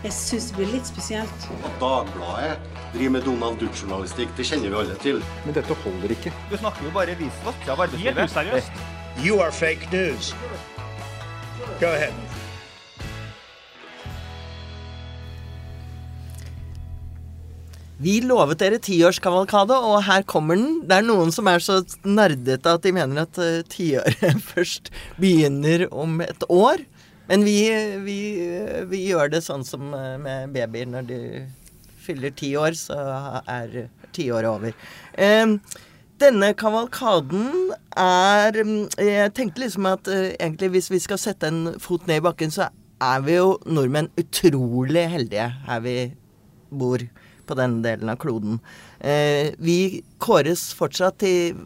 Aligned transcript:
Jeg 0.00 0.12
syns 0.16 0.48
det 0.48 0.56
blir 0.56 0.70
litt 0.72 0.88
spesielt. 0.88 1.46
At 1.60 1.74
Dagbladet 1.82 2.56
driver 2.94 3.12
med 3.18 3.26
Donald 3.28 3.60
Duck-journalistikk, 3.60 4.32
det 4.38 4.46
kjenner 4.48 4.72
vi 4.72 4.78
alle 4.80 4.96
til. 5.04 5.20
Men 5.44 5.54
dette 5.58 5.76
holder 5.84 6.16
ikke. 6.16 6.32
Du 6.50 6.56
snakker 6.56 6.88
jo 6.88 6.94
bare 6.94 7.14
visvask 7.20 7.68
av 7.68 7.84
arbeidslivet. 7.86 8.16
Helt 8.16 8.32
useriøst. 8.32 8.84
You 9.20 9.40
are 9.44 9.52
fake 9.52 9.92
news. 9.92 10.32
Go 11.80 11.92
ahead. 11.92 12.16
Vi 18.00 18.14
lovet 18.24 18.62
dere 18.62 18.78
tiårskavalkade, 18.80 19.76
og 19.76 19.98
her 20.06 20.24
kommer 20.24 20.56
den. 20.56 20.78
Det 20.88 20.96
er 20.96 21.04
noen 21.04 21.28
som 21.36 21.50
er 21.52 21.60
så 21.60 21.82
nerdete 22.08 22.72
at 22.72 22.86
de 22.86 22.94
mener 22.96 23.26
at 23.26 23.36
uh, 23.36 23.60
tiåret 23.68 24.40
først 24.54 24.88
begynner 25.20 25.84
om 25.92 26.22
et 26.24 26.48
år. 26.48 26.80
Men 27.30 27.46
vi, 27.46 27.58
vi, 28.02 28.18
vi 28.90 29.04
gjør 29.06 29.30
det 29.30 29.44
sånn 29.46 29.62
som 29.66 29.92
uh, 29.94 30.18
med 30.18 30.50
babyer. 30.54 30.88
Når 30.90 31.06
de 31.06 31.20
fyller 32.02 32.34
ti 32.34 32.50
år, 32.58 32.74
så 32.74 32.98
er 33.46 33.86
tiåret 34.16 34.50
over. 34.50 34.74
Eh, 35.14 35.54
denne 36.20 36.52
kavalkaden 36.58 37.70
er 37.96 38.56
Jeg 38.98 39.32
tenkte 39.36 39.62
liksom 39.62 39.86
at 39.88 40.08
eh, 40.10 40.34
egentlig 40.40 40.72
hvis 40.74 40.90
vi 40.90 41.00
skal 41.00 41.20
sette 41.20 41.48
en 41.48 41.78
fot 41.80 42.06
ned 42.08 42.20
i 42.20 42.26
bakken, 42.26 42.50
så 42.50 42.68
er 43.00 43.22
vi 43.24 43.38
jo 43.38 43.54
nordmenn 43.64 44.10
utrolig 44.20 45.06
heldige 45.08 45.48
her 45.68 45.80
vi 45.80 45.96
bor 46.70 47.00
på 47.48 47.56
denne 47.58 47.82
delen 47.82 48.12
av 48.12 48.18
kloden. 48.20 48.60
Eh, 49.00 49.56
vi 49.58 50.02
kåres 50.22 50.70
fortsatt 50.76 51.18
til 51.22 51.64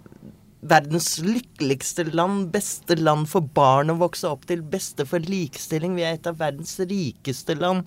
verdens 0.65 1.19
lykkeligste 1.25 2.07
land, 2.13 2.49
beste 2.55 2.97
land 3.01 3.29
for 3.31 3.45
barn 3.57 3.93
å 3.93 3.99
vokse 4.01 4.29
opp 4.31 4.47
til, 4.49 4.65
beste 4.65 5.07
for 5.09 5.25
likestilling. 5.25 5.97
Vi 5.99 6.07
er 6.07 6.17
et 6.17 6.29
av 6.31 6.39
verdens 6.41 6.77
rikeste 6.81 7.57
land. 7.59 7.85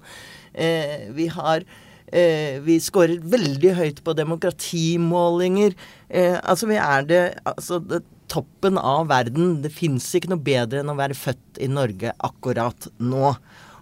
Eh, 0.54 1.10
vi 1.14 1.28
har 1.34 1.66
eh, 2.12 2.60
Vi 2.64 2.78
scorer 2.82 3.18
veldig 3.22 3.74
høyt 3.78 4.04
på 4.06 4.16
demokratimålinger. 4.18 5.78
Eh, 6.10 6.38
altså, 6.44 6.70
vi 6.70 6.78
er 6.82 7.10
det 7.10 7.24
Altså, 7.46 7.80
det, 7.80 8.04
toppen 8.28 8.78
av 8.78 9.08
verden. 9.10 9.62
Det 9.64 9.72
fins 9.74 10.10
ikke 10.16 10.34
noe 10.34 10.44
bedre 10.44 10.84
enn 10.84 10.92
å 10.92 10.98
være 11.00 11.18
født 11.18 11.62
i 11.64 11.70
Norge 11.72 12.14
akkurat 12.28 12.90
nå. 13.00 13.34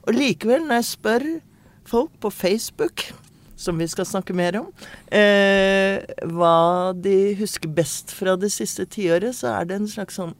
Og 0.06 0.14
likevel, 0.14 0.68
når 0.68 0.82
jeg 0.82 0.92
spør 0.94 1.30
folk 1.90 2.14
på 2.22 2.32
Facebook 2.34 3.08
som 3.66 3.82
vi 3.82 3.88
skal 3.90 4.08
snakke 4.08 4.36
mer 4.38 4.62
om. 4.62 4.72
Eh, 5.10 6.02
hva 6.32 6.94
de 6.96 7.36
husker 7.40 7.72
best 7.72 8.14
fra 8.16 8.38
det 8.40 8.54
siste 8.54 8.88
tiåret, 8.90 9.36
så 9.38 9.56
er 9.58 9.70
det 9.70 9.80
en 9.80 9.92
slags 9.92 10.20
sånn 10.20 10.36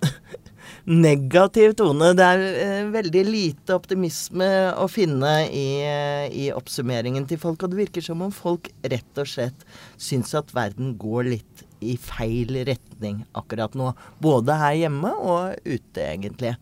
negativ 1.06 1.76
tone. 1.80 2.14
Det 2.18 2.26
er 2.26 2.46
eh, 2.62 2.90
veldig 2.94 3.24
lite 3.28 3.78
optimisme 3.78 4.50
å 4.78 4.88
finne 4.92 5.34
i, 5.50 5.68
eh, 5.86 6.26
i, 6.30 6.48
oppsummeringen 6.56 7.28
til 7.30 7.42
folk. 7.42 7.64
Og 7.64 7.74
det 7.74 7.84
virker 7.86 8.06
som 8.06 8.24
om 8.26 8.34
folk 8.34 8.72
rett 8.86 9.22
og 9.22 9.30
slett 9.30 9.66
syns 9.98 10.36
at 10.38 10.54
verden 10.56 10.96
går 11.02 11.32
litt 11.36 11.66
i 11.86 11.98
feil 12.02 12.64
retning 12.68 13.24
akkurat 13.38 13.76
nå. 13.78 13.94
Både 14.24 14.58
her 14.58 14.78
hjemme 14.86 15.12
og 15.22 15.58
ute, 15.66 16.02
egentlig. 16.06 16.56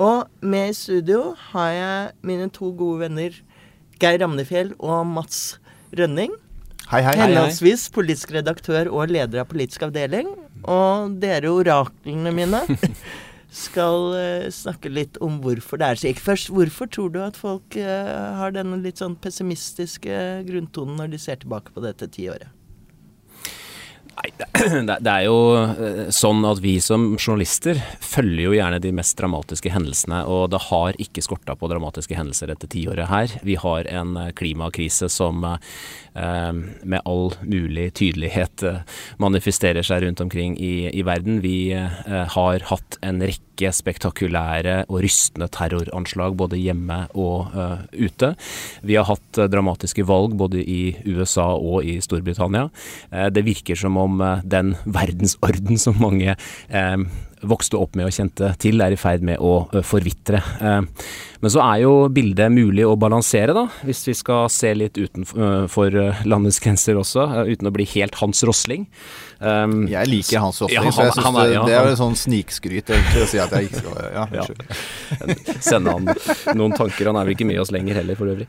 Og 0.00 0.28
med 0.40 0.70
i 0.70 0.76
studio 0.76 1.34
har 1.50 1.72
jeg 1.76 2.12
mine 2.24 2.48
to 2.54 2.70
gode 2.76 3.02
venner 3.04 3.34
Geir 4.00 4.22
Ramnefjell 4.22 4.72
og 4.80 5.04
Mats 5.06 5.58
Rønning. 5.98 6.32
Hei, 6.88 7.02
hei, 7.04 7.12
Henholdsvis 7.20 7.86
politisk 7.92 8.32
redaktør 8.34 8.88
og 8.92 9.12
leder 9.12 9.42
av 9.42 9.50
politisk 9.50 9.84
avdeling. 9.86 10.30
Og 10.68 11.18
dere 11.22 11.50
oraklene 11.52 12.32
mine 12.34 12.62
skal 13.64 14.08
uh, 14.16 14.48
snakke 14.52 14.92
litt 14.92 15.20
om 15.24 15.38
hvorfor 15.44 15.80
det 15.80 15.88
er 15.88 16.00
slik. 16.02 16.22
Først, 16.22 16.48
hvorfor 16.52 16.88
tror 16.92 17.12
du 17.12 17.20
at 17.24 17.38
folk 17.38 17.76
uh, 17.76 18.32
har 18.40 18.56
denne 18.56 18.80
litt 18.84 19.02
sånn 19.02 19.18
pessimistiske 19.20 20.18
grunntonen 20.48 21.00
når 21.00 21.14
de 21.14 21.22
ser 21.22 21.40
tilbake 21.44 21.74
på 21.74 21.84
dette 21.84 22.08
tiåret? 22.12 22.48
Nei, 24.22 24.30
det, 25.02 25.10
er 25.10 25.24
jo 25.26 26.10
sånn 26.14 26.44
at 26.46 26.60
vi 26.62 26.76
som 26.82 27.16
journalister 27.16 27.78
følger 28.02 28.44
jo 28.44 28.54
gjerne 28.54 28.78
de 28.82 28.92
mest 28.94 29.16
dramatiske 29.18 29.72
hendelsene, 29.74 30.22
og 30.30 30.52
det 30.52 30.60
har 30.68 30.98
ikke 31.02 31.24
skorta 31.24 31.56
på 31.58 31.70
dramatiske 31.70 32.14
hendelser 32.14 32.52
dette 32.52 32.70
tiåret 32.70 33.10
her. 33.10 33.34
Vi 33.42 33.56
har 33.58 33.88
en 33.90 34.14
klimakrise 34.38 35.10
som 35.10 35.42
eh, 35.46 36.52
med 36.52 37.00
all 37.02 37.32
mulig 37.42 37.88
tydelighet 37.98 38.66
eh, 38.68 38.82
manifesterer 39.22 39.86
seg 39.86 40.06
rundt 40.06 40.22
omkring 40.22 40.54
i, 40.60 40.90
i 40.92 41.02
verden. 41.06 41.42
Vi 41.42 41.72
eh, 41.74 42.22
har 42.36 42.68
hatt 42.70 43.00
en 43.02 43.22
rekke 43.26 43.51
spektakulære 43.60 44.84
og 44.88 45.02
rystende 45.04 45.48
terroranslag 45.52 46.36
både 46.38 46.60
hjemme 46.60 47.04
og 47.18 47.52
ute. 47.92 48.32
Vi 48.82 48.96
har 48.96 49.08
hatt 49.08 49.42
dramatiske 49.52 50.06
valg 50.08 50.36
både 50.40 50.62
i 50.62 50.96
USA 51.06 51.50
og 51.56 51.84
i 51.84 51.98
Storbritannia. 52.02 52.70
det 53.30 53.44
virker 53.44 53.76
som 53.76 53.96
om 53.96 54.22
den 54.44 54.74
verdensorden 54.84 55.78
som 55.78 56.00
mange 56.00 56.36
vokste 57.42 57.78
opp 57.78 57.96
med 57.98 58.06
og 58.06 58.14
kjente 58.14 58.52
til, 58.62 58.80
er 58.82 58.94
i 58.94 59.00
ferd 59.00 59.24
med 59.26 59.40
å 59.42 59.82
forvitre. 59.86 60.40
Men 60.62 61.50
så 61.50 61.62
er 61.64 61.82
jo 61.82 61.92
bildet 62.14 62.54
mulig 62.54 62.84
å 62.86 62.94
balansere, 63.00 63.54
da, 63.56 63.66
hvis 63.86 64.04
vi 64.06 64.14
skal 64.14 64.46
se 64.52 64.70
litt 64.78 64.98
utenfor 64.98 65.96
landets 66.28 66.60
grenser 66.62 67.00
også, 67.00 67.26
uten 67.50 67.70
å 67.70 67.74
bli 67.74 67.88
helt 67.96 68.20
Hans 68.22 68.44
Rosling. 68.46 68.86
Um, 69.42 69.88
jeg 69.90 70.06
liker 70.10 70.42
Hans 70.42 70.60
Rosling, 70.62 70.76
ja, 70.76 70.84
han, 70.86 70.94
så 70.94 71.06
jeg 71.08 71.14
synes 71.16 71.36
det, 71.36 71.46
ja, 71.56 71.62
det 71.66 71.74
er 71.74 71.88
jo 71.90 71.98
sånn 71.98 72.18
snikskryt 72.18 72.92
egentlig 72.94 73.24
å 73.24 73.28
si 73.30 73.40
at 73.42 73.54
jeg 73.56 73.68
ikke 73.68 73.82
skal 73.82 73.98
Ja, 74.12 74.26
unnskyld. 74.30 74.62
Sende 75.68 75.94
han 75.96 76.06
noen 76.58 76.76
tanker, 76.78 77.10
han 77.10 77.18
er 77.18 77.26
vel 77.26 77.34
ikke 77.34 77.48
med 77.48 77.60
oss 77.62 77.72
lenger 77.74 77.98
heller 78.00 78.18
for 78.18 78.30
øvrig. 78.32 78.46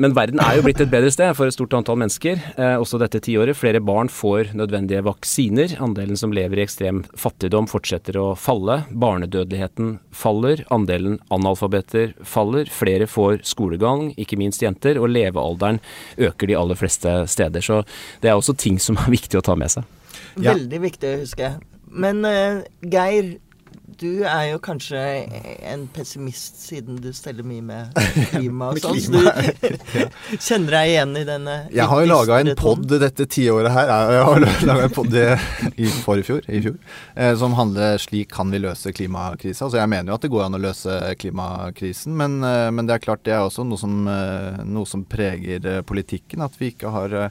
Men 0.00 0.16
verden 0.16 0.42
er 0.42 0.58
jo 0.58 0.64
blitt 0.66 0.82
et 0.82 0.90
bedre 0.92 1.12
sted 1.14 1.34
for 1.38 1.48
et 1.50 1.56
stort 1.56 1.76
antall 1.78 1.98
mennesker, 2.00 2.42
også 2.80 2.98
dette 3.02 3.22
tiåret. 3.24 3.56
Flere 3.58 3.82
barn 3.84 4.10
får 4.12 4.52
nødvendige 4.58 5.04
vaksiner. 5.06 5.76
Andelen 5.84 6.18
som 6.18 6.34
lever 6.34 6.60
i 6.60 6.64
ekstrem 6.66 7.04
fattigdom 7.18 7.68
fortsetter 7.70 8.18
å 8.20 8.26
falle. 8.38 8.82
Barnedødeligheten 8.90 9.98
faller. 10.14 10.64
Andelen 10.74 11.18
analfabeter 11.34 12.14
faller. 12.26 12.70
Flere 12.72 13.08
får 13.10 13.42
skolegang, 13.46 14.10
ikke 14.20 14.38
minst 14.40 14.64
jenter. 14.64 15.00
Og 15.00 15.12
levealderen 15.12 15.80
øker 16.18 16.50
de 16.50 16.58
aller 16.58 16.78
fleste 16.78 17.20
steder. 17.30 17.64
Så 17.64 17.82
det 18.22 18.32
er 18.32 18.38
også 18.38 18.56
ting 18.58 18.80
som 18.82 18.98
er 19.00 19.12
viktig 19.14 19.40
å 19.40 19.44
ta 19.44 19.58
med 19.58 19.72
seg. 19.74 19.86
Ja. 20.36 20.52
Veldig 20.54 20.80
viktig 20.88 21.10
å 21.10 21.22
huske. 21.22 21.54
Men 21.94 22.24
uh, 22.26 22.64
Geir, 22.90 23.36
du 24.00 24.24
er 24.26 24.48
jo 24.48 24.58
kanskje 24.62 24.98
en 25.68 25.84
pessimist 25.94 26.58
siden 26.64 26.98
du 27.02 27.10
steller 27.14 27.46
mye 27.46 27.62
med 27.64 28.00
klima 28.32 28.72
og 28.72 28.80
sånn. 28.82 29.00
Så 29.00 29.12
du 29.20 30.38
kjenner 30.42 30.76
deg 30.76 30.90
igjen 30.90 31.14
i 31.20 31.24
denne 31.28 31.56
Jeg 31.74 31.86
har 31.90 32.02
jo 32.02 32.10
laga 32.10 32.40
en 32.42 32.52
pod 32.58 32.86
dette 32.90 33.28
tiåret 33.30 33.70
her. 33.74 33.92
Jeg 34.16 34.26
har 34.28 34.46
laga 34.70 34.88
en 34.88 34.94
pod 34.94 35.14
i 35.14 35.90
forfjor, 36.04 36.44
i 36.48 36.62
fjor, 36.64 36.78
eh, 37.14 37.34
som 37.40 37.56
handler 37.58 37.98
'Slik 38.02 38.32
kan 38.34 38.50
vi 38.50 38.62
løse 38.64 38.92
klimakrisa'. 38.94 39.68
Så 39.70 39.78
jeg 39.78 39.90
mener 39.90 40.12
jo 40.12 40.18
at 40.18 40.26
det 40.26 40.32
går 40.34 40.46
an 40.48 40.58
å 40.58 40.64
løse 40.64 40.98
klimakrisen, 41.20 42.16
men, 42.18 42.40
eh, 42.44 42.70
men 42.74 42.88
det 42.88 42.98
er 42.98 43.06
klart 43.06 43.24
det 43.26 43.36
er 43.36 43.44
også 43.44 43.66
noe 43.68 43.80
som, 43.80 44.04
noe 44.04 44.88
som 44.88 45.04
preger 45.06 45.82
politikken. 45.86 46.42
At 46.44 46.58
vi 46.58 46.72
ikke 46.74 46.90
har 46.94 47.30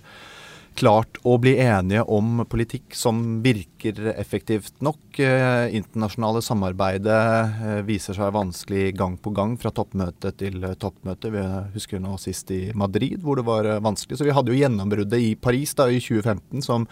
klart 0.75 1.17
å 1.27 1.37
bli 1.41 1.53
enige 1.61 2.03
om 2.11 2.43
politikk 2.49 2.95
som 2.97 3.21
virker 3.43 3.99
effektivt 4.13 4.81
nok. 4.83 5.19
Eh, 5.19 5.75
internasjonale 5.77 6.41
samarbeidet 6.45 7.21
eh, 7.63 7.79
viser 7.87 8.17
seg 8.17 8.33
vanskelig 8.35 8.91
gang 8.97 9.17
på 9.21 9.33
gang 9.35 9.55
fra 9.61 9.73
toppmøte 9.75 10.33
til 10.39 10.63
toppmøte. 10.81 11.31
Vi 11.33 11.47
husker 11.75 12.03
nå 12.03 12.17
sist 12.21 12.51
i 12.55 12.61
Madrid 12.77 13.21
hvor 13.23 13.39
det 13.39 13.47
var 13.47 13.69
eh, 13.69 13.81
vanskelig. 13.83 14.19
Så 14.19 14.27
vi 14.27 14.35
hadde 14.35 14.53
jo 14.53 14.61
gjennombruddet 14.61 15.19
i 15.21 15.33
Paris 15.35 15.75
da 15.79 15.89
i 15.89 16.01
2015 16.03 16.65
som, 16.65 16.87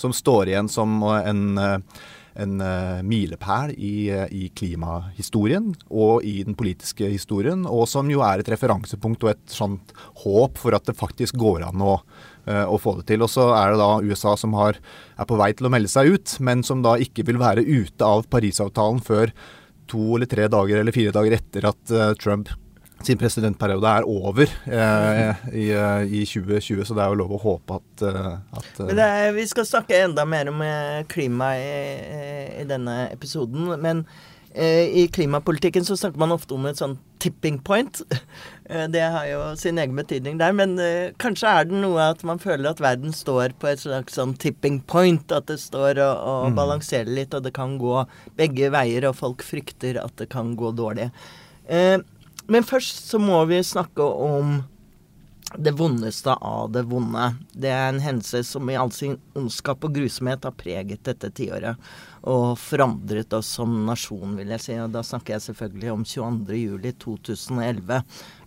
som 0.00 0.14
står 0.14 0.52
igjen 0.52 0.70
som 0.72 1.00
en 1.04 1.56
en 2.34 2.58
milepæl 3.06 3.70
i, 3.78 4.08
i, 4.10 4.48
klimahistorien 4.58 5.68
og 5.86 6.24
i 6.26 6.40
den 6.42 6.56
politiske 6.58 7.06
historien, 7.06 7.62
og 7.62 7.86
som 7.86 8.10
jo 8.10 8.24
er 8.26 8.42
et 8.42 8.50
referansepunkt 8.50 9.22
og 9.22 9.30
et 9.30 9.54
sånt 9.54 9.94
håp 10.24 10.58
for 10.58 10.74
at 10.74 10.88
det 10.88 10.96
faktisk 10.98 11.38
går 11.38 11.62
an 11.68 11.84
å, 11.86 11.92
å 12.44 12.76
få 12.80 12.98
det 12.98 13.06
til. 13.08 13.24
Og 13.24 13.30
så 13.32 13.48
er 13.56 13.72
det 13.72 13.80
da 13.80 13.90
USA 14.04 14.34
som 14.36 14.52
har, 14.58 14.76
er 15.16 15.28
på 15.28 15.38
vei 15.40 15.50
til 15.56 15.68
å 15.68 15.72
melde 15.72 15.88
seg 15.92 16.12
ut, 16.12 16.34
men 16.44 16.64
som 16.66 16.82
da 16.84 16.98
ikke 17.00 17.24
vil 17.28 17.40
være 17.40 17.64
ute 17.64 18.04
av 18.04 18.26
Parisavtalen 18.32 19.00
før 19.04 19.32
to 19.90 20.14
eller 20.16 20.28
tre 20.30 20.48
dager 20.52 20.80
eller 20.80 20.96
fire 20.96 21.14
dager 21.14 21.38
etter 21.38 21.66
at 21.68 21.94
uh, 21.94 22.12
Trump 22.20 22.52
sin 23.04 23.18
presidentperiode 23.20 23.90
er 23.90 24.06
over 24.08 24.48
eh, 24.64 25.42
i, 25.52 25.64
i, 25.68 26.22
2020, 26.24 26.86
så 26.88 26.94
det 26.96 27.02
er 27.04 27.10
jo 27.12 27.18
lov 27.20 27.34
å 27.36 27.40
håpe 27.42 27.76
at, 27.76 28.04
at 28.56 28.78
er, 28.86 29.26
Vi 29.36 29.44
skal 29.50 29.66
snakke 29.68 29.98
enda 30.06 30.24
mer 30.24 30.48
om 30.48 30.62
klima 31.10 31.50
i, 31.58 31.66
i 32.62 32.64
denne 32.70 33.10
episoden. 33.12 33.74
Men 33.82 34.06
eh, 34.06 34.33
i 34.54 35.08
klimapolitikken 35.10 35.84
så 35.84 35.96
snakker 35.98 36.20
man 36.22 36.30
ofte 36.30 36.54
om 36.54 36.66
et 36.68 36.78
sånn 36.78 36.92
tipping 37.18 37.56
point. 37.66 38.02
det 38.94 39.02
har 39.02 39.26
jo 39.26 39.40
sin 39.58 39.80
egen 39.82 39.96
betydning 39.98 40.38
der. 40.38 40.54
Men 40.54 40.76
eh, 40.78 41.14
kanskje 41.18 41.50
er 41.50 41.66
det 41.68 41.80
noe 41.82 42.10
at 42.12 42.22
man 42.26 42.38
føler 42.42 42.70
at 42.70 42.82
verden 42.84 43.14
står 43.16 43.56
på 43.58 43.72
et 43.72 43.82
slags 43.82 44.14
sånn 44.18 44.36
tipping 44.38 44.78
point. 44.86 45.26
At 45.34 45.48
det 45.50 45.58
står 45.62 45.98
og, 45.98 46.14
og 46.14 46.50
mm. 46.52 46.58
balanserer 46.60 47.10
litt, 47.10 47.34
og 47.34 47.46
det 47.46 47.54
kan 47.56 47.78
gå 47.82 48.04
begge 48.38 48.70
veier, 48.74 49.08
og 49.08 49.18
folk 49.18 49.42
frykter 49.46 49.98
at 50.02 50.14
det 50.20 50.30
kan 50.34 50.54
gå 50.58 50.70
dårlig. 50.78 51.10
Eh, 51.66 51.98
men 52.46 52.66
først 52.68 53.08
så 53.10 53.18
må 53.18 53.40
vi 53.48 53.62
snakke 53.64 54.04
om 54.04 54.60
det 55.58 55.74
vondeste 55.78 56.34
av 56.34 56.72
det 56.72 56.82
vonde. 56.90 57.34
Det 57.52 57.70
er 57.70 57.88
en 57.88 58.02
hendelse 58.02 58.42
som 58.46 58.70
i 58.70 58.76
all 58.78 58.92
sin 58.92 59.18
ondskap 59.38 59.84
og 59.86 59.94
grusomhet 59.96 60.44
har 60.44 60.56
preget 60.58 61.04
dette 61.06 61.30
tiåret. 61.36 61.78
Og 62.24 62.54
forandret 62.56 63.32
oss 63.36 63.50
som 63.58 63.72
nasjon, 63.84 64.36
vil 64.38 64.52
jeg 64.54 64.62
si. 64.64 64.74
Og 64.80 64.92
da 64.94 65.02
snakker 65.04 65.34
jeg 65.36 65.44
selvfølgelig 65.48 65.90
om 65.92 66.04
22.07.2011. 66.08 68.00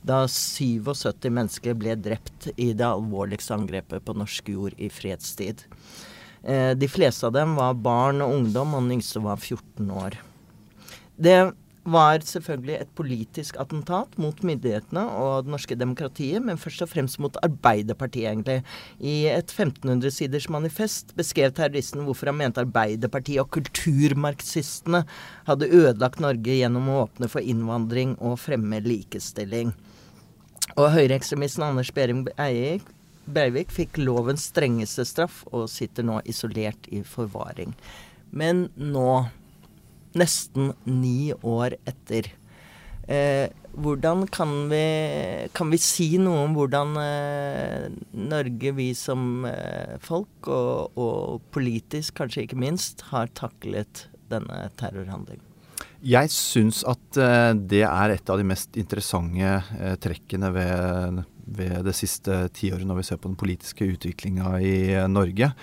Da 0.07 0.17
77 0.33 1.29
mennesker 1.29 1.77
ble 1.77 1.93
drept 2.01 2.49
i 2.55 2.71
det 2.73 2.87
alvorligste 2.87 3.53
angrepet 3.57 4.05
på 4.05 4.17
norsk 4.17 4.49
jord 4.55 4.73
i 4.81 4.89
fredstid. 4.89 5.61
Eh, 6.41 6.73
de 6.79 6.89
fleste 6.89 7.29
av 7.29 7.35
dem 7.37 7.53
var 7.59 7.77
barn 7.77 8.23
og 8.25 8.33
ungdom, 8.39 8.73
og 8.73 8.81
den 8.85 8.97
yngste 8.97 9.21
var 9.21 9.37
14 9.37 9.93
år. 9.93 10.17
Det 11.17 11.37
var 11.87 12.23
selvfølgelig 12.27 12.75
et 12.81 12.89
politisk 12.97 13.57
attentat 13.61 14.17
mot 14.19 14.41
myndighetene 14.43 15.05
og 15.15 15.45
det 15.45 15.53
norske 15.53 15.77
demokratiet, 15.79 16.43
men 16.43 16.59
først 16.59 16.83
og 16.83 16.91
fremst 16.91 17.19
mot 17.23 17.37
Arbeiderpartiet, 17.45 18.27
egentlig. 18.33 18.57
I 18.99 19.29
et 19.31 19.53
1500 19.53 20.11
siders 20.11 20.49
manifest 20.51 21.15
beskrev 21.17 21.53
terroristen 21.55 22.03
hvorfor 22.03 22.31
han 22.31 22.39
mente 22.41 22.63
Arbeiderpartiet 22.63 23.39
og 23.43 23.51
kulturmarxistene 23.55 25.05
hadde 25.47 25.71
ødelagt 25.71 26.19
Norge 26.23 26.59
gjennom 26.59 26.91
å 26.91 26.99
åpne 27.05 27.31
for 27.31 27.45
innvandring 27.45 28.17
og 28.19 28.39
fremme 28.43 28.81
likestilling. 28.83 29.71
Og 30.75 30.91
høyreekstremisten 30.91 31.69
Anders 31.69 31.93
Behring 31.95 32.25
Breivik 33.27 33.71
fikk 33.75 33.97
lovens 33.99 34.49
strengeste 34.51 35.03
straff 35.07 35.41
og 35.51 35.69
sitter 35.71 36.05
nå 36.07 36.19
isolert 36.27 36.87
i 36.91 37.01
forvaring. 37.03 37.73
Men 38.31 38.67
nå 38.75 39.27
nesten 40.15 40.71
ni 40.87 41.33
år 41.43 41.75
etter. 41.89 42.31
Eh, 43.07 43.47
hvordan 43.77 44.25
kan 44.27 44.51
vi, 44.71 45.47
kan 45.55 45.69
vi, 45.71 45.79
si 45.79 46.09
noe 46.19 46.43
om 46.43 46.55
hvordan 46.57 46.95
eh, 46.99 47.85
Norge, 48.19 48.73
vi 48.75 48.89
som 48.97 49.45
eh, 49.47 49.95
folk, 50.03 50.49
og, 50.49 50.97
og, 50.99 51.45
politisk 51.55 52.17
kanskje 52.19 52.47
ikke 52.47 52.59
minst, 52.59 53.05
har 53.13 53.31
taklet 53.37 54.07
denne 54.31 54.65
terrorhandlingen? 54.79 55.45
Jeg 56.03 56.29
syns 56.33 56.83
at 56.89 57.17
eh, 57.21 57.53
det 57.55 57.85
er 57.87 58.17
et 58.17 58.29
av 58.29 58.41
de 58.41 58.49
mest 58.49 58.75
interessante 58.77 59.55
eh, 59.79 59.95
trekkene 60.03 60.51
ved, 60.53 61.23
ved 61.47 61.79
det 61.87 61.95
siste 61.97 62.43
tiåret, 62.53 62.85
når 62.85 62.99
vi 63.01 63.07
ser 63.07 63.21
på 63.21 63.31
den 63.31 63.39
politiske 63.39 63.87
utviklinga 63.95 64.57
i 64.59 64.77
eh, 64.97 65.07
Norge. 65.09 65.53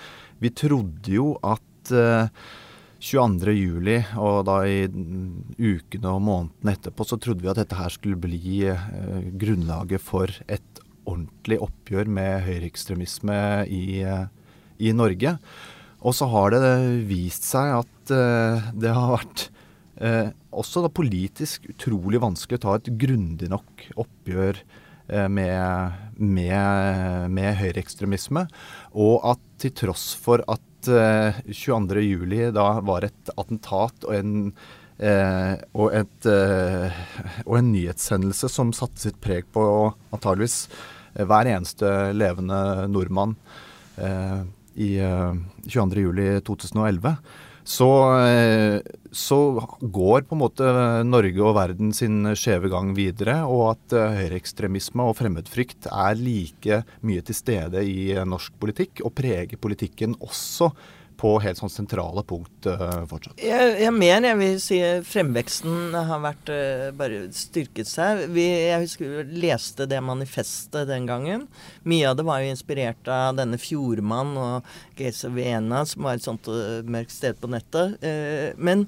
Vi 0.41 0.51
trodde 0.55 1.13
jo 1.13 1.33
at 1.45 1.93
22.07, 3.05 4.15
og 4.17 4.39
da 4.47 4.55
i 4.65 4.85
ukene 4.87 6.09
og 6.09 6.23
månedene 6.25 6.73
etterpå, 6.73 7.05
så 7.05 7.19
trodde 7.21 7.45
vi 7.45 7.51
at 7.51 7.59
dette 7.59 7.77
her 7.77 7.93
skulle 7.93 8.17
bli 8.17 8.63
eh, 8.71 9.27
grunnlaget 9.37 10.01
for 10.01 10.31
et 10.49 10.81
ordentlig 11.05 11.59
oppgjør 11.61 12.09
med 12.09 12.45
høyreekstremisme 12.47 13.37
i, 13.69 14.01
eh, 14.01 14.25
i, 14.81 14.93
Norge. 14.97 15.35
Og 16.01 16.17
så 16.17 16.29
har 16.33 16.55
det 16.55 16.63
vist 17.09 17.45
seg 17.45 17.75
at 17.77 18.15
eh, 18.15 18.71
det 18.73 18.95
har 18.97 19.13
vært 19.13 19.45
eh, 20.01 20.33
også 20.55 20.85
da 20.85 20.89
politisk 20.89 21.69
utrolig 21.75 22.23
vanskelig 22.23 22.57
å 22.57 22.65
ta 22.65 22.75
et 22.79 22.89
grundig 23.05 23.51
nok 23.53 23.85
oppgjør 24.01 24.63
eh, 24.63 25.27
med, 25.29 26.01
med, 26.17 27.29
med 27.29 27.53
høyreekstremisme. 27.61 28.47
Og 28.97 29.19
at 29.29 29.45
til 29.61 29.77
tross 29.85 30.13
for 30.17 30.41
at 30.49 30.65
22.07 30.87 32.39
eh, 32.39 32.51
da 32.55 32.79
var 32.85 33.03
et 33.07 33.31
attentat 33.35 34.05
og 34.07 34.15
en, 34.15 34.51
eh, 34.99 35.53
og, 35.73 35.93
et, 35.95 36.25
eh, 36.29 36.91
og 37.45 37.57
en 37.59 37.71
nyhetshendelse 37.73 38.49
som 38.51 38.73
satte 38.75 39.01
sitt 39.07 39.19
preg 39.23 39.45
på 39.55 39.63
antageligvis 40.15 40.67
hver 41.15 41.45
eneste 41.47 42.11
levende 42.15 42.87
nordmann 42.91 43.35
eh, 43.95 44.41
i 44.75 44.99
22.07.2011 44.99 47.15
så, 47.65 47.89
eh, 48.21 48.79
så, 49.11 49.37
går 49.81 50.27
på 50.29 50.35
en 50.35 50.41
måte 50.43 50.73
Norge 51.07 51.41
og 51.41 51.55
verden 51.57 51.93
sin 51.97 52.21
skjeve 52.37 52.69
gang 52.69 52.91
videre, 52.97 53.39
og 53.49 53.71
at 53.71 53.95
uh, 53.97 54.13
høyreekstremisme 54.19 55.07
og 55.09 55.17
fremmedfrykt 55.17 55.89
er 55.89 56.19
like 56.19 56.83
mye 57.01 57.25
til 57.25 57.37
stede 57.37 57.81
i 57.89 58.13
norsk 58.21 58.53
politikk, 58.61 59.01
og 59.01 59.15
preger 59.17 59.57
politikken 59.57 60.13
også 60.21 60.69
på 61.19 61.31
helt 61.43 61.59
sånn 61.59 61.71
sentrale 61.71 62.23
punkt 62.27 62.67
uh, 62.67 63.03
fortsatt. 63.09 63.39
Jeg, 63.41 63.75
jeg 63.81 63.93
mener 63.95 64.31
jeg 64.31 64.39
vil 64.41 64.59
si 64.63 64.79
fremveksten 65.07 65.95
har 65.95 66.21
vært 66.23 66.51
uh, 66.51 66.89
bare 66.97 67.23
styrket 67.35 67.89
seg. 67.89 68.25
Vi, 68.35 68.45
jeg 68.45 68.83
husker 68.83 69.11
vi 69.11 69.41
leste 69.45 69.87
det 69.89 70.01
manifestet 70.03 70.89
den 70.91 71.07
gangen. 71.09 71.47
Mye 71.87 72.11
av 72.11 72.19
det 72.19 72.27
var 72.27 72.43
jo 72.43 72.53
inspirert 72.53 73.11
av 73.11 73.39
denne 73.39 73.59
Fjordmann 73.61 74.35
og 74.39 74.75
Geza 74.99 75.31
Viena, 75.33 75.85
som 75.87 76.07
var 76.07 76.19
et 76.19 76.27
sånt 76.27 76.49
uh, 76.51 76.81
mørkt 76.85 77.15
sted 77.15 77.39
på 77.39 77.51
nettet. 77.51 78.01
men 78.57 78.85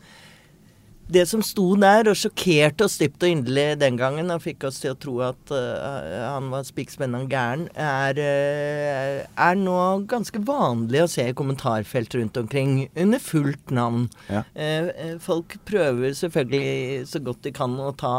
det 1.07 1.24
som 1.30 1.44
sto 1.45 1.69
der 1.80 2.09
og 2.12 2.18
sjokkerte 2.19 2.86
oss 2.88 2.98
dypt 3.00 3.24
og 3.24 3.31
inderlig 3.31 3.80
den 3.80 3.98
gangen, 4.00 4.31
og 4.33 4.44
fikk 4.44 4.65
oss 4.68 4.81
til 4.83 4.94
å 4.94 5.00
tro 5.00 5.15
at 5.25 5.54
uh, 5.56 6.33
han 6.33 6.50
var 6.51 6.65
spikspennende 6.68 7.31
gæren, 7.31 7.68
er, 7.74 8.19
uh, 8.19 9.21
er, 9.24 9.59
nå 9.59 9.77
ganske 10.12 10.42
vanlig 10.48 11.06
å 11.06 11.12
se 11.12 11.30
i 11.30 11.36
kommentarfelt 11.38 12.18
rundt 12.19 12.39
omkring 12.42 12.74
under 12.95 13.24
fullt 13.24 13.71
navn. 13.71 14.09
Ja. 14.27 14.44
Uh, 14.51 15.15
folk 15.24 15.56
prøver 15.68 16.18
selvfølgelig 16.18 17.07
så 17.13 17.24
godt 17.24 17.45
de 17.48 17.56
kan 17.56 17.77
å 17.80 17.94
ta 17.95 18.18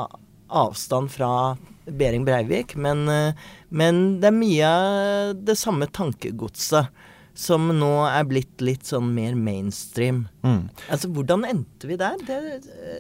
avstand 0.49 1.13
fra 1.13 1.33
Behring 1.89 2.25
Breivik, 2.25 2.75
men, 2.77 3.05
men 3.69 4.01
det 4.21 4.29
er 4.29 4.37
mye 4.37 4.69
av 4.69 5.37
det 5.49 5.57
samme 5.57 5.89
tankegodset 5.93 6.89
som 7.39 7.69
nå 7.71 7.93
er 8.09 8.27
blitt 8.27 8.63
litt 8.65 8.89
sånn 8.89 9.13
mer 9.15 9.37
mainstream. 9.39 10.25
Mm. 10.43 10.65
Altså, 10.91 11.11
Hvordan 11.15 11.47
endte 11.47 11.87
vi 11.91 11.99
der? 12.01 12.19
Det, 12.27 12.39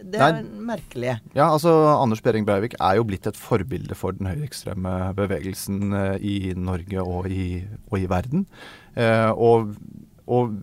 det 0.06 0.20
er 0.22 0.38
Nei, 0.38 0.66
merkelig. 0.70 1.16
Ja, 1.34 1.48
altså 1.48 1.72
Anders 1.96 2.22
Behring 2.22 2.46
Breivik 2.46 2.76
er 2.78 3.00
jo 3.00 3.06
blitt 3.08 3.26
et 3.26 3.38
forbilde 3.38 3.98
for 3.98 4.14
den 4.14 4.30
høyreekstreme 4.30 5.12
bevegelsen 5.18 5.90
eh, 5.90 6.14
i 6.22 6.36
Norge 6.54 7.02
og 7.02 7.26
i, 7.32 7.64
og 7.90 7.98
i 7.98 8.06
verden. 8.10 8.46
Eh, 8.94 9.30
og, 9.34 9.74
og, 10.30 10.54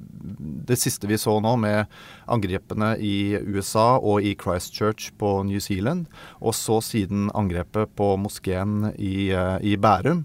det 0.66 0.80
siste 0.80 1.10
vi 1.12 1.20
så 1.20 1.36
nå, 1.44 1.52
med 1.60 1.92
angrepene 2.32 2.94
i 3.04 3.36
USA 3.44 3.98
og 4.00 4.24
i 4.24 4.38
Christchurch 4.40 5.12
på 5.20 5.36
New 5.46 5.60
Zealand, 5.60 6.08
og 6.40 6.56
så 6.56 6.80
siden 6.82 7.28
angrepet 7.36 7.92
på 8.00 8.14
moskeen 8.24 8.94
i, 8.96 9.34
eh, 9.36 9.58
i 9.62 9.76
Bærum, 9.76 10.24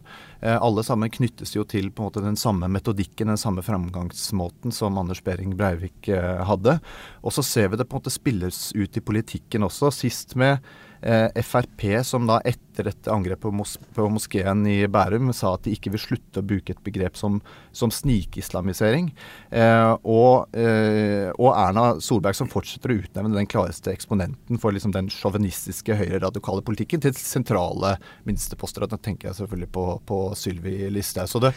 alle 0.48 0.84
sammen 0.86 1.10
knyttes 1.12 1.52
jo 1.56 1.66
til 1.68 1.90
på 1.92 2.02
en 2.02 2.08
måte 2.08 2.22
den 2.24 2.38
samme 2.40 2.68
metodikken, 2.72 3.28
den 3.28 3.40
samme 3.40 3.62
framgangsmåten 3.62 4.72
som 4.72 4.98
Anders 4.98 5.20
Behring 5.24 5.52
Breivik 5.56 6.08
eh, 6.08 6.40
hadde. 6.48 6.78
Og 7.20 7.34
så 7.36 7.44
ser 7.44 7.68
vi 7.68 7.80
det 7.80 7.88
på 7.88 7.98
en 7.98 8.00
måte 8.00 8.14
spilles 8.14 8.70
ut 8.72 8.96
i 8.96 9.04
politikken 9.04 9.66
også. 9.68 9.92
Sist 9.92 10.36
med 10.40 10.56
eh, 10.56 10.89
Frp, 11.00 12.04
som 12.04 12.26
da 12.28 12.40
etter 12.44 12.84
dette 12.90 13.12
angrepet 13.12 13.42
på, 13.42 13.52
mos 13.54 13.76
på, 13.94 14.06
moskeen 14.12 14.64
i 14.68 14.84
Bærum 14.90 15.32
sa 15.36 15.54
at 15.56 15.64
de 15.64 15.74
ikke 15.76 15.92
vil 15.94 16.02
slutte 16.02 16.42
å 16.42 16.46
bruke 16.46 16.74
et 16.74 16.82
begrep 16.84 17.16
som, 17.18 17.38
som 17.72 17.92
snikislamisering. 17.92 19.10
Eh, 19.50 19.92
og, 20.04 20.52
eh, 20.56 21.30
og, 21.36 21.50
Erna 21.54 21.86
Solberg 22.04 22.38
som 22.38 22.50
fortsetter 22.50 22.92
å 22.92 22.98
utnevne 23.00 23.36
den 23.36 23.48
klareste 23.50 23.92
eksponenten 23.92 24.60
for 24.60 24.76
liksom 24.76 24.94
den 24.96 25.10
sjåvinistiske 25.12 25.96
høyreradikale 26.00 26.64
politikken 26.66 27.02
til 27.04 27.16
sentrale 27.16 27.96
ministerposter. 28.28 28.86
Da 28.90 29.00
tenker 29.00 29.30
jeg 29.30 29.40
selvfølgelig 29.40 29.72
på, 29.76 29.86
på 30.08 30.22
Sylvi 30.38 30.90
Listhaug. 30.92 31.50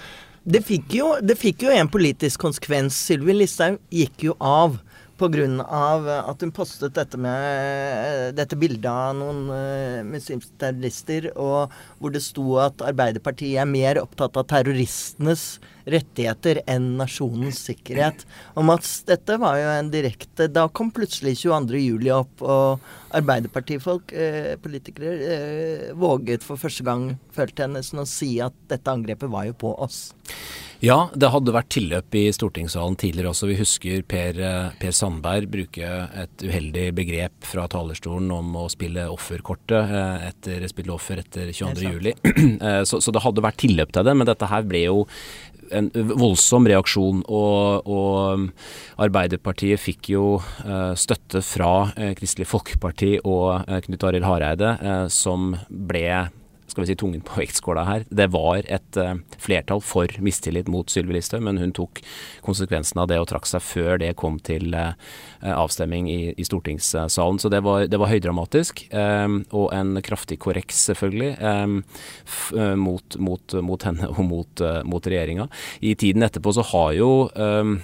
Det 0.43 0.59
fikk, 0.67 0.89
jo, 0.97 1.13
det 1.23 1.37
fikk 1.39 1.63
jo 1.67 1.71
en 1.71 1.91
politisk 1.91 2.41
konsekvens. 2.43 2.97
Sylvi 3.07 3.35
Listhaug 3.37 3.79
gikk 3.93 4.27
jo 4.27 4.35
av 4.43 4.81
pga. 5.23 6.21
at 6.27 6.41
hun 6.41 6.51
postet 6.51 6.95
dette 6.95 7.17
med 7.17 8.35
dette 8.35 8.57
bildet 8.59 8.89
av 8.89 9.15
noen 9.17 9.45
uh, 9.49 10.03
muslimske 10.07 10.57
terrorister, 10.59 11.31
og 11.35 11.71
hvor 11.99 12.13
det 12.13 12.23
sto 12.23 12.57
at 12.61 12.83
Arbeiderpartiet 12.83 13.61
er 13.61 13.69
mer 13.69 14.01
opptatt 14.01 14.37
av 14.37 14.47
terroristenes 14.51 15.59
rettigheter 15.89 16.61
enn 16.69 16.93
nasjonens 16.99 17.59
sikkerhet. 17.67 18.23
Og 18.55 18.67
Mats, 18.67 19.01
dette 19.07 19.37
var 19.41 19.57
jo 19.59 19.71
en 19.73 19.91
direkte 19.91 20.47
Da 20.51 20.67
kom 20.71 20.91
plutselig 20.95 21.35
22. 21.41 21.81
juli 21.81 22.11
opp, 22.13 22.41
og 22.41 22.83
Arbeiderpartifolk, 23.13 24.13
eh, 24.13 24.55
politikere, 24.61 25.13
eh, 25.13 25.93
våget 25.93 26.43
for 26.43 26.57
første 26.57 26.83
gang, 26.83 27.19
følte 27.31 27.63
jeg 27.63 27.73
nesten, 27.75 27.99
å 27.99 28.07
si 28.07 28.39
at 28.39 28.53
dette 28.67 28.87
angrepet 28.91 29.29
var 29.29 29.45
jo 29.45 29.53
på 29.53 29.79
oss. 29.79 30.13
Ja, 30.83 31.05
det 31.15 31.29
hadde 31.31 31.53
vært 31.55 31.69
tilløp 31.71 32.15
i 32.19 32.25
stortingssalen 32.35 32.97
tidligere 32.99 33.29
også. 33.31 33.47
Vi 33.47 33.55
husker 33.55 34.01
Per, 34.03 34.35
eh, 34.35 34.73
per, 34.81 34.91
Sandberg 34.91 35.47
bruke 35.53 35.87
et 36.19 36.43
uheldig 36.43 36.89
begrep 36.97 37.47
fra 37.47 37.69
talerstolen 37.71 38.27
om 38.35 38.49
å 38.59 38.65
spille 38.71 39.05
offerkortet 39.07 39.79
eh, 39.79 40.27
etter 40.27 40.67
spille 40.67 40.91
offer 40.91 41.23
etter 41.23 41.53
22.07. 41.55 42.11
Så, 42.89 42.99
så 42.99 43.13
det 43.15 43.21
hadde 43.23 43.43
vært 43.43 43.61
tilløp 43.61 43.93
til 43.95 44.03
det, 44.05 44.13
men 44.17 44.27
dette 44.27 44.47
her 44.49 44.65
ble 44.67 44.81
jo 44.83 44.99
en 45.73 45.87
voldsom 45.93 46.67
reaksjon. 46.67 47.23
Og, 47.31 47.87
og, 47.87 48.49
Arbeiderpartiet 49.03 49.79
fikk 49.79 50.11
jo 50.13 50.25
støtte 50.99 51.41
fra 51.45 51.71
Kristelig 52.19 52.49
Folkeparti 52.51 53.15
og 53.23 53.63
Knut 53.87 54.07
Arild 54.09 54.27
Hareide, 54.27 54.75
som 55.13 55.53
ble 55.69 56.07
skal 56.73 56.83
vi 56.83 56.89
si, 56.89 56.97
tungen 56.99 57.23
på 57.25 57.37
vektskåla 57.41 57.85
her. 57.87 58.05
Det 58.09 58.27
var 58.33 58.65
et 58.65 58.99
uh, 58.99 59.15
flertall 59.41 59.81
for 59.85 60.11
mistillit 60.23 60.69
mot 60.71 60.89
Sylvi 60.89 61.17
Listhaug, 61.17 61.45
men 61.45 61.61
hun 61.61 61.73
tok 61.75 62.01
konsekvensen 62.45 63.03
av 63.03 63.09
det 63.11 63.19
og 63.21 63.29
trakk 63.31 63.47
seg 63.49 63.63
før 63.63 64.01
det 64.01 64.13
kom 64.19 64.39
til 64.43 64.73
uh, 64.75 64.93
avstemming 65.53 66.09
i, 66.11 66.19
i, 66.33 66.47
stortingssalen. 66.47 67.39
Så 67.41 67.51
det 67.53 67.63
var, 67.65 67.87
det 67.89 68.01
var 68.01 68.11
høydramatisk, 68.11 68.85
um, 68.91 69.41
og 69.53 69.69
en 69.75 69.97
kraftig 70.05 70.39
korreks, 70.43 70.83
selvfølgelig, 70.89 71.33
um, 71.39 71.79
mot, 72.79 73.17
mot, 73.21 73.57
mot, 73.63 73.87
henne 73.87 74.09
og 74.09 74.23
mot, 74.27 74.63
uh, 74.65 74.81
mot 74.87 75.07
regjeringa. 75.07 75.47
I 75.85 75.95
tiden 75.99 76.25
etterpå 76.25 76.55
så 76.55 76.65
har 76.73 76.93
jo 76.97 77.11
um, 77.37 77.77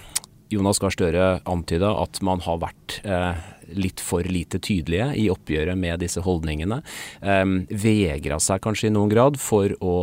Jonas 0.50 0.80
Gahr 0.82 0.94
Støre 0.94 1.26
antyda 1.50 1.92
at 2.02 2.20
man 2.26 2.42
har 2.42 2.58
vært 2.64 3.00
eh, 3.06 3.38
litt 3.78 4.02
for 4.04 4.26
lite 4.26 4.62
tydelige 4.64 5.12
i 5.20 5.30
oppgjøret 5.32 5.80
med 5.80 6.04
disse 6.04 6.24
holdningene. 6.26 6.82
Um, 7.22 7.64
Vegra 7.70 8.40
seg 8.44 8.64
kanskje 8.64 8.90
i 8.90 8.94
noen 8.96 9.12
grad 9.12 9.40
for 9.42 9.74
å 9.84 9.98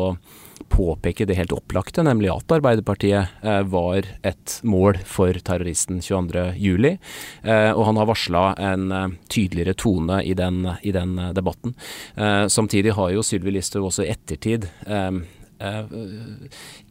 påpeke 0.72 1.26
det 1.28 1.36
helt 1.38 1.52
opplagte, 1.54 2.02
nemlig 2.02 2.30
at 2.32 2.52
Arbeiderpartiet 2.56 3.44
eh, 3.44 3.60
var 3.70 4.06
et 4.26 4.56
mål 4.66 4.98
for 5.06 5.36
terroristen 5.46 6.00
22.07. 6.02 6.88
Eh, 6.88 7.70
og 7.70 7.82
han 7.90 8.00
har 8.00 8.08
varsla 8.08 8.44
en 8.72 8.86
eh, 8.90 9.06
tydeligere 9.30 9.76
tone 9.78 10.22
i 10.24 10.34
den, 10.38 10.64
i 10.82 10.94
den 10.96 11.14
debatten. 11.36 11.76
Eh, 12.16 12.46
samtidig 12.52 12.96
har 12.96 13.12
jo 13.14 13.24
Sylvi 13.26 13.54
Listhaug 13.54 13.90
også 13.90 14.06
i 14.06 14.10
ettertid 14.16 14.66
eh, 14.88 14.96
Eh, 15.06 15.35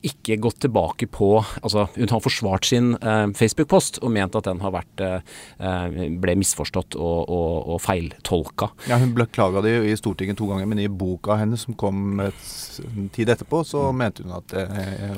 ikke 0.06 0.40
gått 0.42 0.64
tilbake 0.66 1.06
på 1.12 1.28
Altså, 1.62 1.86
hun 1.96 2.10
har 2.10 2.22
forsvart 2.24 2.66
sin 2.66 2.94
eh, 2.98 3.28
Facebook-post 3.38 4.00
og 4.02 4.12
ment 4.16 4.36
at 4.38 4.48
den 4.48 4.62
har 4.64 4.74
vært 4.74 5.04
eh, 5.06 6.10
ble 6.22 6.36
misforstått 6.42 6.98
og, 6.98 7.30
og, 7.30 7.70
og 7.76 7.82
feiltolka. 7.84 8.72
Ja, 8.90 8.98
hun 9.02 9.14
beklaga 9.18 9.62
det 9.66 9.76
i 9.86 9.96
Stortinget 10.00 10.40
to 10.40 10.50
ganger, 10.50 10.68
men 10.70 10.82
i 10.82 10.90
boka 10.90 11.38
hennes 11.40 11.66
som 11.68 11.78
kom 11.78 12.20
en 12.24 13.10
tid 13.16 13.32
etterpå, 13.34 13.64
så 13.68 13.88
mm. 13.90 14.02
mente 14.02 14.26
hun 14.26 14.36
at 14.38 14.50
det 14.52 14.66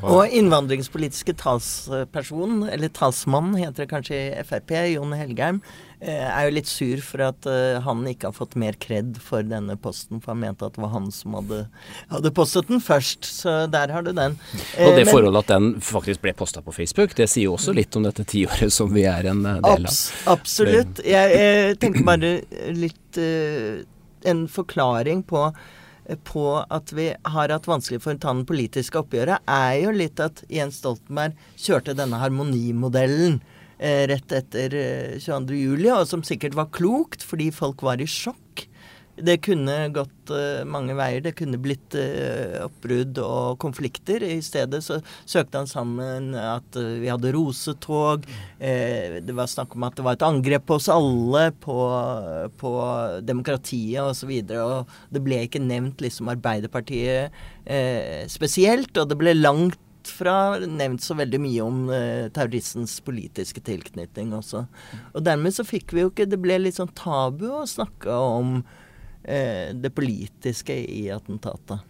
var 0.03 0.15
Og 0.17 0.37
innvandringspolitiske 0.37 1.37
talsperson, 1.39 2.65
eller 2.71 2.91
talsmann 2.93 3.55
heter 3.57 3.85
det 3.85 3.91
kanskje 3.91 4.23
i 4.27 4.47
Frp, 4.47 4.75
Jon 4.93 5.15
Helgheim, 5.17 5.61
Eh, 5.61 5.86
er 6.05 6.45
jo 6.45 6.53
litt 6.53 6.69
sur 6.69 6.99
for 7.01 7.23
at 7.25 7.47
uh, 7.49 7.79
han 7.81 8.03
ikke 8.05 8.29
har 8.29 8.35
fått 8.37 8.53
mer 8.59 8.75
kred 8.77 9.15
for 9.23 9.45
denne 9.45 9.73
posten, 9.81 10.19
for 10.21 10.35
han 10.35 10.43
mente 10.43 10.67
at 10.67 10.75
det 10.75 10.83
var 10.83 10.91
han 10.93 11.07
som 11.13 11.33
hadde, 11.39 11.63
hadde 12.11 12.31
postet 12.37 12.69
den 12.69 12.83
først. 12.83 13.25
Så 13.25 13.55
der 13.73 13.93
har 13.95 14.05
du 14.05 14.11
den. 14.13 14.37
Og 14.83 14.93
det 14.97 15.07
forholdet 15.09 15.47
at 15.47 15.55
den 15.55 15.71
faktisk 15.81 16.21
ble 16.25 16.35
posta 16.37 16.61
på 16.61 16.75
Facebook, 16.75 17.17
det 17.17 17.29
sier 17.31 17.47
jo 17.47 17.55
også 17.57 17.73
litt 17.77 17.97
om 17.97 18.05
dette 18.05 18.27
tiåret 18.29 18.73
som 18.73 18.93
vi 18.93 19.07
er 19.09 19.31
en 19.33 19.41
del 19.47 19.65
av. 19.65 19.89
Abs 19.89 20.03
absolutt. 20.29 21.01
Jeg, 21.01 21.33
jeg, 21.33 21.81
tenker 21.81 22.05
bare 22.05 22.31
litt 22.77 23.21
uh, 23.21 23.81
en 24.27 24.45
forklaring 24.51 25.25
på 25.25 25.49
på 26.23 26.41
at 26.71 26.93
vi 26.95 27.09
har 27.11 27.51
hatt 27.51 27.65
vanskelig 27.67 27.97
for 27.99 28.15
å 28.15 28.19
ta 28.23 28.31
den 28.31 28.45
politiske 28.47 28.95
oppgjøret, 28.95 29.43
er 29.43 29.73
jo 29.81 29.89
litt 29.91 30.21
at 30.23 30.39
Jens 30.47 30.77
Stoltenberg 30.79 31.35
kjørte 31.59 31.97
denne 31.99 32.21
harmonimodellen 32.21 33.41
Eh, 33.41 33.56
rett 33.79 34.33
etter 34.33 34.73
22.07, 35.21 35.85
eh, 35.85 35.93
og 35.93 36.07
som 36.09 36.25
sikkert 36.25 36.57
var 36.57 36.73
klokt, 36.73 37.25
fordi 37.25 37.51
folk 37.53 37.85
var 37.85 38.01
i 38.01 38.09
sjokk. 38.09 38.65
Det 39.17 39.39
kunne 39.41 39.73
gått 39.89 40.29
uh, 40.29 40.61
mange 40.69 40.93
veier. 40.93 41.23
Det 41.25 41.31
kunne 41.39 41.57
blitt 41.57 41.95
oppbrudd 42.61 43.17
og 43.23 43.55
konflikter. 43.57 44.21
I 44.21 44.43
stedet 44.45 44.83
så 44.85 44.99
søkte 45.25 45.63
han 45.63 45.69
sammen 45.69 46.35
at 46.37 46.77
vi 46.77 47.09
hadde 47.09 47.31
rosetog. 47.33 48.27
det 48.59 49.33
var 49.33 49.49
snakk 49.49 49.73
om 49.73 49.87
at 49.87 49.97
det 49.97 50.05
var 50.05 50.19
et 50.19 50.27
angrep 50.27 50.67
på 50.69 50.77
oss 50.77 50.91
alle, 50.93 51.47
på, 51.65 51.79
på 52.61 52.75
demokratiet 53.25 54.05
osv. 54.05 54.35
Og, 54.37 54.53
så 54.53 54.61
og 54.67 54.93
det 55.17 55.23
ble 55.25 55.41
ikke 55.47 55.65
nevnt 55.65 56.05
liksom 56.05 56.29
Arbeiderpartiet 56.37 57.33
spesielt. 58.29 58.93
Og 59.01 59.09
det 59.09 59.17
ble 59.17 59.33
langt 59.33 59.81
fra 60.13 60.57
nevnt 60.59 61.03
så 61.03 61.17
veldig 61.17 61.39
mye 61.43 61.65
om 61.65 61.83
uh, 61.91 62.27
terroristens 62.33 62.97
politiske 63.05 63.63
tilknytning 63.65 64.33
også. 64.37 64.65
Og 65.13 65.25
dermed 65.25 65.55
så 65.55 65.65
fikk 65.67 65.95
vi 65.95 66.03
jo 66.05 66.11
ikke 66.11 66.27
Det 66.29 66.39
ble 66.41 66.59
litt 66.61 66.79
sånn 66.79 66.93
tabu 66.97 67.47
å 67.59 67.65
snakke 67.69 68.11
om 68.11 68.59
uh, 68.61 69.67
det 69.73 69.93
politiske 69.95 70.75
i 70.75 71.07
attentatet. 71.13 71.83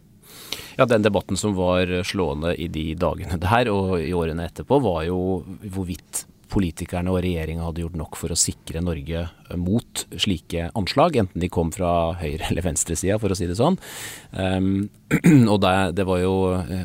Ja, 0.78 0.86
Den 0.86 1.06
debatten 1.06 1.40
som 1.40 1.56
var 1.58 1.90
slående 2.06 2.54
i 2.60 2.68
de 2.68 2.90
dagene 3.00 3.40
der 3.42 3.72
og 3.72 3.98
i 4.02 4.12
årene 4.14 4.50
etterpå, 4.50 4.82
var 4.84 5.06
jo 5.08 5.20
hvorvidt 5.64 6.26
politikerne 6.52 7.12
og 7.12 7.22
regjeringa 7.26 7.66
hadde 7.68 7.84
gjort 7.84 8.00
nok 8.00 8.18
for 8.20 8.34
å 8.34 8.40
sikre 8.40 8.84
Norge 8.84 9.28
mot 9.56 10.04
slike 10.20 10.70
anslag, 10.76 11.16
enten 11.22 11.42
de 11.42 11.50
kom 11.50 11.72
fra 11.72 12.14
høyre- 12.20 12.48
eller 12.50 12.66
venstresida, 12.66 13.20
for 13.22 13.32
å 13.32 13.38
si 13.38 13.48
det 13.48 13.58
sånn. 13.60 13.78
Um, 14.32 14.90
og 15.52 15.62
det, 15.64 15.74
det 15.96 16.04
var, 16.08 16.20
jo, 16.20 16.34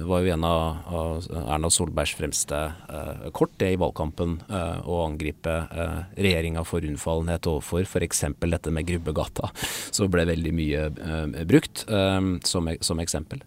var, 0.07 0.23
jo, 0.23 0.35
en 0.37 0.47
av, 0.47 0.61
av 0.87 1.31
Erna 1.43 1.71
Solbergs 1.73 2.15
fremste 2.15 2.59
uh, 2.87 3.31
kort 3.35 3.57
det 3.59 3.73
i 3.75 3.81
valgkampen 3.81 4.37
uh, 4.47 4.79
å 4.87 5.01
angripe 5.09 5.57
uh, 5.73 6.05
regjeringa 6.15 6.63
for 6.69 6.87
unnfallenhet 6.87 7.49
overfor 7.51 7.83
f.eks. 7.83 8.25
dette 8.39 8.75
med 8.75 8.87
Grubbegata, 8.87 9.51
som 9.95 10.13
ble 10.13 10.29
veldig 10.31 10.55
mye 10.55 10.87
uh, 11.01 11.43
brukt 11.49 11.85
um, 11.91 12.37
som, 12.47 12.71
som, 12.81 13.01
eksempel. 13.03 13.43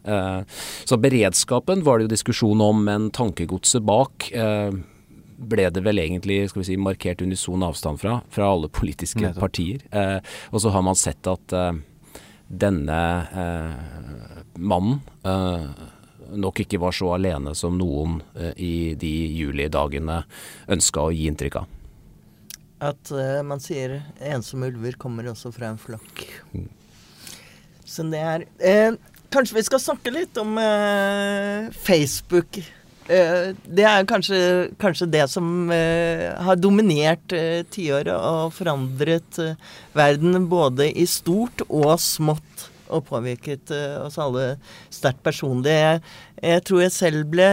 så 0.86 0.98
beredskapen 1.00 1.84
var 1.86 1.98
det 1.98 2.06
jo 2.06 2.12
diskusjon 2.12 2.62
om, 2.62 2.84
men 2.88 3.08
tankegodset 3.16 3.86
bak 3.86 4.28
ble 5.38 5.68
det 5.74 5.84
vel 5.84 6.00
egentlig 6.00 6.46
skal 6.50 6.62
vi 6.62 6.70
si, 6.70 6.78
markert 6.80 7.22
unison 7.22 7.64
avstand 7.66 8.00
fra, 8.02 8.20
fra 8.32 8.52
alle 8.54 8.70
politiske 8.72 9.22
Nettopp. 9.22 9.42
partier. 9.44 9.84
Eh, 9.92 10.20
og 10.52 10.64
så 10.64 10.72
har 10.76 10.86
man 10.86 10.98
sett 11.00 11.28
at 11.28 11.56
eh, 11.56 11.74
denne 12.48 13.00
eh, 13.44 14.42
mannen 14.56 15.02
eh, 15.26 15.68
nok 16.36 16.64
ikke 16.64 16.80
var 16.82 16.96
så 16.96 17.14
alene 17.16 17.54
som 17.58 17.78
noen 17.78 18.20
eh, 18.34 18.54
i 18.58 18.76
de 19.00 19.14
julidagene 19.36 20.24
ønska 20.72 21.08
å 21.08 21.14
gi 21.14 21.28
inntrykk 21.30 21.60
av. 21.62 21.72
At 22.86 23.10
uh, 23.16 23.40
man 23.48 23.62
sier 23.64 24.02
ensomme 24.20 24.68
ulver 24.68 24.98
kommer 25.00 25.30
også 25.32 25.48
fra 25.56 25.70
en 25.72 25.80
flokk. 25.80 26.26
Mm. 26.52 26.68
Så 27.88 28.04
det 28.12 28.20
er 28.20 28.44
eh, 28.60 28.98
Kanskje 29.32 29.56
vi 29.58 29.64
skal 29.68 29.82
snakke 29.82 30.12
litt 30.14 30.38
om 30.40 30.54
Facebook 31.76 32.60
Eh, 32.60 32.85
det 33.06 33.86
er 33.86 34.08
kanskje, 34.10 34.38
kanskje 34.82 35.08
det 35.14 35.26
som 35.30 35.70
uh, 35.70 36.32
har 36.48 36.58
dominert 36.58 37.36
uh, 37.36 37.62
tiåret 37.70 38.16
og 38.16 38.54
forandret 38.56 39.38
verden 39.94 40.48
både 40.50 40.90
i 40.90 41.06
stort 41.10 41.66
og 41.68 41.94
smått. 42.02 42.72
Og 42.86 43.02
påvirket 43.08 43.72
oss 44.06 44.20
alle 44.22 44.60
sterkt 44.94 45.24
personlig. 45.26 45.74
Jeg, 45.74 46.02
jeg, 46.38 46.64
tror 46.68 46.84
jeg 46.84 46.94
selv 46.94 47.24
ble 47.32 47.48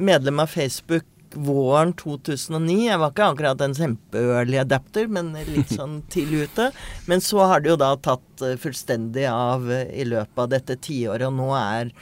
medlem 0.00 0.40
av 0.40 0.48
Facebook 0.48 1.04
våren 1.36 1.92
2009. 1.92 2.78
Jeg 2.86 3.00
var 3.02 3.12
ikke 3.12 3.26
akkurat 3.34 3.64
en 3.66 3.76
kjempe-early 3.76 4.56
adapter, 4.62 5.12
men 5.12 5.34
litt 5.50 5.74
sånn 5.78 6.00
tidlig 6.12 6.48
ute. 6.48 6.70
Men 7.04 7.20
så 7.20 7.44
har 7.50 7.60
det 7.60 7.74
jo 7.74 7.78
da 7.84 7.92
tatt 8.00 8.46
fullstendig 8.64 9.28
av 9.28 9.68
i 9.68 10.08
løpet 10.08 10.40
av 10.40 10.50
dette 10.56 10.80
tiåret, 10.80 11.28
og 11.28 11.36
nå 11.36 11.52
er 11.60 11.92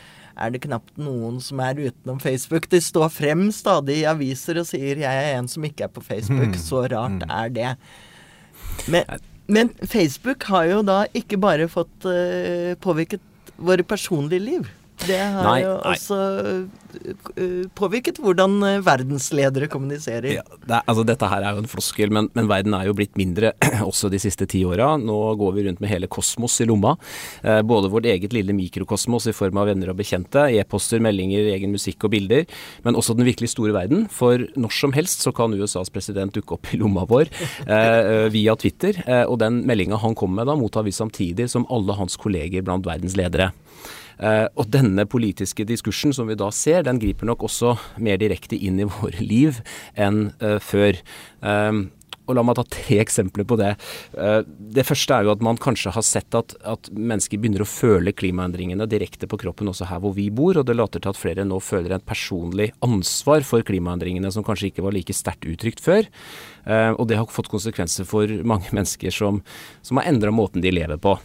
er 0.40 0.52
det 0.54 0.62
knapt 0.64 0.96
noen 1.00 1.40
som 1.44 1.60
er 1.64 1.78
utenom 1.78 2.20
Facebook. 2.22 2.68
De 2.72 2.80
står 2.82 3.10
frem 3.12 3.48
stadig 3.54 4.00
i 4.02 4.08
aviser 4.08 4.60
og 4.60 4.68
sier 4.68 4.96
'jeg 4.96 5.24
er 5.24 5.38
en 5.38 5.48
som 5.48 5.64
ikke 5.64 5.84
er 5.84 5.92
på 5.92 6.02
Facebook'. 6.02 6.56
Mm. 6.56 6.60
Så 6.60 6.86
rart 6.88 7.22
mm. 7.22 7.30
er 7.30 7.48
det. 7.48 7.76
Men, 8.88 9.04
men, 9.46 9.70
Facebook 9.84 10.44
har 10.44 10.64
jo 10.64 10.82
da 10.82 11.04
ikke 11.14 11.36
bare 11.40 11.68
fått 11.68 12.04
uh, 12.04 12.74
påvirket 12.80 13.20
våre 13.56 13.82
personlige 13.82 14.40
liv. 14.40 14.68
Det 15.06 15.18
har 15.18 15.46
nei, 15.46 15.60
jo 15.64 15.74
også 15.88 16.16
uh, 16.60 17.66
påvirket 17.78 18.18
hvordan 18.20 18.56
uh, 18.62 18.82
verdensledere 18.84 19.68
kommuniserer. 19.70 20.28
Ja, 20.40 20.44
det 20.66 20.80
altså 20.84 21.04
Dette 21.08 21.28
her 21.30 21.44
er 21.46 21.56
jo 21.56 21.62
en 21.64 21.70
floskel, 21.70 22.12
men, 22.12 22.28
men, 22.36 22.48
verden 22.50 22.74
er 22.76 22.88
jo 22.88 22.96
blitt 22.98 23.16
mindre 23.20 23.52
også 23.90 24.10
de 24.12 24.20
siste 24.22 24.48
ti 24.50 24.62
åra. 24.68 24.92
Nå 25.00 25.18
går 25.40 25.54
vi 25.56 25.66
rundt 25.68 25.82
med 25.82 25.92
hele 25.92 26.10
kosmos 26.10 26.58
i 26.60 26.68
lomma. 26.68 26.96
Eh, 27.42 27.60
både 27.66 27.90
vårt 27.92 28.08
eget 28.10 28.34
lille 28.36 28.54
mikrokosmos 28.56 29.28
i 29.30 29.36
form 29.36 29.60
av 29.62 29.70
venner 29.70 29.92
og 29.92 30.00
bekjente, 30.00 30.46
e-poster, 30.58 31.02
meldinger, 31.02 31.48
egen 31.54 31.72
musikk 31.74 32.08
og 32.08 32.14
bilder, 32.14 32.44
men 32.84 32.98
også 32.98 33.16
den 33.16 33.28
virkelig 33.28 33.52
store 33.54 33.74
verden. 33.76 34.06
For 34.12 34.44
når 34.60 34.76
som 34.76 34.94
helst 34.96 35.24
så 35.24 35.32
kan 35.36 35.56
USAs 35.56 35.92
president 35.92 36.36
dukke 36.36 36.58
opp 36.58 36.74
i 36.74 36.80
lomma 36.80 37.06
vår 37.08 37.30
eh, 37.66 38.26
via 38.34 38.56
Twitter, 38.60 39.00
eh, 39.06 39.24
og 39.24 39.40
den 39.42 39.62
meldinga 39.68 40.00
han 40.02 40.16
kommer 40.18 40.42
med 40.42 40.52
da, 40.52 40.58
mottar 40.58 40.86
vi 40.86 40.94
samtidig 40.94 41.48
som 41.50 41.66
alle 41.72 41.96
hans 41.98 42.18
kolleger 42.20 42.66
blant 42.66 42.86
verdens 42.88 43.16
ledere. 43.18 43.50
Uh, 44.20 44.46
og 44.60 44.68
denne 44.72 45.06
politiske 45.08 45.64
diskursen 45.64 46.12
som 46.12 46.28
vi 46.28 46.36
da 46.38 46.50
ser, 46.52 46.84
den 46.84 47.00
griper 47.00 47.28
nok 47.28 47.46
også 47.48 47.76
mer 48.04 48.20
direkte 48.20 48.58
inn 48.58 48.80
i 48.82 48.88
våre 48.88 49.24
liv 49.24 49.62
enn 49.96 50.28
uh, 50.44 50.58
før. 50.60 51.00
Og 52.30 52.36
la 52.38 52.44
meg 52.46 52.58
ta 52.58 52.64
tre 52.70 53.00
eksempler 53.02 53.46
på 53.48 53.58
det. 53.60 53.72
Eh, 54.14 54.40
det 54.46 54.86
første 54.86 55.16
er 55.16 55.26
jo 55.26 55.34
at 55.34 55.42
man 55.44 55.58
kanskje 55.60 55.92
har 55.94 56.06
sett 56.06 56.36
at, 56.38 56.54
at 56.62 56.90
mennesker 56.94 57.40
begynner 57.40 57.64
å 57.64 57.68
føle 57.68 58.14
klimaendringene 58.14 58.86
direkte 58.90 59.28
på 59.30 59.40
kroppen 59.40 59.70
også 59.72 59.88
her 59.90 60.02
hvor 60.02 60.14
vi 60.16 60.28
bor, 60.34 60.60
og 60.60 60.68
det 60.68 60.78
later 60.78 61.02
til 61.02 61.12
at 61.12 61.18
flere 61.18 61.46
nå 61.46 61.58
føler 61.64 61.96
en 61.96 62.06
personlig 62.06 62.70
ansvar 62.86 63.44
for 63.46 63.66
klimaendringene 63.66 64.30
som 64.32 64.46
kanskje 64.46 64.70
ikke 64.70 64.86
var 64.86 64.96
like 64.96 65.16
sterkt 65.16 65.48
uttrykt 65.50 65.82
før. 65.82 66.06
Uh, 66.60 66.92
og 67.00 67.06
det 67.08 67.16
har 67.16 67.28
fått 67.32 67.50
konsekvenser 67.50 68.06
for 68.08 68.30
mange 68.46 68.70
mennesker 68.76 69.14
som, 69.14 69.40
som 69.82 70.00
har 70.00 70.10
endra 70.10 70.32
måten 70.34 70.62
de 70.62 70.72
lever 70.74 71.00
på. 71.00 71.16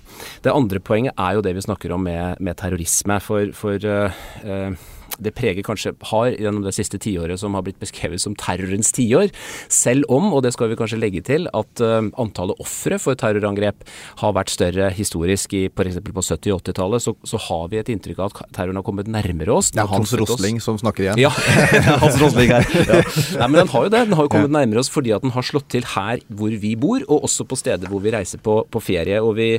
Det 0.46 0.54
andre 0.54 0.82
poenget 0.84 1.18
er 1.20 1.38
jo 1.38 1.46
det 1.46 1.56
vi 1.58 1.66
snakker 1.68 1.94
om 1.96 2.06
med, 2.08 2.42
med 2.44 2.58
terrorisme. 2.60 3.20
For, 3.24 3.52
for 3.58 3.90
uh, 3.90 4.24
uh, 4.46 4.95
det 5.20 5.34
preger 5.36 5.66
kanskje 5.66 5.94
har 6.12 6.34
gjennom 6.34 6.66
det 6.66 6.74
siste 6.76 7.00
tiåret 7.02 7.40
som 7.40 7.56
har 7.56 7.64
blitt 7.66 7.80
beskrevet 7.82 8.22
som 8.22 8.36
terrorens 8.40 8.92
tiår. 8.96 9.32
Selv 9.72 10.08
om, 10.12 10.32
og 10.34 10.44
det 10.46 10.54
skal 10.56 10.72
vi 10.72 10.78
kanskje 10.80 11.00
legge 11.00 11.24
til, 11.26 11.50
at 11.56 11.84
uh, 11.84 12.00
antallet 12.22 12.60
ofre 12.62 13.00
for 13.02 13.18
terrorangrep 13.20 13.86
har 14.22 14.36
vært 14.36 14.54
større 14.54 14.90
historisk 14.96 15.56
i 15.58 15.66
f.eks. 15.70 16.00
på 16.04 16.24
70- 16.24 16.56
og 16.56 16.64
80-tallet, 16.64 17.06
så, 17.06 17.16
så, 17.28 17.40
har 17.46 17.70
vi 17.72 17.80
et 17.80 17.92
inntrykk 17.94 18.22
av 18.22 18.32
at 18.34 18.56
terroren 18.56 18.80
har 18.80 18.86
kommet 18.88 19.10
nærmere 19.12 19.54
oss. 19.56 19.72
Det 19.76 19.84
er 19.84 19.92
Hans 19.92 20.14
Rosling 20.18 20.60
som 20.64 20.80
snakker 20.82 21.08
igjen. 21.08 21.22
Ja, 21.26 21.32
Hans 22.04 22.20
Rosling 22.22 22.54
her. 22.54 22.68
Ja. 22.86 23.02
Nei, 23.40 23.50
men 23.50 23.60
den 23.62 23.72
har 23.72 23.88
jo 23.88 23.94
det. 23.94 24.04
Den 24.10 24.18
har 24.18 24.28
jo 24.28 24.34
kommet 24.34 24.56
nærmere 24.56 24.82
oss 24.82 24.92
fordi 24.92 25.14
at 25.16 25.26
den 25.26 25.34
har 25.36 25.46
slått 25.46 25.70
til 25.74 25.86
her 25.96 26.24
hvor 26.28 26.54
vi 26.62 26.74
bor, 26.80 27.04
og 27.08 27.28
også 27.30 27.48
på 27.48 27.60
steder 27.60 27.92
hvor 27.92 28.04
vi 28.04 28.14
reiser 28.16 28.42
på, 28.44 28.58
på 28.72 28.82
ferie. 28.84 29.22
Og, 29.22 29.36
vi, 29.38 29.50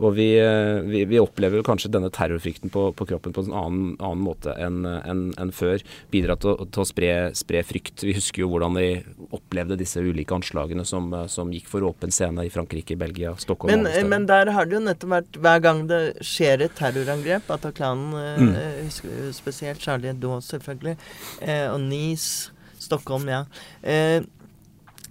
og 0.00 0.16
vi, 0.16 0.28
eh, 0.40 0.82
vi, 0.86 1.04
vi, 1.10 1.20
opplever 1.22 1.64
kanskje 1.66 1.92
denne 1.92 2.10
terrorfrykten 2.12 2.72
på, 2.72 2.88
på 2.96 3.08
kroppen 3.08 3.34
på 3.34 3.46
en 3.46 3.56
annen, 3.56 3.92
annen 4.00 4.24
måte 4.24 4.54
enn 4.58 4.82
enn 5.08 5.24
en 5.40 5.52
før, 5.54 5.82
bidra 6.12 6.36
til, 6.40 6.58
til 6.72 6.84
å 6.84 6.86
spre, 6.88 7.12
spre, 7.38 7.62
frykt. 7.66 8.04
Vi 8.04 8.14
husker 8.16 8.44
jo 8.44 8.50
hvordan 8.52 8.78
de 8.78 8.88
opplevde 9.34 9.78
disse 9.80 10.02
ulike 10.02 10.36
anslagene 10.36 10.84
som, 10.88 11.10
som 11.32 11.52
gikk 11.54 11.70
for 11.70 11.86
åpen 11.88 12.14
scene 12.14 12.46
i 12.46 12.52
Frankrike, 12.52 12.96
Belgia, 13.00 13.34
Stockholm 13.40 13.72
men, 13.72 13.88
og 13.88 14.10
Men 14.12 14.28
der 14.28 14.52
har 14.54 14.68
det 14.68 14.78
jo 14.78 14.82
nettopp 14.84 15.14
vært 15.16 15.40
hver 15.44 15.64
gang 15.64 15.84
det 15.90 16.02
skjer 16.26 16.66
et 16.66 16.76
terrorangrep, 16.78 17.50
at 17.52 17.68
eh, 17.68 18.42
mm. 18.42 18.52
husker 18.86 19.32
spesielt 19.36 19.82
Charlie 19.82 20.12
Hebdo 20.12 20.38
selvfølgelig, 20.44 20.96
eh, 21.40 21.66
og 21.70 21.80
Nice, 21.86 22.52
Stockholm, 22.82 23.28
ja. 23.30 23.44
Eh, 23.82 24.22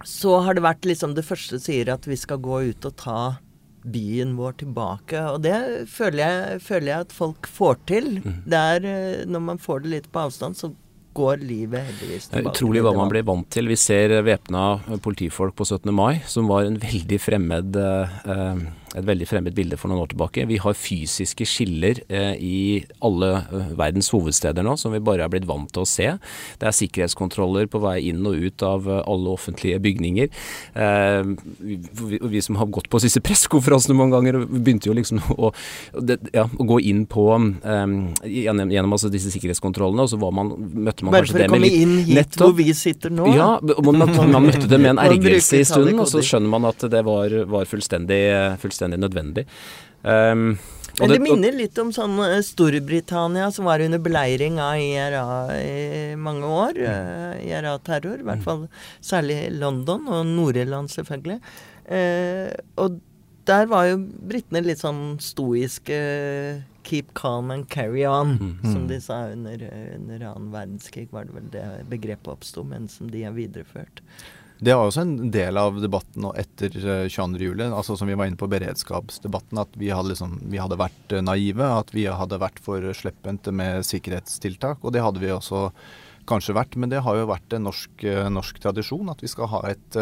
så 0.04 0.38
har 0.42 0.56
det 0.56 0.64
vært 0.64 0.86
liksom 0.88 1.14
det 1.14 1.24
første 1.26 1.60
sier 1.62 1.92
at 1.92 2.06
vi 2.08 2.18
skal 2.18 2.40
gå 2.42 2.62
ut 2.72 2.88
og 2.88 2.96
ta 2.98 3.20
byen 3.84 4.36
vår 4.38 4.58
tilbake. 4.62 5.24
Og 5.32 5.42
det 5.44 5.56
føler 5.90 6.22
jeg, 6.22 6.62
føler 6.66 6.92
jeg 6.92 7.08
at 7.08 7.16
folk 7.16 7.48
får 7.50 7.82
til. 7.90 8.14
Mm. 8.22 8.38
Er, 8.52 8.86
eh, 8.86 9.26
når 9.28 9.44
man 9.50 9.62
får 9.62 9.84
det 9.84 9.94
litt 9.96 10.08
på 10.12 10.26
avstand, 10.26 10.58
så 10.58 10.72
går 11.12 11.42
livet 11.44 11.84
heldigvis 11.86 12.28
tilbake. 12.28 12.42
Det 12.42 12.46
er 12.46 12.54
utrolig 12.54 12.84
hva 12.86 12.94
man 12.96 13.10
blir 13.12 13.26
vant 13.28 13.48
til. 13.52 13.68
Vi 13.68 13.76
ser 13.76 14.14
væpna 14.24 14.66
politifolk 15.04 15.56
på 15.58 15.66
17. 15.68 15.92
mai, 15.94 16.22
som 16.26 16.48
var 16.50 16.68
en 16.68 16.78
veldig 16.80 17.18
fremmed 17.20 17.76
eh, 17.76 18.62
et 18.98 19.06
veldig 19.06 19.28
fremmed 19.28 19.56
bilde 19.56 19.78
for 19.80 19.90
noen 19.90 20.04
år 20.04 20.12
tilbake. 20.12 20.44
Vi 20.50 20.58
har 20.62 20.76
fysiske 20.76 21.46
skiller 21.48 22.02
eh, 22.12 22.34
i 22.36 22.58
alle 23.04 23.30
uh, 23.48 23.72
verdens 23.78 24.10
hovedsteder 24.12 24.64
nå, 24.66 24.76
som 24.80 24.92
vi 24.94 25.00
bare 25.04 25.24
er 25.24 25.32
blitt 25.32 25.48
vant 25.48 25.70
til 25.72 25.84
å 25.84 25.88
se. 25.88 26.08
Det 26.60 26.68
er 26.68 26.76
sikkerhetskontroller 26.76 27.70
på 27.72 27.80
vei 27.82 27.98
inn 28.10 28.20
og 28.28 28.36
ut 28.36 28.64
av 28.66 28.88
uh, 28.88 29.00
alle 29.08 29.32
offentlige 29.32 29.80
bygninger. 29.82 30.28
Eh, 30.74 31.22
vi, 31.58 32.18
vi, 32.20 32.42
som 32.44 32.58
har 32.60 32.68
gått 32.72 32.90
på 32.92 33.00
disse 33.02 33.22
pressekonferansene 33.24 33.96
mange 33.96 34.16
ganger, 34.16 34.42
begynte 34.44 34.90
jo 34.90 34.96
liksom 34.96 35.22
å, 35.36 35.52
det, 35.96 36.18
ja, 36.34 36.44
å 36.44 36.68
gå 36.68 36.80
inn 36.92 37.04
på 37.10 37.26
eh, 37.32 37.96
gjennom, 38.28 38.72
gjennom 38.72 38.96
altså 38.98 39.12
disse 39.12 39.32
sikkerhetskontrollene, 39.32 40.04
og 40.04 40.12
så 40.12 40.20
var 40.20 40.36
man, 40.36 40.52
møtte 40.58 41.06
man 41.06 41.16
bare 41.16 41.26
kanskje 41.26 41.40
det 41.40 41.48
med 41.52 41.64
litt 41.64 41.72
Bare 41.72 41.72
for 41.72 41.72
å 41.72 41.72
komme 41.72 41.72
inn 41.72 41.96
hit 42.02 42.16
nettopp, 42.20 42.44
hvor 42.44 42.56
vi 42.60 42.76
sitter 42.76 43.14
nå? 43.14 43.30
Ja, 43.36 43.50
man, 43.88 44.04
man 44.36 44.48
møtte 44.50 44.68
det 44.68 44.80
med 44.82 44.94
en 44.94 45.02
ergrelse 45.08 45.62
i 45.62 45.66
stunden, 45.68 46.04
og 46.04 46.10
så 46.12 46.24
skjønner 46.24 46.52
man 46.52 46.68
at 46.68 46.84
det 46.92 47.04
var, 47.06 47.40
var 47.48 47.68
fullstendig, 47.70 48.22
fullstendig 48.60 48.81
fullstendig 48.82 49.00
nødvendig. 49.00 49.46
Um, 50.02 50.58
men 50.98 51.08
det, 51.08 51.16
det, 51.16 51.22
minner 51.24 51.54
litt 51.56 51.78
om 51.80 51.92
sånn 51.94 52.18
eh, 52.20 52.42
Storbritannia, 52.44 53.50
som 53.54 53.64
var 53.64 53.80
under 53.80 54.00
beleiring 54.02 54.58
av 54.60 54.76
IRA 54.76 55.22
i 55.56 56.16
mange 56.20 56.44
år. 56.44 56.76
Uh, 56.76 57.38
IRA-terror, 57.46 58.20
i 58.20 58.26
hvert 58.26 58.42
mm. 58.42 58.44
fall 58.44 58.66
særlig 59.00 59.46
London, 59.56 60.04
og 60.10 60.26
Nord-Irland 60.28 60.92
selvfølgelig. 60.92 61.38
Uh, 61.88 62.52
og 62.82 63.00
der 63.48 63.64
var 63.70 63.88
jo 63.88 64.02
britene 64.02 64.62
litt 64.62 64.82
sånn 64.82 65.16
stoiske 65.22 65.96
Keep 66.82 67.12
calm 67.14 67.52
and 67.54 67.68
carry 67.70 68.02
on, 68.06 68.34
mm. 68.40 68.72
som 68.72 68.86
de 68.90 68.96
sa 69.00 69.22
under, 69.30 69.60
under 69.94 70.24
annen 70.32 70.48
verdenskrig, 70.50 71.06
var 71.14 71.28
det 71.28 71.36
vel 71.36 71.50
det 71.54 71.66
begrepet 71.92 72.30
oppsto, 72.34 72.64
men 72.66 72.88
som 72.90 73.10
de 73.10 73.22
har 73.22 73.36
videreført. 73.36 74.02
Det 74.62 74.74
var 74.78 74.86
også 74.86 75.02
en 75.02 75.30
del 75.34 75.58
av 75.58 75.80
debatten 75.82 76.28
etter 76.38 76.70
22.07., 76.70 77.40
juli, 77.42 77.64
altså 77.66 77.96
som 77.98 78.06
vi 78.06 78.14
var 78.14 78.28
inne 78.30 78.38
på 78.38 78.46
beredskapsdebatten, 78.46 79.58
at 79.58 79.74
vi 79.74 79.88
hadde, 79.90 80.12
liksom, 80.12 80.36
vi 80.52 80.60
hadde 80.62 80.78
vært 80.78 81.14
eh, 81.16 81.24
naive, 81.24 81.66
at 81.80 81.90
vi 81.90 82.04
hadde 82.06 82.38
vært 82.38 82.60
for 82.62 82.86
slepphendte 82.94 83.50
med 83.50 83.82
sikkerhetstiltak. 83.88 84.84
Og 84.86 84.94
det 84.94 85.02
hadde 85.02 85.18
vi 85.18 85.32
også 85.34 85.64
kanskje 86.30 86.54
vært, 86.54 86.78
men 86.78 86.92
det 86.92 87.02
har 87.02 87.18
jo 87.18 87.26
vært 87.32 87.58
en 87.58 87.66
norsk, 87.66 88.06
eh, 88.06 88.30
norsk 88.30 88.62
tradisjon 88.62 89.10
at 89.10 89.26
vi 89.26 89.32
skal 89.32 89.50
ha 89.50 89.64
et 89.72 89.98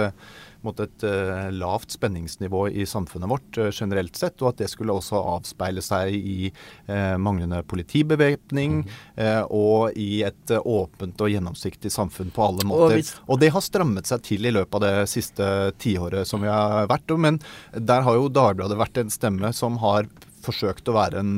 mot 0.67 0.81
et 0.83 1.05
uh, 1.07 1.49
lavt 1.55 1.97
spenningsnivå 1.97 2.67
i 2.71 2.87
samfunnet 2.89 3.31
vårt 3.31 3.59
uh, 3.61 3.69
generelt 3.73 4.17
sett, 4.19 4.37
og 4.43 4.53
at 4.53 4.63
det 4.63 4.71
skulle 4.73 4.95
også 4.95 5.21
avspeile 5.37 5.83
seg 5.85 6.15
i 6.17 6.51
uh, 6.53 7.17
manglende 7.21 7.63
politibevæpning 7.71 8.81
mm. 8.85 9.51
og 9.55 9.97
i 9.99 10.23
et 10.27 10.53
åpent 10.59 11.21
og 11.21 11.31
gjennomsiktig 11.33 11.91
samfunn 11.93 12.33
på 12.35 12.45
alle 12.47 12.67
måter. 12.69 12.85
Og, 12.87 12.97
hvis... 12.97 13.13
og, 13.27 13.41
det 13.43 13.53
har 13.55 13.65
strammet 13.65 14.09
seg 14.11 14.25
til 14.27 14.49
i 14.49 14.55
løpet 14.55 14.79
av 14.79 14.85
det 14.87 15.11
siste 15.13 15.47
tiåret 15.83 16.29
som 16.29 16.43
vi 16.45 16.51
har 16.51 16.89
vært. 16.91 17.13
Men 17.21 17.41
der 17.75 18.05
har 18.07 18.19
jo 18.19 18.31
Dagbladet 18.31 18.79
vært 18.81 19.01
en 19.03 19.13
stemme 19.13 19.53
som 19.57 19.79
har 19.83 20.09
forsøkt 20.45 20.89
å 20.91 20.97
være 20.97 21.21
en, 21.25 21.35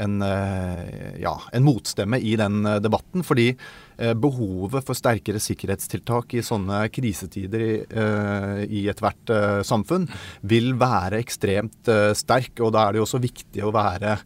en, 0.00 0.18
ja, 1.20 1.36
en 1.52 1.66
motstemme 1.66 2.20
i 2.20 2.36
den 2.40 2.64
debatten. 2.82 3.24
fordi 3.26 3.52
Eh, 4.00 4.14
behovet 4.16 4.86
for 4.86 4.96
sterkere 4.96 5.40
sikkerhetstiltak 5.42 6.32
i 6.38 6.44
sånne 6.44 6.86
krisetider 6.88 7.64
i, 7.66 7.72
i 8.80 8.86
ethvert 8.88 9.32
samfunn 9.66 10.06
vil 10.48 10.72
være 10.80 11.20
ekstremt 11.20 11.90
sterk. 12.16 12.54
Og 12.64 12.72
da 12.72 12.86
er 12.86 12.96
det 12.96 13.02
jo 13.02 13.08
også 13.08 13.20
viktig 13.20 13.66
å 13.66 13.74
være 13.74 14.16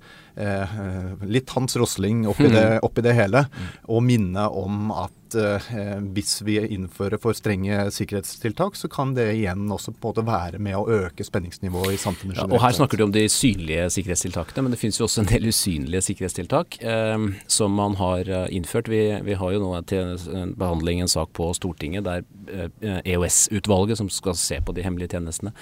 litt 1.31 1.53
Hans 1.55 1.77
Rosling 1.79 2.25
oppi 2.27 2.49
det, 2.51 2.65
oppi 2.83 3.05
det 3.07 3.13
hele, 3.15 3.45
og 3.87 4.03
minne 4.03 4.49
om 4.51 4.91
at 4.91 5.24
eh, 5.39 5.99
hvis 6.15 6.39
vi 6.47 6.59
innfører 6.63 7.21
for 7.23 7.37
strenge 7.37 7.91
sikkerhetstiltak, 7.95 8.77
så 8.79 8.89
kan 8.93 9.15
det 9.17 9.31
igjen 9.37 9.67
også 9.73 9.95
på 9.95 9.99
en 9.99 10.11
måte 10.11 10.25
være 10.27 10.61
med 10.63 10.77
å 10.79 10.85
øke 10.91 11.25
spenningsnivået 11.27 11.97
i 11.97 12.01
samfunnet. 12.01 12.39
Ja, 12.39 12.47
og 12.49 12.63
Her 12.63 12.75
snakker 12.77 13.01
du 13.01 13.07
om 13.07 13.15
de 13.15 13.25
synlige 13.33 13.89
sikkerhetstiltakene, 13.95 14.67
men 14.67 14.75
det 14.75 14.81
finnes 14.81 14.99
jo 15.01 15.07
også 15.09 15.25
en 15.25 15.31
del 15.31 15.49
usynlige 15.51 16.05
sikkerhetstiltak 16.09 16.79
eh, 16.83 17.27
som 17.47 17.75
man 17.75 17.97
har 18.01 18.29
eh, 18.29 18.47
innført. 18.57 18.91
Vi, 18.91 19.03
vi, 19.27 19.39
har 19.39 19.55
jo 19.55 19.63
nå 19.63 19.73
til 19.91 20.15
behandling 20.59 21.03
en 21.05 21.11
sak 21.11 21.33
på 21.37 21.51
Stortinget 21.57 22.07
der 22.07 22.25
eh, 22.51 23.01
EOS-utvalget, 23.15 24.01
som 24.01 24.11
skal 24.13 24.39
se 24.39 24.61
på 24.65 24.75
de 24.77 24.85
hemmelige 24.85 25.17
tjenestene, 25.17 25.55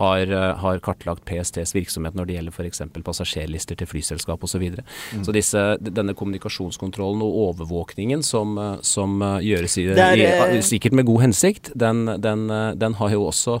har, 0.00 0.32
har 0.62 0.82
kartlagt 0.84 1.24
PSTs 1.28 1.74
virksomhet 1.76 2.16
når 2.16 2.28
det 2.28 2.38
gjelder 2.38 2.56
f.eks. 2.56 2.82
passasjerlister 3.04 3.78
til 3.78 3.90
flyselskap 3.90 4.44
osv. 4.44 4.58
Så, 4.58 4.62
videre. 4.62 4.82
mm. 5.14 5.22
så 5.22 5.32
disse, 5.36 5.60
denne 5.78 6.16
kommunikasjonskontrollen 6.18 7.20
og 7.22 7.36
overvåkningen 7.44 8.24
som, 8.26 8.56
som 8.82 9.17
som 9.18 9.44
gjøres 9.44 9.78
i, 9.78 9.86
er, 9.92 10.56
i, 10.56 10.62
sikkert 10.64 10.96
med 10.96 11.08
god 11.08 11.28
hensikt, 11.28 11.72
den, 11.74 12.06
den, 12.22 12.48
eh, 12.50 12.74
den 12.78 12.98
har 12.98 13.14
jo 13.14 13.28
også 13.28 13.60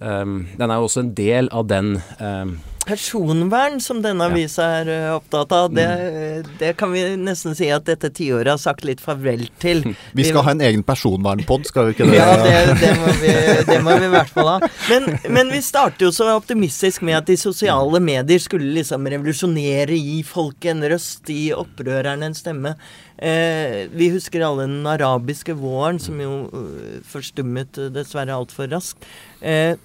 um, 0.00 0.46
Den 0.58 0.70
er 0.70 0.76
jo 0.76 0.86
også 0.88 1.04
en 1.04 1.14
del 1.16 1.50
av 1.52 1.68
den 1.68 1.98
um, 2.20 2.56
personvern 2.84 3.78
som 3.80 4.02
denne 4.04 4.26
avisa 4.28 4.66
er 4.82 4.88
uh, 4.90 5.14
opptatt 5.16 5.52
av, 5.56 5.70
det, 5.72 5.86
mm. 5.88 6.50
det, 6.60 6.72
kan 6.76 6.92
vi 6.92 7.04
nesten 7.16 7.56
si 7.56 7.70
at 7.72 7.86
dette 7.88 8.10
tiåret 8.12 8.50
har 8.52 8.60
sagt 8.60 8.84
litt 8.84 9.00
farvel 9.00 9.46
til. 9.62 9.80
Vi 10.18 10.26
skal 10.26 10.42
vi, 10.42 10.44
ha 10.44 10.52
en 10.52 10.64
egen 10.68 10.84
personvernpod, 10.84 11.64
skal 11.68 11.88
vi 11.88 11.94
ikke 11.94 12.08
det? 12.10 12.18
Ja, 12.18 12.34
det, 12.44 12.74
det, 12.82 12.90
må 13.00 13.14
vi, 13.22 13.32
det, 13.70 13.78
må 13.84 13.96
vi, 13.96 14.10
i 14.10 14.12
hvert 14.12 14.34
fall 14.34 14.50
ha. 14.52 14.68
Men, 14.90 15.08
men, 15.32 15.52
vi 15.54 15.62
starter 15.64 16.06
jo 16.06 16.12
så 16.14 16.28
optimistisk 16.36 17.02
med 17.06 17.16
at 17.22 17.30
de 17.30 17.38
sosiale 17.40 18.00
medier 18.04 18.42
skulle 18.42 18.68
liksom 18.76 19.08
revolusjonere, 19.14 19.96
gi 19.96 20.20
folket 20.28 20.74
en 20.74 20.84
røst, 20.92 21.24
gi 21.30 21.48
opprørerne 21.56 22.28
en 22.28 22.36
stemme. 22.36 22.76
Eh, 23.16 23.86
vi 23.94 24.10
husker 24.10 24.42
alle 24.42 24.66
den 24.66 24.86
arabiske 24.90 25.54
våren, 25.54 26.00
som 26.02 26.18
jo 26.18 26.32
uh, 26.50 27.00
forstummet 27.06 27.78
uh, 27.78 27.90
dessverre 27.94 28.34
altfor 28.34 28.72
raskt. 28.72 29.06
Eh, 29.40 29.76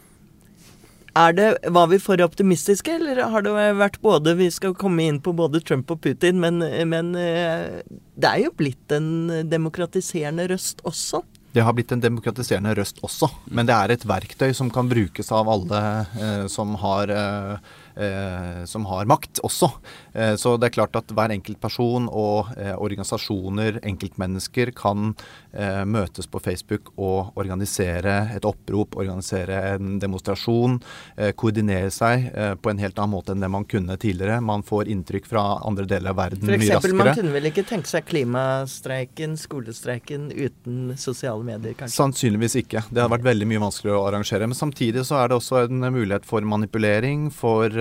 det, 1.35 1.57
Var 1.67 1.87
vi 1.87 1.99
for 1.99 2.21
optimistiske, 2.21 2.91
eller 2.95 3.21
har 3.29 3.43
det 3.43 3.53
vært 3.77 3.99
både 4.01 4.35
Vi 4.39 4.49
skal 4.51 4.75
komme 4.77 5.03
inn 5.09 5.19
på 5.21 5.33
både 5.33 5.61
Trump 5.61 5.91
og 5.91 6.01
Putin, 6.01 6.39
men, 6.39 6.61
men 6.89 7.11
eh, 7.17 7.81
det 8.15 8.29
er 8.29 8.45
jo 8.45 8.53
blitt 8.55 8.93
en 8.95 9.49
demokratiserende 9.49 10.47
røst 10.53 10.81
også? 10.87 11.23
Det 11.51 11.63
har 11.65 11.73
blitt 11.73 11.91
en 11.91 12.01
demokratiserende 12.01 12.75
røst 12.77 12.99
også, 13.01 13.27
men 13.49 13.65
det 13.65 13.73
er 13.73 13.93
et 13.93 14.05
verktøy 14.05 14.51
som 14.53 14.69
kan 14.73 14.89
brukes 14.89 15.31
av 15.33 15.49
alle 15.49 15.81
eh, 16.21 16.45
som 16.51 16.75
har 16.77 17.09
eh, 17.09 17.71
eh, 17.99 18.63
som 18.69 18.87
har 18.89 19.09
makt 19.09 19.41
også. 19.45 19.69
Eh, 20.13 20.33
så 20.39 20.55
det 20.57 20.69
er 20.69 20.75
klart 20.77 20.95
at 20.99 21.11
hver 21.15 21.33
enkelt 21.35 21.59
person 21.61 22.07
og 22.09 22.53
eh, 22.57 22.75
organisasjoner, 22.75 23.81
enkeltmennesker, 23.83 24.71
kan 24.77 25.13
eh, 25.51 25.83
møtes 25.85 26.29
på 26.31 26.41
Facebook 26.43 26.93
og 26.97 27.37
organisere 27.39 28.17
et 28.35 28.47
opprop, 28.47 28.97
organisere 28.99 29.61
en 29.75 29.97
demonstrasjon, 30.01 30.79
eh, 31.17 31.33
koordinere 31.37 31.91
seg 31.93 32.29
eh, 32.33 32.55
på 32.59 32.71
en 32.71 32.81
helt 32.81 32.99
annen 32.99 33.15
måte 33.17 33.35
enn 33.35 33.43
det 33.43 33.51
man 33.51 33.67
kunne 33.69 33.97
tidligere. 33.99 34.39
Man 34.45 34.63
får 34.65 34.91
inntrykk 34.95 35.29
fra 35.29 35.45
andre 35.67 35.87
deler 35.89 36.13
av 36.13 36.21
verden 36.23 36.49
mye 36.49 36.69
eksempel, 36.69 36.95
man 36.97 37.13
kunne 37.17 37.33
vel 37.33 37.49
ikke 37.49 37.65
tenke 37.67 37.89
seg 37.89 38.05
klimastreiken, 38.09 39.35
skolestreiken, 39.39 40.29
uten 40.33 40.95
sosiale 40.99 41.45
medier, 41.45 41.75
kanskje? 41.77 41.95
Sannsynligvis 41.97 42.57
ikke. 42.63 42.83
Det 42.89 43.01
hadde 43.01 43.13
vært 43.15 43.27
veldig 43.27 43.47
mye 43.49 43.63
vanskeligere 43.65 43.99
å 43.99 44.07
arrangere. 44.09 44.49
Men 44.49 44.57
samtidig 44.57 45.05
så 45.07 45.19
er 45.21 45.31
det 45.31 45.39
også 45.39 45.63
en 45.65 45.85
mulighet 45.87 46.27
for 46.29 46.45
manipulering, 46.45 47.29
for, 47.33 47.73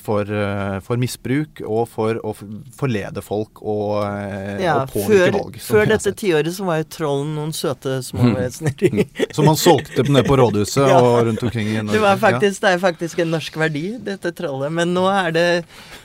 for, 0.00 0.28
eh, 0.28 0.76
for 0.84 1.00
misbruk 1.00 1.60
og 1.66 1.88
for 1.90 2.20
å 2.26 2.34
forlede 2.76 3.22
folk 3.24 3.60
og, 3.62 4.04
eh, 4.06 4.62
Ja, 4.64 4.82
og 4.82 4.92
påvirke 4.92 5.08
før, 5.10 5.32
valg. 5.38 5.58
før 5.64 5.86
dette 5.92 6.12
tiåret 6.20 6.52
så 6.56 6.64
var 6.68 6.80
jo 6.82 6.88
trollen 6.96 7.34
noen 7.36 7.52
søte 7.56 7.98
små 8.06 8.30
vesener. 8.36 9.06
Som 9.34 9.46
man 9.50 9.56
solgte 9.60 10.04
ned 10.08 10.24
på 10.28 10.36
rådhuset 10.40 10.88
Ja. 10.90 11.00
og 11.00 11.26
rundt 11.26 11.42
omkring 11.42 11.68
i 11.74 11.82
Norge. 11.82 12.00
Det, 12.00 12.18
faktisk, 12.20 12.60
det 12.60 12.70
er 12.74 12.78
faktisk 12.82 13.18
en 13.24 13.30
norsk 13.34 13.58
verdi, 13.60 13.84
dette 14.04 14.32
trollet. 14.36 14.72
Men 14.72 14.94
nå 14.94 15.06
er 15.10 15.34
det 15.36 15.48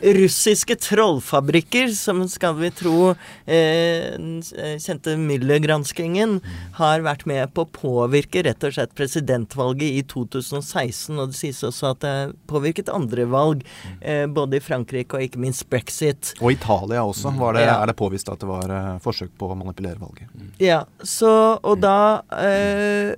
russiske 0.02 0.76
trollfabrikker 0.82 1.94
som, 1.96 2.24
skal 2.28 2.56
vi 2.60 2.70
tro, 2.76 3.16
eh, 3.48 4.16
eh, 4.16 4.78
kjente 4.82 5.16
Müller-granskingen 5.18 6.40
har 6.80 7.02
vært 7.06 7.26
med 7.30 7.54
på 7.54 7.66
å 7.66 7.72
påvirke 7.72 8.44
rett 8.46 8.64
og 8.64 8.74
slett 8.74 8.96
presidentvalget 8.98 10.00
i 10.00 10.04
2016. 10.04 11.20
Og 11.20 11.32
det 11.32 11.36
sies 11.40 11.62
også 11.64 11.92
at 11.94 12.00
det 12.00 12.36
påvirket 12.48 12.90
andre 12.90 13.05
valg, 13.10 13.64
eh, 14.02 14.26
både 14.28 14.58
i 14.58 14.60
Frankrike 14.60 15.14
og 15.14 15.22
ikke 15.22 15.40
minst 15.40 15.70
brexit. 15.70 16.34
Og 16.42 16.52
Italia 16.52 17.04
også. 17.04 17.32
Var 17.38 17.54
det, 17.54 17.62
Ja. 17.66 17.82
Er 17.82 17.88
det 17.88 17.96
påvist 17.96 18.30
at 18.30 18.40
det 18.40 18.48
var 18.48 18.70
eh, 18.70 19.00
forsøk 19.00 19.32
på 19.38 19.52
å 19.52 19.56
manipulere 19.56 20.00
valget? 20.00 20.28
Ja, 20.60 20.86
så 21.04 21.60
Og 21.64 21.80
da 21.80 22.22
eh, 22.32 23.16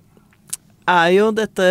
er 0.88 1.10
jo 1.12 1.32
dette 1.36 1.66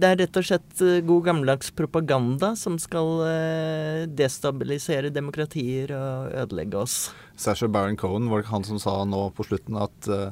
Det 0.00 0.08
er 0.08 0.16
rett 0.22 0.36
og 0.36 0.44
slett 0.44 0.80
eh, 0.82 1.00
god 1.04 1.24
gammeldags 1.24 1.70
propaganda 1.76 2.54
som 2.56 2.78
skal 2.78 3.20
eh, 3.28 4.06
destabilisere 4.08 5.10
demokratier 5.12 5.92
og 5.92 6.32
ødelegge 6.44 6.80
oss. 6.80 7.12
Sasha 7.36 7.68
Baron 7.68 7.96
Cohen 7.96 8.30
var 8.30 8.42
det 8.42 8.48
han 8.50 8.64
som 8.64 8.78
sa 8.78 9.02
nå 9.04 9.30
på 9.36 9.44
slutten 9.44 9.76
at 9.76 10.08
eh, 10.08 10.30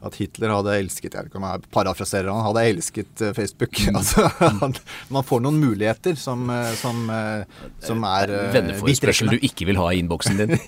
at 0.00 0.16
Hitler 0.16 0.52
hadde 0.54 0.76
elsket 0.80 1.12
jeg 1.12 1.26
vet 1.26 1.30
ikke 1.30 1.40
om 1.40 1.48
jeg 1.48 1.64
parafraserer 1.74 2.30
han, 2.32 2.44
hadde 2.46 2.66
elsket 2.72 3.24
eh, 3.26 3.34
Facebook. 3.36 3.82
altså, 3.98 4.28
han, 4.38 4.76
man 5.12 5.26
får 5.26 5.44
noen 5.44 5.60
muligheter 5.60 6.16
som, 6.20 6.46
eh, 6.52 6.72
som, 6.80 7.02
eh, 7.12 7.66
som 7.84 8.06
er 8.08 8.36
Venneforespørsel 8.54 9.34
du 9.34 9.38
ikke 9.40 9.68
vil 9.70 9.80
ha 9.80 9.90
i 9.92 10.00
innboksen 10.00 10.40
din. 10.40 10.56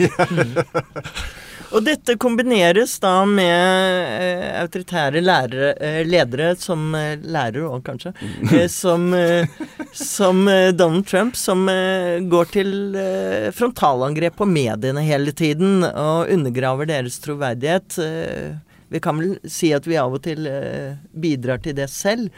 Og 1.73 1.81
dette 1.87 2.19
kombineres 2.21 2.99
da 3.01 3.23
med 3.25 4.21
eh, 4.21 4.49
autoritære 4.61 5.23
lærere, 5.25 5.71
eh, 5.81 6.01
ledere 6.05 6.51
som 6.61 6.93
eh, 6.97 7.17
lærere 7.23 7.69
òg, 7.71 7.81
kanskje. 7.87 8.13
Eh, 8.53 8.67
som, 8.69 9.07
eh, 9.17 9.49
som 9.97 10.45
eh, 10.51 10.73
Donald 10.77 11.07
Trump, 11.09 11.37
som 11.39 11.65
eh, 11.73 12.21
går 12.29 12.51
til 12.53 12.73
eh, 12.99 13.49
frontalangrep 13.57 14.37
på 14.37 14.49
mediene 14.49 15.05
hele 15.07 15.33
tiden 15.33 15.87
og 15.87 16.29
undergraver 16.33 16.91
deres 16.91 17.17
troverdighet. 17.25 17.97
Eh, 18.03 18.72
vi 18.93 19.01
kan 19.01 19.19
vel 19.19 19.39
si 19.49 19.73
at 19.73 19.87
vi 19.89 19.97
av 20.01 20.13
og 20.13 20.23
til 20.27 20.47
eh, 20.51 20.99
bidrar 21.17 21.63
til 21.65 21.77
det 21.79 21.89
selv. 21.93 22.29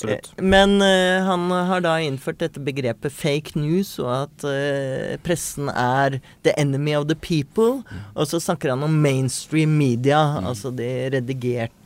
Absolutt. 0.00 0.32
Eh, 0.36 0.44
Men 0.44 0.80
uh, 0.82 1.22
han 1.26 1.50
har 1.50 1.80
da 1.84 1.96
innført 2.00 2.40
dette 2.40 2.60
begrepet 2.64 3.12
fake 3.12 3.56
news, 3.58 3.98
og 4.00 4.10
at 4.24 4.46
uh, 4.46 5.16
pressen 5.24 5.68
er 5.72 6.20
the 6.46 6.54
enemy 6.60 6.94
of 6.96 7.08
the 7.10 7.16
people. 7.16 7.82
Og 8.14 8.26
så 8.30 8.40
snakker 8.40 8.72
han 8.74 8.82
om 8.86 8.96
mainstream 9.02 9.76
media, 9.78 10.20
altså 10.40 10.72
de 10.74 10.88
redigerte, 11.12 11.76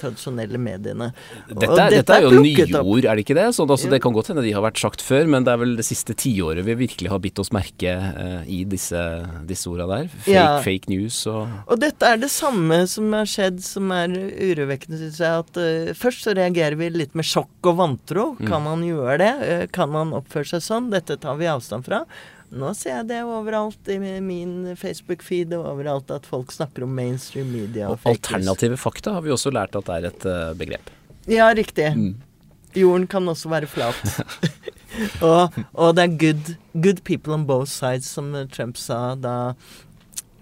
tradisjonelle 0.00 0.58
mediene. 0.58 1.12
Dette, 1.46 1.68
Dette, 1.70 1.84
dette 1.94 2.14
er 2.16 2.24
jo 2.26 2.32
nyord, 2.42 3.04
er 3.06 3.14
det 3.14 3.22
ikke 3.22 3.36
det? 3.38 3.44
Sånn, 3.54 3.70
altså, 3.70 3.90
Det 3.92 4.00
kan 4.02 4.14
godt 4.16 4.32
hende 4.32 4.42
de 4.42 4.50
har 4.56 4.64
vært 4.64 4.80
sagt 4.82 5.04
før, 5.06 5.28
men 5.30 5.46
det 5.46 5.52
er 5.54 5.60
vel 5.62 5.76
det 5.78 5.86
siste 5.86 6.16
tiåret 6.18 6.66
vi 6.66 6.74
virkelig 6.80 7.12
har 7.12 7.20
bitt 7.22 7.38
oss 7.38 7.52
merke 7.54 7.92
uh, 7.94 8.42
i 8.50 8.64
disse, 8.68 8.98
disse 9.46 9.70
orda 9.70 9.86
der. 9.92 10.10
Fake, 10.10 10.34
Ja. 10.34 10.46
fake 10.64 10.90
news 10.90 11.20
og 11.30 11.46
Og 11.70 11.78
dette 11.80 12.02
er 12.02 12.18
det 12.18 12.30
samme 12.34 12.82
som 12.90 13.12
har 13.14 13.28
skjedd, 13.30 13.62
som 13.62 13.92
er 13.94 14.10
urovekkende, 14.10 14.98
syns 14.98 15.22
jeg. 15.22 15.44
At 15.46 15.94
først 15.96 16.26
så 16.26 16.34
reagerer 16.36 16.74
vi 16.80 16.90
litt 16.90 17.14
med 17.14 17.24
sjokk 17.26 17.45
og 17.66 17.76
vantro. 17.78 18.24
Kan 18.46 18.62
man 18.66 18.82
gjøre 18.86 19.18
det? 19.22 19.32
Eh, 19.46 19.66
kan 19.74 19.90
man 19.90 20.12
oppføre 20.16 20.46
seg 20.56 20.64
sånn? 20.64 20.90
Dette 20.92 21.16
tar 21.22 21.38
vi 21.40 21.48
avstand 21.50 21.86
fra. 21.86 22.04
Nå 22.56 22.68
ser 22.78 23.00
jeg 23.00 23.08
det 23.08 23.22
overalt 23.26 23.88
i 23.90 23.96
min 24.22 24.52
Facebook-feed 24.78 25.50
og 25.56 25.64
overalt 25.72 26.12
at 26.14 26.28
folk 26.30 26.52
snakker 26.54 26.84
om 26.86 26.92
mainstream 26.94 27.48
media 27.50 27.88
og 27.90 27.98
Og 28.04 28.12
alternative 28.12 28.78
fakta 28.78 29.16
har 29.16 29.24
vi 29.26 29.32
også 29.34 29.50
lært 29.50 29.74
at 29.74 29.88
det 29.88 29.96
er 29.96 30.06
et 30.12 30.26
eh, 30.30 30.52
begrep. 30.60 30.92
Ja, 31.26 31.48
riktig. 31.58 31.88
Mm. 31.98 32.14
Jorden 32.76 33.08
kan 33.10 33.26
også 33.28 33.50
være 33.50 33.66
flat. 33.66 33.98
og, 35.26 35.58
og 35.74 35.96
det 35.98 36.04
er 36.06 36.16
good, 36.22 36.54
good 36.86 37.02
people 37.08 37.34
on 37.34 37.48
both 37.48 37.70
sides, 37.72 38.06
som 38.14 38.30
Trump 38.54 38.78
sa 38.78 39.16
da, 39.18 39.54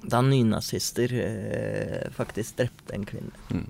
da 0.05 0.21
nynazister 0.21 1.15
eh, 1.25 2.11
faktisk 2.13 2.61
drepte 2.61 2.99
en 2.99 3.09
kvinne 3.09 3.33
Mm. 3.55 3.65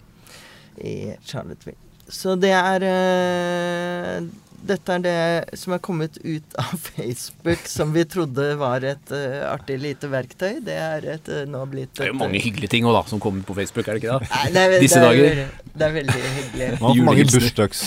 i 0.82 0.94
Charlottesville. 1.22 1.78
Så 2.08 2.34
det 2.36 2.50
er 2.52 2.84
eh, 2.84 4.26
Dette 4.64 4.94
er 4.96 5.03
det 5.05 5.59
som 5.61 5.74
er 5.77 5.81
kommet 5.85 6.16
ut 6.24 6.55
av 6.61 6.72
Facebook, 6.96 7.66
som 7.68 7.92
vi 7.92 8.05
trodde 8.09 8.46
var 8.61 8.85
et 8.87 9.12
uh, 9.12 9.44
artig 9.50 9.77
lite 9.83 10.09
verktøy. 10.09 10.62
Det 10.64 10.77
er 10.81 11.09
et, 11.16 11.29
uh, 11.29 11.42
nå 11.50 11.64
blitt 11.68 11.90
et 11.92 12.00
Det 12.00 12.07
er 12.07 12.12
jo 12.14 12.18
mange 12.22 12.40
hyggelige 12.40 12.72
ting 12.72 12.88
også, 12.88 12.96
da, 12.96 13.12
som 13.12 13.22
kommer 13.22 13.44
på 13.44 13.57
Facebook, 13.59 13.88
er 13.88 13.98
det 13.98 14.05
ikke 14.05 14.16
det? 14.22 14.31
Nei, 14.33 14.46
det 14.55 14.64
er, 14.64 14.77
Disse 14.85 15.03
det 15.03 15.11
er, 15.11 15.11
dager. 15.11 15.70
Det 15.74 15.87
er 15.87 15.94
veldig 15.98 16.16
hyggelig. 16.22 16.68
Man 16.81 16.88
har 16.88 17.05
mange 17.11 17.24
Julehilsener. 17.24 17.44
Bursdags, 17.44 17.85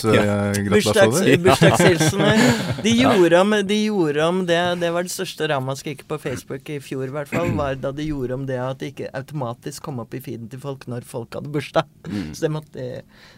bursdagsgratulasjoner. 0.75 1.43
bursdagshilsener. 1.47 2.45
De 2.87 2.93
gjorde 2.97 3.41
om, 3.41 3.55
de 3.67 3.77
gjorde 3.87 4.25
om 4.27 4.41
det 4.47 4.59
Det 4.81 4.89
var 4.93 5.05
det 5.07 5.11
største 5.11 5.47
ramaskriket 5.49 6.07
på 6.07 6.17
Facebook 6.21 6.69
i 6.69 6.79
fjor, 6.83 7.07
i 7.07 7.15
hvert 7.15 7.31
fall. 7.31 7.51
Var 7.57 7.79
da 7.81 7.91
de 7.95 8.05
gjorde 8.05 8.37
om 8.37 8.45
det 8.47 8.59
at 8.61 8.81
det 8.81 8.91
ikke 8.93 9.11
automatisk 9.17 9.87
kom 9.87 10.01
opp 10.03 10.13
i 10.13 10.21
feeden 10.23 10.49
til 10.51 10.61
folk 10.61 10.85
når 10.91 11.07
folk 11.07 11.37
hadde 11.37 11.51
bursdag. 11.53 11.89
Så 12.35 12.45
det 12.45 12.51
måtte, 12.53 12.89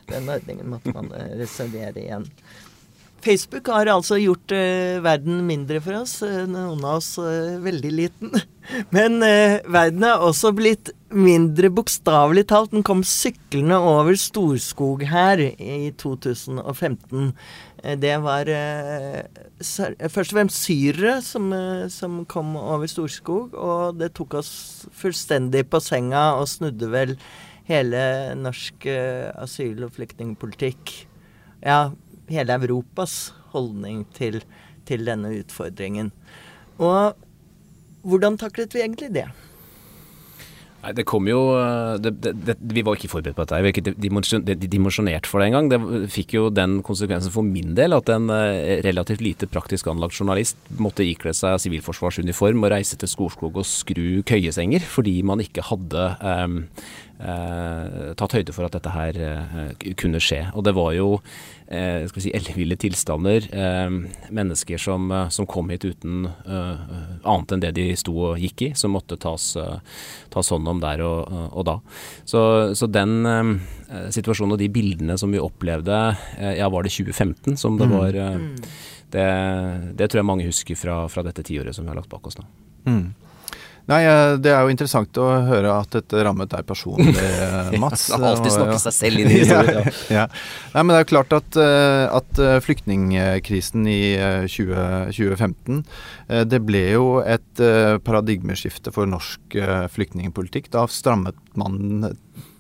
den 0.10 0.34
ordningen 0.34 0.70
måtte 0.72 0.94
man 0.96 1.12
eh, 1.16 1.38
reservere 1.40 2.02
igjen. 2.02 2.28
Facebook 3.26 3.68
har 3.72 3.90
altså 3.92 4.20
gjort 4.22 4.54
eh, 4.56 5.00
verden 5.04 5.44
mindre 5.48 5.82
for 5.84 6.02
oss. 6.02 6.20
noen 6.24 6.84
av 6.84 7.00
oss 7.00 7.18
eh, 7.22 7.58
veldig 7.64 7.92
liten. 7.92 8.34
Men 8.96 9.24
eh, 9.26 9.60
verden 9.68 10.06
er 10.06 10.24
også 10.24 10.54
blitt 10.56 10.94
mindre 11.10 11.72
bokstavelig 11.74 12.46
talt. 12.52 12.72
Den 12.76 12.86
kom 12.86 13.02
syklende 13.08 13.80
over 13.82 14.18
Storskog 14.20 15.04
her 15.10 15.42
i 15.42 15.90
2015. 15.98 17.34
Eh, 17.84 17.98
det 18.00 18.16
var 18.24 18.50
eh, 18.52 19.24
først 19.60 20.34
og 20.34 20.36
fremst 20.36 20.64
syrere 20.64 21.20
som, 21.26 21.52
eh, 21.54 21.88
som 21.92 22.24
kom 22.30 22.56
over 22.60 22.90
Storskog, 22.90 23.54
og 23.54 24.00
det 24.00 24.14
tok 24.18 24.40
oss 24.42 24.52
fullstendig 24.96 25.66
på 25.70 25.82
senga 25.84 26.34
og 26.40 26.50
snudde 26.52 26.92
vel 26.92 27.16
hele 27.70 28.02
norsk 28.40 28.88
asyl- 29.38 29.84
og 29.86 29.94
flyktningpolitikk. 29.94 30.94
Ja, 31.62 31.92
hele 32.30 32.58
Europas 32.62 33.34
holdning 33.54 34.06
til, 34.18 34.42
til 34.86 35.06
denne 35.08 35.34
utfordringen. 35.42 36.14
Og 36.80 37.18
hvordan 38.08 38.40
taklet 38.40 38.74
vi 38.76 38.86
egentlig 38.86 39.12
det? 39.18 39.28
Nei, 40.80 40.94
det 40.96 41.04
kom 41.10 41.26
jo 41.28 41.40
eh, 41.60 41.98
det, 42.00 42.14
det, 42.24 42.32
det, 42.48 42.54
Vi 42.72 42.84
var 42.88 42.96
ikke 42.96 43.10
forberedt 43.12 43.36
på 43.36 43.44
dette. 43.44 43.58
Vi 43.60 43.68
var 43.68 43.74
ikke 43.74 44.70
dimensjonert 44.72 45.28
for 45.28 45.42
det 45.42 45.50
engang. 45.50 45.68
Det 45.72 46.12
fikk 46.14 46.38
jo 46.38 46.46
den 46.54 46.78
konsekvensen 46.88 47.34
for 47.34 47.44
min 47.44 47.74
del 47.76 47.96
at 47.98 48.12
en 48.14 48.32
eh, 48.32 48.80
relativt 48.86 49.24
lite 49.26 49.50
praktisk 49.52 49.90
anlagt 49.92 50.16
journalist 50.16 50.60
måtte 50.80 51.04
ikle 51.04 51.36
seg 51.36 51.60
sivilforsvarsuniform 51.66 52.64
og 52.64 52.74
reise 52.78 53.00
til 53.00 53.12
Storskog 53.12 53.60
og 53.60 53.68
skru 53.68 54.24
køyesenger 54.24 54.88
fordi 54.88 55.20
man 55.28 55.44
ikke 55.44 55.68
hadde 55.68 56.08
eh, 56.16 56.56
eh, 57.20 58.14
tatt 58.20 58.36
høyde 58.38 58.56
for 58.56 58.68
at 58.68 58.76
dette 58.78 58.94
her 58.94 59.20
eh, 59.20 59.74
kunne 60.00 60.22
skje. 60.24 60.42
Og 60.56 60.66
det 60.68 60.74
var 60.78 60.94
jo 60.96 61.10
eh, 61.68 62.08
skal 62.10 62.20
vi 62.20 62.26
si, 62.26 62.34
elleville 62.36 62.78
tilstander. 62.80 63.50
Eh, 63.52 63.98
mennesker 64.36 64.82
som, 64.82 65.10
eh, 65.12 65.28
som 65.34 65.48
kom 65.50 65.72
hit 65.74 65.88
uten 65.88 66.28
annet 66.50 67.54
enn 67.56 67.64
det 67.64 67.74
de 67.78 67.88
sto 68.00 68.16
og 68.32 68.42
gikk 68.42 68.66
i, 68.70 68.72
som 68.78 68.96
måtte 68.96 69.20
tas, 69.22 69.52
tas 70.34 70.52
hånd 70.54 70.68
om 70.72 70.82
der 70.82 71.04
og, 71.06 71.30
og 71.50 71.68
da. 71.68 71.78
Så, 72.28 72.42
så 72.78 72.90
den 72.90 73.22
situasjonen 74.14 74.56
og 74.56 74.62
de 74.62 74.70
bildene 74.72 75.18
som 75.20 75.32
vi 75.34 75.42
opplevde, 75.42 76.00
ja 76.58 76.70
var 76.70 76.86
det 76.86 76.94
2015 76.94 77.58
som 77.58 77.78
det 77.78 77.88
var 77.90 78.16
eh, 78.16 78.38
det, 79.12 79.30
det 79.98 80.10
tror 80.10 80.22
jeg 80.22 80.30
mange 80.30 80.46
husker 80.46 80.78
fra, 80.78 81.02
fra 81.10 81.24
dette 81.26 81.44
tiåret 81.46 81.76
som 81.76 81.86
vi 81.86 81.92
har 81.92 81.98
lagt 81.98 82.12
bak 82.12 82.28
oss 82.30 82.38
nå. 82.40 82.46
Mm. 82.86 83.08
Nei, 83.90 84.02
eh, 84.06 84.36
Det 84.38 84.52
er 84.52 84.66
jo 84.66 84.74
interessant 84.74 85.18
å 85.22 85.28
høre 85.48 85.72
at 85.80 85.90
dette 85.96 86.24
rammet 86.26 86.52
deg 86.52 86.66
personlig, 86.68 87.16
eh, 87.24 87.72
Mats. 87.82 88.10
ja, 88.12 88.20
alltid 88.32 88.54
snakke 88.54 88.80
seg 88.84 88.96
selv 88.96 89.24
inn 89.24 89.32
i 89.32 89.40
historien. 89.42 89.90
ja, 90.10 90.16
ja. 90.22 90.26
Nei, 90.74 90.84
men 90.84 90.94
det 90.94 91.00
er 91.00 91.06
jo 91.06 91.12
klart 91.14 91.36
at, 91.38 91.60
eh, 91.64 92.06
at 92.20 92.42
flyktningkrisen 92.66 93.88
i 93.90 94.00
eh, 94.18 94.46
20, 94.50 95.14
2015 95.16 95.80
eh, 96.30 96.44
Det 96.50 96.62
ble 96.66 96.84
jo 96.94 97.08
et 97.24 97.64
paradigmeskifte 98.06 98.94
for 98.96 99.10
norsk 99.10 99.56
flyktningpolitikk. 99.94 100.70
Da 100.72 100.86
strammet 100.92 101.38
man 101.60 102.06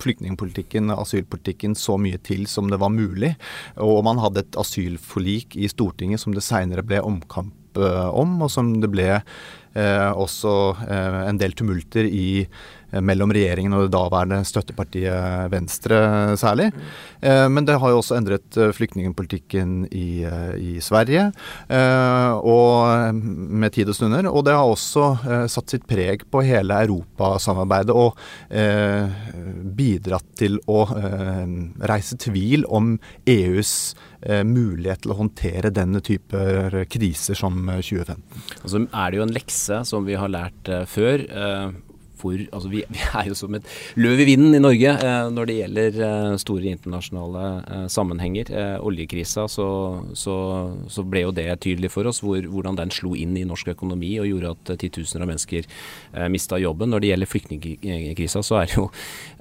flyktningpolitikken, 0.01 0.91
asylpolitikken, 0.91 1.75
så 1.77 1.97
mye 2.01 2.19
til 2.23 2.45
som 2.51 2.69
det 2.71 2.79
var 2.81 2.91
mulig. 2.93 3.33
Og 3.79 4.01
man 4.07 4.19
hadde 4.23 4.43
et 4.43 4.59
asylforlik 4.59 5.55
i 5.59 5.69
Stortinget 5.71 6.23
som 6.23 6.35
det 6.35 6.43
seinere 6.45 6.83
ble 6.85 7.01
omkamp 7.05 7.55
eh, 7.77 8.09
om, 8.09 8.39
og 8.45 8.51
som 8.53 8.73
det 8.81 8.89
ble 8.91 9.09
eh, 9.13 10.09
også 10.09 10.53
eh, 10.87 11.19
en 11.29 11.39
del 11.41 11.53
tumulter 11.57 12.07
i 12.07 12.47
mellom 13.05 13.33
regjeringen 13.35 13.75
og 13.77 13.85
det 13.85 13.93
daværende 13.93 14.41
støttepartiet 14.47 15.49
Venstre 15.53 15.99
særlig. 16.39 16.71
Eh, 17.21 17.45
men 17.51 17.67
det 17.67 17.77
har 17.79 17.91
jo 17.91 17.99
også 18.01 18.17
endret 18.17 18.57
eh, 18.57 18.71
flyktningpolitikken 18.75 19.87
i, 19.91 20.23
eh, 20.27 20.53
i 20.57 20.73
Sverige, 20.83 21.29
eh, 21.67 22.31
og 22.39 23.15
med 23.15 23.73
tid 23.75 23.91
og 23.91 23.97
stunder. 23.97 24.29
Og 24.31 24.45
det 24.47 24.55
har 24.55 24.67
også 24.67 25.07
eh, 25.27 25.45
satt 25.51 25.75
sitt 25.75 25.87
preg 25.89 26.25
på 26.31 26.43
hele 26.45 26.79
europasamarbeidet 26.85 27.95
og 27.95 28.19
eh, 28.49 29.09
bidratt 29.79 30.29
til 30.39 30.59
å 30.69 30.85
eh, 30.95 31.45
reise 31.91 32.17
tvil 32.19 32.65
om 32.69 32.95
EUs 33.29 33.73
eh, 34.21 34.43
mulighet 34.47 35.03
til 35.03 35.13
å 35.13 35.19
håndtere 35.19 35.73
denne 35.75 36.01
typer 36.05 36.83
kriser 36.91 37.37
som 37.37 37.61
eh, 37.69 37.83
2015. 37.83 38.47
Og 38.63 38.73
så 38.73 38.83
er 38.87 39.11
det 39.11 39.19
jo 39.19 39.27
en 39.27 39.35
lekse 39.35 39.83
som 39.89 40.07
vi 40.07 40.17
har 40.19 40.31
lært 40.31 40.71
eh, 40.71 40.87
før. 40.89 41.27
Hvor, 42.19 42.37
altså 42.51 42.69
vi, 42.71 42.83
vi 42.89 43.01
er 43.21 43.29
jo 43.29 43.37
som 43.37 43.55
et 43.57 43.67
løv 43.99 44.19
i 44.23 44.27
vinden 44.27 44.55
i 44.57 44.61
Norge 44.61 44.93
eh, 44.97 45.29
når 45.33 45.49
det 45.49 45.57
gjelder 45.59 45.99
eh, 46.07 46.37
store 46.41 46.71
internasjonale 46.73 47.45
eh, 47.59 47.85
sammenhenger. 47.91 48.51
Eh, 48.51 48.75
oljekrisa, 48.85 49.47
så, 49.51 49.67
så, 50.17 50.35
så 50.91 51.05
ble 51.07 51.25
jo 51.25 51.33
det 51.35 51.47
tydelig 51.63 51.91
for 51.93 52.09
oss 52.09 52.21
hvor, 52.23 52.41
hvordan 52.41 52.77
den 52.79 52.93
slo 52.93 53.15
inn 53.17 53.35
i 53.39 53.45
norsk 53.47 53.71
økonomi 53.75 54.15
og 54.21 54.29
gjorde 54.29 54.53
at 54.55 54.73
eh, 54.73 54.79
titusener 54.85 55.25
av 55.25 55.31
mennesker 55.31 55.65
eh, 55.65 56.27
mista 56.31 56.59
jobben. 56.61 56.91
Når 56.93 57.03
det 57.03 57.11
gjelder 57.13 57.31
flyktningkrisa, 57.33 58.43
så 58.45 58.61
er 58.61 58.69
det 58.69 58.77
jo 58.77 58.87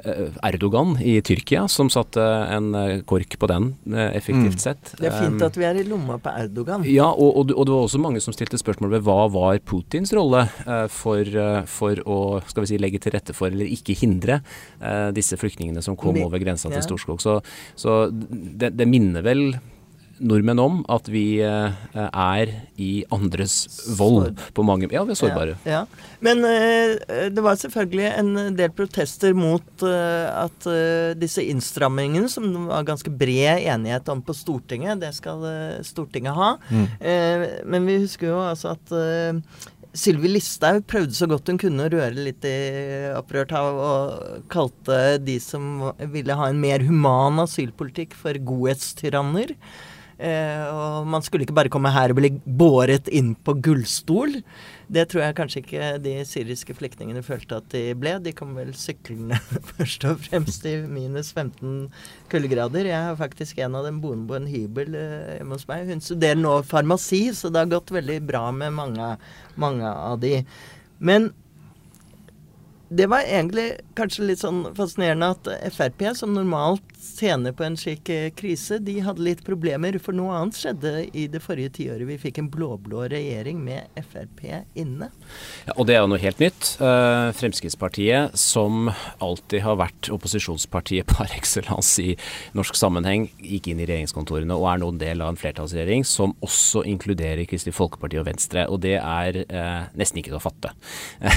eh, 0.05 0.41
Erdogan 0.51 0.97
i 1.03 1.19
Tyrkia 1.25 1.67
som 1.73 1.91
satte 1.93 2.23
en 2.23 2.73
kork 3.09 3.39
på 3.41 3.49
den, 3.51 3.71
effektivt 4.13 4.63
sett. 4.63 4.93
Det 4.99 5.09
er 5.11 5.17
fint 5.19 5.43
at 5.45 5.57
vi 5.59 5.67
er 5.69 5.79
i 5.81 5.85
lomma 5.89 6.19
på 6.23 6.33
Erdogan. 6.45 6.85
ja, 6.89 7.09
og, 7.09 7.31
og, 7.41 7.53
og 7.55 7.69
det 7.69 7.75
var 7.75 7.87
også 7.87 8.01
mange 8.03 8.23
som 8.25 8.35
stilte 8.37 8.61
spørsmål 8.61 8.97
ved 8.97 9.07
hva 9.07 9.19
var 9.33 9.61
Putins 9.67 10.13
rolle 10.17 10.45
for, 10.93 11.33
for 11.71 12.03
å 12.09 12.19
skal 12.49 12.65
vi 12.65 12.68
si, 12.69 12.81
legge 12.81 13.01
til 13.03 13.15
rette 13.17 13.37
for, 13.37 13.53
eller 13.53 13.71
ikke 13.79 13.97
hindre, 13.99 14.41
eh, 14.81 15.09
disse 15.17 15.39
flyktningene 15.41 15.83
som 15.85 15.99
kom 15.99 16.19
over 16.25 16.43
grensa 16.43 16.71
til 16.73 16.85
Storskog. 16.85 17.23
Så, 17.25 17.41
så 17.79 18.01
det, 18.13 18.75
det 18.79 18.89
minner 18.89 19.27
vel 19.27 19.51
nordmenn 20.19 20.59
om 20.61 20.81
at 20.91 21.09
vi 21.11 21.41
eh, 21.45 21.87
er 22.09 22.53
i 22.81 22.91
andres 23.15 23.85
vold 23.99 24.39
på 24.55 24.65
mange 24.67 24.89
Ja, 24.93 25.05
vi 25.07 25.15
er 25.15 25.21
sårbare. 25.21 25.57
Ja, 25.67 25.83
ja. 25.83 26.13
Men 26.25 26.43
eh, 26.47 27.29
det 27.31 27.45
var 27.45 27.59
selvfølgelig 27.61 28.09
en 28.11 28.59
del 28.59 28.73
protester 28.75 29.37
mot 29.39 29.87
eh, 29.87 30.27
at 30.33 30.69
eh, 30.71 31.15
disse 31.19 31.45
innstrammingene, 31.47 32.31
som 32.31 32.49
det 32.51 32.65
var 32.71 32.87
ganske 32.89 33.13
bred 33.15 33.65
enighet 33.69 34.11
om 34.13 34.23
på 34.25 34.37
Stortinget, 34.37 35.01
det 35.03 35.15
skal 35.19 35.45
eh, 35.49 35.81
Stortinget 35.87 36.39
ha. 36.39 36.55
Eh, 36.99 37.49
men 37.69 37.89
vi 37.89 38.01
husker 38.03 38.33
jo 38.33 38.41
altså 38.43 38.75
at 38.75 38.95
eh, 38.97 39.67
Sylvi 39.99 40.31
Listhaug 40.31 40.85
prøvde 40.87 41.17
så 41.17 41.27
godt 41.31 41.51
hun 41.51 41.59
kunne 41.59 41.87
å 41.89 41.91
røre 41.91 42.15
litt 42.29 42.45
i 42.47 42.57
opprørt 43.19 43.53
hav, 43.55 43.79
og 43.83 44.49
kalte 44.53 45.19
de 45.23 45.39
som 45.43 45.89
ville 46.13 46.37
ha 46.39 46.51
en 46.51 46.61
mer 46.63 46.85
human 46.87 47.43
asylpolitikk, 47.43 48.15
for 48.19 48.39
godhetstyranner. 48.51 49.57
Eh, 50.19 50.65
og 50.71 51.07
man 51.11 51.23
skulle 51.23 51.47
ikke 51.47 51.57
bare 51.57 51.71
komme 51.73 51.93
her 51.95 52.11
og 52.11 52.19
bli 52.21 52.33
båret 52.47 53.11
inn 53.15 53.35
på 53.35 53.57
gullstol. 53.63 54.39
Det 54.89 55.05
tror 55.11 55.21
jeg 55.21 55.37
kanskje 55.37 55.61
ikke 55.61 55.89
de 56.01 56.13
syriske 56.25 56.73
flyktningene 56.77 57.21
følte 57.25 57.59
at 57.61 57.67
de 57.75 57.83
ble. 57.99 58.15
De 58.25 58.33
kom 58.37 58.55
vel 58.57 58.71
syklende 58.77 59.37
først 59.75 60.07
og 60.09 60.23
fremst 60.25 60.65
i 60.69 60.79
minus 60.89 61.35
15 61.35 61.91
kuldegrader. 62.33 62.89
Jeg 62.89 63.11
har 63.11 63.19
faktisk 63.21 63.61
en 63.61 63.77
av 63.77 63.85
dem 63.85 64.01
boende 64.01 64.25
på 64.31 64.39
en 64.39 64.49
hybel 64.49 64.97
eh, 64.97 65.35
hjemme 65.37 65.59
hos 65.59 65.69
meg. 65.69 65.91
Hun 65.93 66.01
studerer 66.05 66.41
nå 66.41 66.55
farmasi, 66.69 67.27
så 67.37 67.53
det 67.53 67.67
har 67.67 67.75
gått 67.75 67.93
veldig 67.99 68.23
bra 68.31 68.47
med 68.57 68.73
mange, 68.79 69.11
mange 69.61 69.93
av 69.93 70.17
de. 70.25 70.39
Men 71.05 71.31
det 72.89 73.07
var 73.07 73.21
egentlig 73.21 73.73
kanskje 73.99 74.31
litt 74.31 74.41
sånn 74.41 74.63
fascinerende 74.77 75.33
at 75.35 75.49
Frp, 75.75 76.07
som 76.17 76.33
normalt 76.33 76.85
tjener 77.19 77.53
på 77.53 77.65
en 77.67 77.77
slik 77.77 78.09
eh, 78.13 78.31
krise, 78.35 78.79
de 78.83 78.99
hadde 79.05 79.25
litt 79.25 79.43
problemer. 79.47 79.99
For 80.03 80.17
noe 80.17 80.35
annet 80.39 80.57
skjedde 80.57 80.93
i 81.13 81.27
det 81.31 81.43
forrige 81.45 81.75
tiåret. 81.79 82.07
Vi 82.09 82.19
fikk 82.23 82.41
en 82.41 82.49
blå-blå 82.53 83.05
regjering 83.13 83.61
med 83.65 83.93
Frp 84.09 84.41
inne. 84.79 85.11
Ja, 85.67 85.75
og 85.77 85.89
det 85.89 85.99
er 85.99 86.03
jo 86.03 86.11
noe 86.15 86.23
helt 86.23 86.41
nytt. 86.43 86.71
Eh, 86.81 87.29
Fremskrittspartiet, 87.37 88.39
som 88.39 88.89
alltid 89.25 89.65
har 89.67 89.79
vært 89.81 90.11
opposisjonspartiet 90.15 91.09
par 91.13 91.29
excellence 91.37 92.01
i 92.03 92.17
norsk 92.57 92.79
sammenheng, 92.79 93.29
gikk 93.43 93.69
inn 93.73 93.83
i 93.83 93.89
regjeringskontorene 93.89 94.57
og 94.57 94.69
er 94.73 94.83
nå 94.83 94.93
en 94.95 95.03
del 95.03 95.25
av 95.25 95.35
en 95.35 95.41
flertallsregjering 95.41 96.07
som 96.09 96.33
også 96.45 96.87
inkluderer 96.89 97.45
Kristelig 97.51 97.77
Folkeparti 97.77 98.21
og 98.21 98.29
Venstre. 98.31 98.65
Og 98.73 98.81
det 98.87 98.97
er 98.97 99.43
eh, 99.45 99.93
nesten 99.99 100.23
ikke 100.23 100.33
til 100.33 100.41
å 100.41 100.45
fatte, 100.49 100.73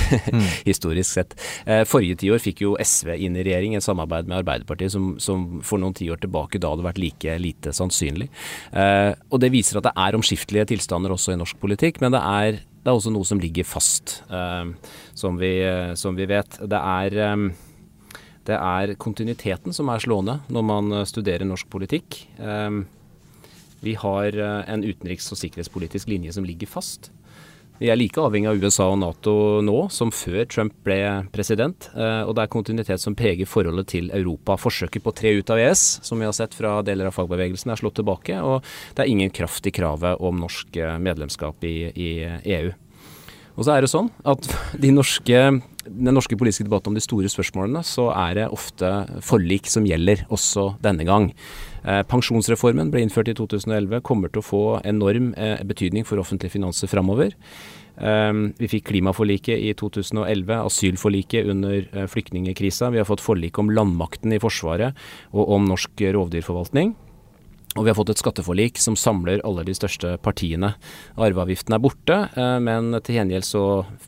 historisk 0.72 1.12
sett. 1.12 1.41
Eh, 1.66 1.84
forrige 1.90 2.20
tiår 2.22 2.42
fikk 2.42 2.64
jo 2.66 2.76
SV 2.82 3.14
inn 3.18 3.38
i 3.38 3.46
regjering, 3.46 3.76
et 3.78 3.86
samarbeid 3.86 4.30
med 4.30 4.42
Arbeiderpartiet 4.42 4.94
som, 4.94 5.14
som 5.22 5.62
for 5.66 5.82
noen 5.82 5.96
tiår 5.98 6.22
tilbake 6.24 6.62
da 6.62 6.74
hadde 6.74 6.86
vært 6.86 7.02
like 7.02 7.38
lite 7.42 7.74
sannsynlig. 7.76 8.30
Eh, 8.74 9.12
og 9.30 9.42
det 9.44 9.52
viser 9.54 9.80
at 9.80 9.90
det 9.90 9.96
er 9.96 10.18
omskiftelige 10.18 10.70
tilstander 10.74 11.14
også 11.14 11.36
i 11.36 11.42
norsk 11.42 11.60
politikk, 11.62 12.02
men 12.04 12.16
det 12.16 12.22
er 12.22 12.62
det 12.82 12.90
er 12.90 12.98
også 12.98 13.12
noe 13.14 13.28
som 13.30 13.38
ligger 13.38 13.66
fast, 13.68 14.24
eh, 14.34 14.94
som, 15.14 15.36
vi, 15.38 15.52
som 16.00 16.18
vi 16.18 16.26
vet. 16.30 16.58
Det 16.66 16.80
er, 16.80 17.44
det 18.50 18.58
er 18.58 18.96
kontinuiteten 18.98 19.76
som 19.78 19.92
er 19.94 20.02
slående 20.02 20.40
når 20.50 20.66
man 20.66 20.98
studerer 21.06 21.46
norsk 21.46 21.70
politikk. 21.70 22.24
Vi 23.86 23.94
har 24.02 24.38
en 24.42 24.82
utenriks- 24.86 25.30
og 25.34 25.38
sikkerhetspolitisk 25.44 26.10
linje 26.10 26.34
som 26.34 26.46
ligger 26.46 26.70
fast. 26.74 27.12
Vi 27.82 27.90
er 27.90 27.98
like 27.98 28.22
avhengig 28.22 28.46
av 28.46 28.60
USA 28.62 28.92
og 28.94 29.00
Nato 29.02 29.32
nå 29.66 29.88
som 29.90 30.12
før 30.14 30.44
Trump 30.46 30.76
ble 30.86 31.26
president. 31.34 31.90
eh, 31.96 32.22
Og 32.30 32.36
det 32.36 32.44
er 32.44 32.54
kontinuitet 32.54 33.02
som 33.02 33.16
preger 33.16 33.50
forholdet 33.50 33.88
til 33.88 34.12
Europa. 34.14 34.54
Forsøket 34.54 35.02
på 35.02 35.16
tre 35.18 35.32
ut 35.34 35.50
av 35.50 35.58
ES, 35.58 36.00
som 36.06 36.20
vi 36.20 36.26
har 36.26 36.32
sett 36.38 36.54
fra 36.54 36.84
deler 36.84 37.08
av 37.10 37.18
fagbevegelsen, 37.18 37.72
er 37.72 37.82
slått 37.82 37.96
tilbake. 37.98 38.38
Og 38.38 38.62
det 38.94 39.02
er 39.02 39.10
ingen 39.10 39.32
kraft 39.32 39.66
i 39.66 39.72
kravet 39.74 40.22
om 40.22 40.38
norsk 40.38 40.78
eh, 40.78 41.00
medlemskap 41.00 41.64
i, 41.64 41.90
i 41.90 42.12
EU. 42.54 42.72
Og 43.58 43.66
så 43.66 43.74
er 43.74 43.82
det 43.82 43.90
sånn 43.90 44.12
at 44.30 44.46
de 44.84 44.92
norske, 44.94 45.42
den 45.86 46.14
norske 46.16 46.38
politiske 46.38 46.66
debatten 46.68 46.92
om 46.92 46.98
de 46.98 47.04
store 47.04 47.30
spørsmålene, 47.32 47.84
så 47.88 48.10
er 48.14 48.38
det 48.38 48.48
ofte 48.54 48.90
forlik 49.26 49.70
som 49.72 49.88
gjelder, 49.88 50.26
også 50.34 50.72
denne 50.84 51.06
gang. 51.08 51.32
Eh, 51.84 52.02
pensjonsreformen 52.08 52.92
ble 52.94 53.04
innført 53.06 53.32
i 53.32 53.38
2011, 53.38 54.02
kommer 54.06 54.32
til 54.32 54.44
å 54.44 54.46
få 54.46 54.64
enorm 54.88 55.32
eh, 55.38 55.62
betydning 55.68 56.06
for 56.08 56.22
offentlige 56.22 56.56
finanser 56.58 56.92
framover. 56.92 57.36
Eh, 57.98 58.34
vi 58.62 58.72
fikk 58.72 58.90
klimaforliket 58.92 59.58
i 59.58 59.74
2011, 59.78 60.58
asylforliket 60.72 61.50
under 61.54 61.80
eh, 61.82 62.10
flyktningkrisa. 62.10 62.92
Vi 62.94 63.02
har 63.02 63.10
fått 63.10 63.24
forlik 63.26 63.60
om 63.62 63.72
landmakten 63.74 64.34
i 64.36 64.42
Forsvaret 64.42 64.98
og 65.34 65.56
om 65.58 65.70
norsk 65.70 66.06
rovdyrforvaltning. 66.18 66.96
Og 67.78 67.86
vi 67.86 67.90
har 67.92 67.96
fått 67.96 68.10
et 68.12 68.20
skatteforlik 68.20 68.80
som 68.84 68.98
samler 69.00 69.40
alle 69.48 69.64
de 69.64 69.72
største 69.78 70.18
partiene. 70.20 70.74
Arveavgiften 71.16 71.72
er 71.76 71.80
borte, 71.80 72.18
eh, 72.36 72.58
men 72.60 72.92
til 73.00 73.16
gjengjeld 73.16 73.46
så 73.48 73.62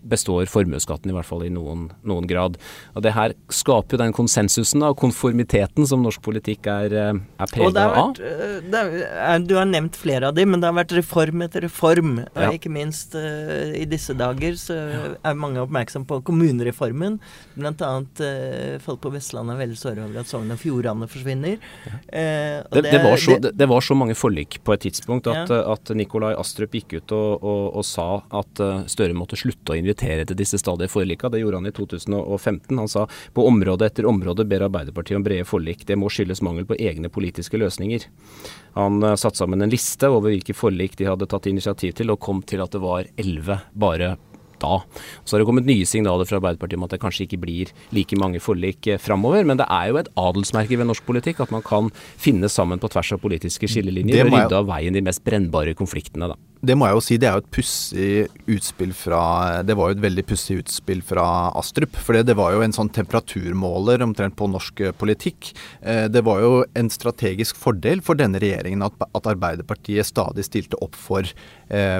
består 0.04 0.50
formuesskatten 0.52 1.08
i 1.10 1.16
hvert 1.16 1.30
fall 1.30 1.46
i 1.48 1.52
noen, 1.54 1.86
noen 2.04 2.28
grad. 2.28 2.58
Og 2.94 3.06
det 3.06 3.14
her 3.16 3.32
skaper 3.48 3.96
jo 3.96 4.02
den 4.04 4.12
konsensusen 4.18 4.84
og 4.84 4.98
konformiteten 5.00 5.88
som 5.88 6.04
norsk 6.04 6.20
politikk 6.26 6.68
er, 6.68 6.92
eh, 6.92 7.22
er 7.40 7.54
prega 7.54 7.86
av. 7.88 8.20
eh, 8.20 8.60
det 8.68 9.48
Du 9.48 9.56
har 9.56 9.66
nevnt 9.66 9.96
flere 9.96 10.28
av 10.28 10.36
de, 10.36 10.44
men 10.46 10.60
det 10.60 10.68
har 10.68 10.76
vært 10.84 10.98
reform 10.98 11.42
etter 11.48 11.62
reform. 11.64 12.20
Og 12.36 12.42
Ja. 12.44 12.52
ikke 12.52 12.70
minst 12.70 13.16
uh, 13.16 13.72
i 13.74 13.86
disse 13.86 14.14
dager 14.14 14.54
så 14.60 15.16
er 15.24 15.34
mange 15.36 15.58
oppmerksom 15.64 16.06
på 16.06 16.22
kommunereformen. 16.24 17.20
Blant 17.56 17.80
annet 17.82 18.20
uh, 18.20 18.80
folk 18.84 19.00
på 19.02 19.12
Vestlandet 19.14 19.56
er 19.56 19.66
veldig 19.68 19.78
såre 19.80 20.04
over 20.04 20.20
at 20.20 20.26
Sogn 20.28 20.52
og 20.52 20.60
Fjordane 20.60 21.08
forsvinner. 21.08 21.58
Uh, 22.12 22.60
og 22.68 22.82
Det, 22.84 22.92
det, 22.92 23.02
var 23.04 23.16
så, 23.18 23.40
det- 23.40 23.53
det, 23.58 23.68
var 23.70 23.82
så 23.82 23.96
mange 23.98 24.16
forlik 24.18 24.60
på 24.64 24.74
et 24.74 24.84
tidspunkt 24.86 25.28
at, 25.32 25.50
Ja. 25.50 25.60
at 25.74 25.90
Nikolai 25.96 26.34
Astrup 26.40 26.74
gikk 26.76 26.98
ut 26.98 27.14
og, 27.16 27.44
og, 27.44 27.64
og 27.80 27.86
sa 27.88 28.08
at 28.34 28.62
eh, 28.64 28.84
Støre 28.92 29.16
måtte 29.18 29.38
slutte 29.40 29.74
å 29.74 29.78
invitere 29.80 30.26
til 30.28 30.38
disse 30.38 30.60
stadige 30.62 30.92
forlika. 30.92 31.30
Det 31.32 31.42
gjorde 31.42 31.62
han 31.62 31.70
i 31.70 31.74
2015. 31.76 32.78
Han 32.78 32.92
sa 32.92 33.06
på 33.34 33.46
område 33.48 33.88
etter 33.88 34.08
område 34.10 34.46
ber 34.50 34.66
Arbeiderpartiet 34.68 35.20
om 35.20 35.26
brede 35.26 35.48
forlik. 35.48 35.86
Det 35.88 35.98
må 36.00 36.12
skyldes 36.14 36.44
mangel 36.46 36.68
på 36.70 36.78
egne 36.80 37.12
politiske 37.14 37.60
løsninger. 37.62 38.08
Han 38.78 39.02
uh, 39.04 39.16
satte 39.20 39.42
sammen 39.42 39.62
en 39.62 39.74
liste 39.74 40.10
over 40.10 40.34
hvilke 40.34 40.56
forlik 40.58 40.98
de 41.00 41.10
hadde 41.10 41.30
tatt 41.30 41.50
initiativ 41.50 41.96
til, 41.98 42.14
og 42.14 42.22
kom 42.24 42.42
til 42.46 42.64
at 42.64 42.74
det 42.74 42.82
var 42.84 43.10
elleve 43.20 43.60
bare 43.74 44.16
da. 44.64 44.80
Så 45.24 45.36
har 45.36 45.44
det 45.44 45.50
kommet 45.50 45.68
nye 45.70 45.88
signaler 45.90 46.30
fra 46.30 46.40
Arbeiderpartiet 46.40 46.80
om 46.80 46.88
at 46.88 46.96
det 46.96 47.02
kanskje 47.04 47.28
ikke 47.28 47.42
blir 47.44 47.74
like 47.96 48.20
mange 48.20 48.42
forlik 48.44 48.88
eh, 48.88 49.02
framover. 49.02 49.46
Men 49.48 49.60
det 49.62 49.68
er 49.70 49.92
jo 49.92 50.00
et 50.02 50.12
adelsmerke 50.20 50.80
ved 50.80 50.90
norsk 50.90 51.06
politikk 51.08 51.44
at 51.44 51.54
man 51.54 51.66
kan 51.66 51.92
finne 52.22 52.50
sammen 52.52 52.82
på 52.82 52.92
tvers 52.94 53.14
av 53.16 53.22
politiske 53.24 53.70
skillelinjer 53.70 54.26
og 54.28 54.34
rydde 54.34 54.64
av 54.64 54.72
veien 54.72 54.96
de 54.96 55.06
mest 55.06 55.24
brennbare 55.28 55.78
konfliktene. 55.78 56.32
da 56.34 56.40
det 56.64 56.78
må 56.80 56.88
jeg 56.88 56.96
jo 56.96 57.04
si, 57.04 57.16
det 57.20 57.28
er 57.28 57.36
jo 57.36 57.44
et 57.44 57.54
pussig 57.58 58.54
utspill 58.56 58.94
fra 58.96 59.24
Det 59.68 59.76
var 59.76 59.90
jo 59.90 59.98
et 59.98 60.04
veldig 60.06 60.24
pussig 60.30 60.62
utspill 60.62 61.02
fra 61.04 61.26
Astrup. 61.60 61.98
For 62.00 62.16
det 62.16 62.38
var 62.40 62.54
jo 62.56 62.62
en 62.64 62.76
sånn 62.76 62.92
temperaturmåler 62.96 64.04
omtrent 64.06 64.38
på 64.40 64.48
norsk 64.48 64.80
eh, 64.86 64.96
politikk. 64.96 65.52
Eh, 65.82 66.06
det 66.08 66.24
var 66.24 66.40
jo 66.40 66.62
en 66.80 66.92
strategisk 66.94 67.60
fordel 67.60 68.00
for 68.06 68.20
denne 68.20 68.40
regjeringen 68.40 68.86
at, 68.88 68.96
Arbeiderpartiet 69.24 70.08
stadig 70.08 70.44
stilte 70.46 70.78
opp 70.84 70.98
for, 71.00 71.28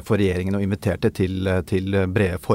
for 0.04 0.20
regjeringen 0.20 0.58
og 0.58 0.64
inviterte 0.66 1.08
til, 1.16 1.48
til, 1.70 1.96
brede 2.12 2.36
forlik. 2.44 2.53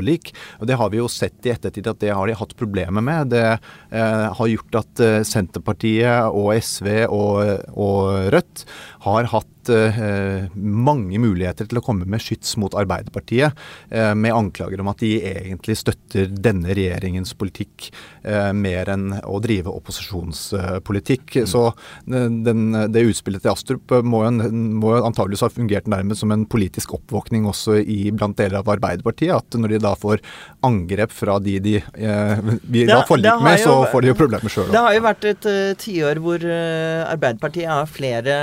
Og 0.59 0.69
det 0.69 0.79
har 0.79 0.93
vi 0.93 1.01
jo 1.01 1.09
sett 1.13 1.47
i 1.47 1.53
ettertid 1.55 1.89
at 1.91 2.01
det 2.03 2.15
har 2.15 2.29
de 2.29 2.37
hatt 2.39 2.55
problemer 2.59 3.05
med. 3.05 3.33
Det 3.33 3.45
har 3.91 4.53
gjort 4.53 4.79
at 4.81 5.03
Senterpartiet 5.27 6.29
og 6.31 6.53
SV 6.55 6.89
og, 7.07 7.69
og 7.75 8.31
Rødt 8.35 8.65
har 9.05 9.29
hatt 9.31 9.71
eh, 9.71 10.49
mange 10.55 11.21
muligheter 11.23 11.69
til 11.69 11.81
å 11.81 11.85
komme 11.85 12.07
med 12.09 12.23
skyts 12.23 12.57
mot 12.61 12.75
Arbeiderpartiet, 12.79 13.55
eh, 13.91 14.13
med 14.19 14.35
anklager 14.35 14.81
om 14.83 14.91
at 14.91 15.03
de 15.03 15.13
egentlig 15.23 15.79
støtter 15.79 16.31
denne 16.33 16.75
regjeringens 16.75 17.35
politikk 17.39 17.91
eh, 18.25 18.51
mer 18.57 18.91
enn 18.95 19.13
å 19.23 19.39
drive 19.45 19.73
opposisjonspolitikk. 19.73 21.39
Mm. 21.45 21.49
Så 21.51 21.65
den, 22.09 22.65
det 22.93 23.07
utspillet 23.07 23.45
til 23.45 23.53
Astrup 23.53 23.95
må 24.03 24.25
jo, 24.27 24.33
må 24.53 24.97
jo 24.97 25.05
antageligvis 25.07 25.47
ha 25.47 25.53
fungert 25.53 25.91
nærmest 25.91 26.25
som 26.25 26.35
en 26.35 26.47
politisk 26.49 26.97
oppvåkning 26.99 27.47
også 27.49 27.79
i, 27.81 28.01
blant 28.11 28.39
deler 28.41 28.63
av 28.63 28.73
Arbeiderpartiet. 28.75 29.35
At 29.39 29.59
når 29.59 29.77
de 29.77 29.83
da 29.85 29.95
får 29.99 30.25
angrep 30.67 31.15
fra 31.15 31.39
de 31.43 31.59
de 31.63 31.77
eh, 31.79 32.43
vi 32.69 32.85
har 32.89 33.07
forlik 33.09 33.43
med, 33.45 33.63
så 33.63 33.79
får 33.93 34.05
de 34.05 34.13
jo 34.13 34.19
problemer 34.19 34.53
sjøl. 34.53 34.73
Det 34.75 34.83
har 34.83 34.97
jo 34.97 35.07
vært 35.07 35.29
et 35.29 35.49
tiår 35.79 36.23
hvor 36.23 36.45
Arbeiderpartiet 36.49 37.71
har 37.71 37.89
flere, 37.91 38.37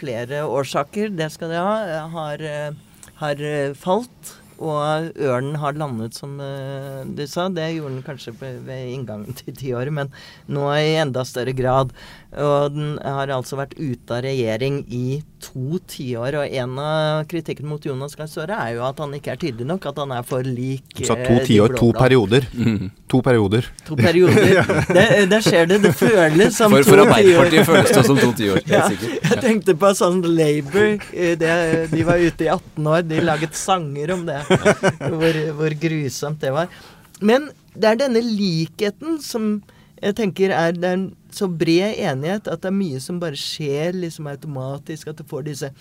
flere 0.00 0.44
årsaker, 0.48 1.14
det 1.16 1.30
skal 1.34 1.52
de 1.52 1.62
ha, 1.62 2.04
har, 2.16 2.44
uh, 2.44 3.08
har 3.22 3.48
falt. 3.78 4.36
Og 4.60 5.14
ørnen 5.16 5.54
har 5.56 5.78
landet, 5.80 6.18
som 6.20 6.34
du 6.36 7.22
sa. 7.24 7.46
Det 7.48 7.70
gjorde 7.72 7.94
den 7.94 8.02
kanskje 8.04 8.34
ved 8.36 8.90
inngangen 8.92 9.32
til 9.38 9.54
tiåret, 9.56 9.88
men 9.96 10.10
nå 10.52 10.66
i 10.76 10.98
enda 11.00 11.22
større 11.24 11.54
grad. 11.56 11.94
Og 12.38 12.70
den 12.70 12.92
har 13.02 13.30
altså 13.34 13.56
vært 13.58 13.72
ute 13.74 14.14
av 14.14 14.22
regjering 14.22 14.84
i 14.86 15.18
to 15.42 15.80
tiår. 15.90 16.36
Og 16.38 16.52
en 16.60 16.76
av 16.78 17.24
kritikken 17.30 17.66
mot 17.66 17.82
Jonas 17.82 18.14
Gahr 18.14 18.28
Støre 18.30 18.54
er 18.54 18.76
jo 18.76 18.84
at 18.86 19.00
han 19.02 19.16
ikke 19.16 19.32
er 19.34 19.40
tydelig 19.42 19.66
nok. 19.66 19.88
At 19.90 19.98
han 19.98 20.14
er 20.14 20.26
for 20.26 20.46
lik 20.46 20.94
Du 20.94 21.02
sa 21.08 21.16
to 21.18 21.40
tiår, 21.48 21.74
to 21.80 21.90
perioder. 21.96 22.46
Mm. 22.54 22.92
To 23.10 23.22
perioder. 23.26 23.66
To 23.88 23.98
perioder. 23.98 24.62
det, 24.96 25.06
der 25.32 25.42
skjer 25.42 25.66
det. 25.72 25.80
Det 25.88 25.92
føles 25.98 26.54
som 26.54 26.76
for, 26.76 26.86
to 26.86 26.92
tiår. 26.92 26.94
For 26.94 27.04
Arbeiderpartiet 27.08 27.70
føles 27.72 27.94
det 27.96 28.06
som 28.06 28.22
to 28.22 28.30
tiår. 28.38 28.62
Ja, 28.70 28.86
jeg 28.86 29.40
tenkte 29.42 29.74
på 29.74 29.90
sånn 29.98 30.22
Labour. 30.22 31.02
Det, 31.10 31.54
de 31.90 32.06
var 32.06 32.22
ute 32.22 32.46
i 32.46 32.52
18 32.52 32.90
år. 32.94 33.02
De 33.10 33.24
laget 33.26 33.58
sanger 33.58 34.14
om 34.14 34.22
det. 34.28 34.38
Hvor, 34.46 35.42
hvor 35.58 35.78
grusomt 35.82 36.46
det 36.46 36.54
var. 36.54 36.70
Men 37.20 37.50
det 37.74 37.90
er 37.90 37.98
denne 38.06 38.22
likheten 38.22 39.18
som 39.22 39.56
jeg 40.00 40.16
tenker 40.16 40.52
er, 40.54 40.72
Det 40.72 40.86
er 40.86 40.96
en 40.96 41.08
så 41.36 41.48
bred 41.48 41.98
enighet 41.98 42.50
at 42.50 42.62
det 42.62 42.70
er 42.70 42.76
mye 42.76 43.00
som 43.02 43.20
bare 43.22 43.38
skjer 43.38 43.96
liksom 43.96 44.28
automatisk. 44.30 45.10
At 45.10 45.20
du 45.20 45.26
får 45.28 45.48
disse 45.48 45.72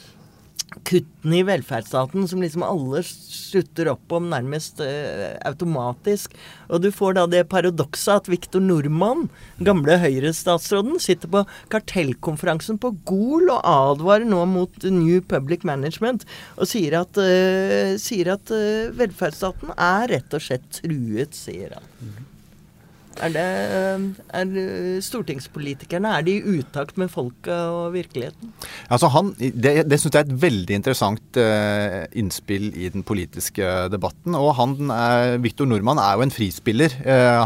kuttene 0.86 1.40
i 1.40 1.46
velferdsstaten 1.46 2.28
som 2.30 2.42
liksom 2.44 2.64
alle 2.66 3.02
slutter 3.06 3.90
opp 3.94 4.14
om 4.14 4.30
nærmest 4.32 4.82
uh, 4.84 5.34
automatisk. 5.48 6.36
Og 6.70 6.84
du 6.84 6.90
får 6.94 7.18
da 7.18 7.26
det 7.30 7.44
paradokset 7.52 8.24
at 8.24 8.30
Viktor 8.32 8.64
Nordmann, 8.64 9.28
gamle 9.66 9.98
Høyre-statsråden, 10.02 11.00
sitter 11.02 11.32
på 11.34 11.44
kartellkonferansen 11.74 12.80
på 12.82 12.94
Gol 13.10 13.50
og 13.50 13.66
advarer 13.66 14.28
nå 14.30 14.44
mot 14.50 14.90
New 14.94 15.24
Public 15.26 15.66
Management 15.68 16.28
og 16.58 16.70
sier 16.70 17.00
at, 17.02 17.18
uh, 17.18 17.96
sier 18.02 18.34
at 18.36 18.54
uh, 18.54 18.90
velferdsstaten 19.00 19.74
er 19.76 20.10
rett 20.14 20.38
og 20.38 20.46
slett 20.46 20.70
truet, 20.82 21.38
sier 21.38 21.78
han. 21.80 22.29
Er 23.20 23.34
det 23.34 23.46
er 24.40 24.52
Stortingspolitikerne 25.04 26.12
er 26.16 26.26
de 26.26 26.36
i 26.38 26.56
utakt 26.60 26.98
med 27.00 27.12
folket 27.12 27.52
og 27.52 27.94
virkeligheten? 27.96 28.52
Altså 28.90 29.10
han, 29.14 29.34
Det, 29.38 29.74
det 29.90 30.00
syns 30.00 30.16
jeg 30.16 30.22
er 30.22 30.28
et 30.28 30.42
veldig 30.44 30.78
interessant 30.78 31.40
uh, 31.40 32.06
innspill 32.18 32.70
i 32.74 32.90
den 32.94 33.04
politiske 33.08 33.66
debatten. 33.92 34.38
Og 34.40 34.54
han, 34.60 34.76
uh, 34.92 35.36
Viktor 35.44 35.68
Nordmann 35.70 36.02
er 36.02 36.18
jo 36.18 36.28
en 36.28 36.34
frispiller. 36.34 36.96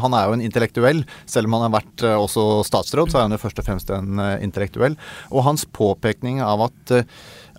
Han 0.03 0.15
er 0.17 0.27
jo 0.27 0.37
en 0.37 0.45
intellektuell. 0.45 1.03
Selv 1.29 1.49
om 1.49 1.57
han 1.57 1.67
har 1.67 1.77
vært 1.79 2.05
også 2.13 2.63
statsråd, 2.67 3.11
så 3.11 3.21
er 3.21 3.27
han 3.27 3.35
jo 3.35 3.41
først 3.41 3.61
og 3.61 3.67
fremst 3.67 3.93
en 3.93 4.21
intellektuell. 4.43 4.97
Og 5.31 5.47
hans 5.47 5.65
påpekning 5.65 6.41
av 6.43 6.69
at 6.69 6.99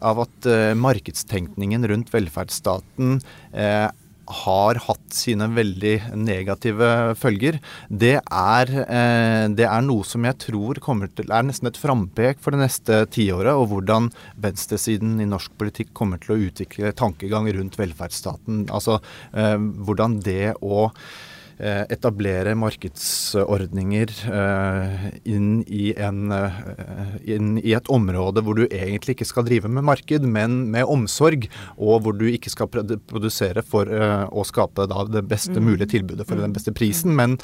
av 0.04 0.18
at 0.20 0.46
markedstenkningen 0.76 1.86
rundt 1.88 2.10
velferdsstaten 2.12 3.20
eh, 3.56 3.86
har 4.28 4.78
hatt 4.86 5.14
sine 5.14 5.48
veldig 5.52 5.94
negative 6.16 6.88
følger, 7.18 7.58
det 7.88 8.16
er, 8.20 8.72
eh, 8.84 9.46
det 9.52 9.66
er 9.68 9.84
noe 9.84 10.06
som 10.06 10.24
jeg 10.24 10.38
tror 10.46 10.80
til, 10.80 11.30
er 11.30 11.44
nesten 11.46 11.68
et 11.68 11.80
frampek 11.80 12.40
for 12.40 12.54
det 12.54 12.62
neste 12.62 13.04
tiåret, 13.12 13.52
og 13.52 13.68
hvordan 13.72 14.10
venstresiden 14.40 15.20
i 15.20 15.28
norsk 15.28 15.52
politikk 15.58 15.92
kommer 15.92 16.18
til 16.18 16.34
å 16.34 16.40
utvikle 16.48 16.94
tankegang 16.96 17.50
rundt 17.52 17.78
velferdsstaten. 17.78 18.66
Altså 18.70 19.00
eh, 19.34 19.58
hvordan 19.58 20.20
det 20.24 20.54
å 20.62 20.90
etablere 21.58 22.54
markedsordninger 22.58 24.10
eh, 24.26 25.04
inn 25.30 25.60
i, 25.66 25.92
en, 25.94 26.32
eh, 26.34 26.56
inn 27.36 27.52
i, 27.60 27.74
et 27.76 27.90
område 27.92 28.42
hvor 28.42 28.58
du 28.58 28.64
egentlig 28.66 29.14
ikke 29.14 29.28
skal 29.28 29.46
drive 29.46 29.70
med 29.70 29.86
marked, 29.86 30.26
men 30.26 30.64
med 30.74 30.88
omsorg, 30.90 31.46
og 31.78 32.02
hvor 32.04 32.16
du 32.18 32.26
ikke 32.30 32.50
skal 32.52 32.70
produsere 32.70 33.62
for 33.62 33.86
å 33.86 34.44
skape 34.46 34.88
det 35.12 35.24
beste 35.30 35.56
mm. 35.58 35.68
mulige 35.68 35.92
tilbudet 35.94 36.26
for 36.26 36.40
den 36.40 36.50
mm. 36.50 36.56
beste 36.58 36.74
prisen, 36.74 37.14
men 37.14 37.36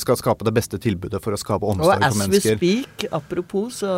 skal 0.00 0.18
skape 0.18 0.46
det 0.46 0.54
beste 0.56 0.80
tilbudet 0.82 1.22
for 1.22 1.34
å 1.34 1.40
skape 1.40 1.68
omsorg 1.68 2.02
for 2.02 2.20
mennesker. 2.22 2.58
Og 2.58 2.58
as 2.58 2.62
we 2.62 2.74
speak, 2.82 3.06
apropos, 3.14 3.82
så 3.82 3.94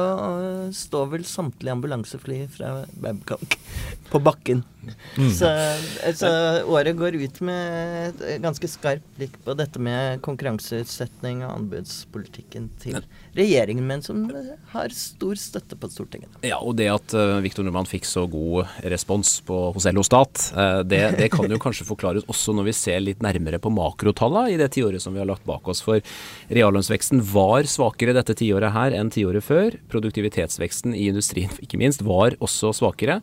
står 0.74 1.10
vel 1.16 1.26
samtlige 1.28 1.76
ambulansefly 1.76 2.44
fra 2.52 2.76
Babcock 3.00 3.58
på 4.12 4.22
bakken. 4.24 4.64
Mm. 5.16 5.30
Så, 5.32 5.48
så, 6.18 6.30
året 6.68 6.96
går 6.98 7.16
ut 7.16 7.40
med 7.46 8.22
et 8.24 8.42
ganske 8.42 8.68
skarpt 8.68 9.06
blikk 9.18 9.36
på 9.44 9.53
dette 9.58 9.80
med 9.82 10.20
konkurranseutsetting 10.24 11.42
og 11.44 11.52
anbudspolitikken 11.54 12.68
til 12.82 12.98
regjeringen, 13.36 13.86
men 13.86 14.02
som 14.04 14.24
har 14.72 14.94
stor 14.94 15.38
støtte 15.40 15.78
på 15.78 15.90
Stortinget. 15.92 16.38
Ja, 16.46 16.58
og 16.60 16.76
det 16.78 16.88
at 16.92 17.14
uh, 17.16 17.38
Victor 17.44 17.66
Nordmann 17.66 17.88
fikk 17.88 18.06
så 18.08 18.26
god 18.30 18.70
respons 18.92 19.36
på, 19.46 19.58
hos 19.74 19.88
LO 19.90 20.04
Stat, 20.06 20.50
uh, 20.56 20.82
det, 20.86 21.02
det, 21.18 21.30
kan 21.34 21.50
jo 21.50 21.60
kanskje 21.62 21.88
forklares 21.88 22.28
også 22.30 22.54
når 22.56 22.70
vi 22.70 22.76
ser 22.76 23.02
litt 23.04 23.24
nærmere 23.24 23.60
på 23.62 23.72
makrotallene 23.74 24.54
i 24.54 24.60
det 24.60 24.70
tiåret 24.76 25.02
som 25.02 25.16
vi 25.16 25.22
har 25.22 25.30
lagt 25.30 25.46
bak 25.48 25.66
oss. 25.70 25.82
For 25.84 26.02
reallønnsveksten 26.52 27.22
var 27.32 27.68
svakere 27.70 28.16
dette 28.16 28.36
tiåret 28.38 28.74
her 28.74 28.96
enn 28.96 29.12
tiåret 29.14 29.44
før. 29.44 29.78
Produktivitetsveksten 29.92 30.96
i 30.96 31.08
industrien 31.12 31.52
ikke 31.64 31.80
minst 31.80 32.04
var 32.06 32.38
også 32.44 32.74
svakere. 32.76 33.20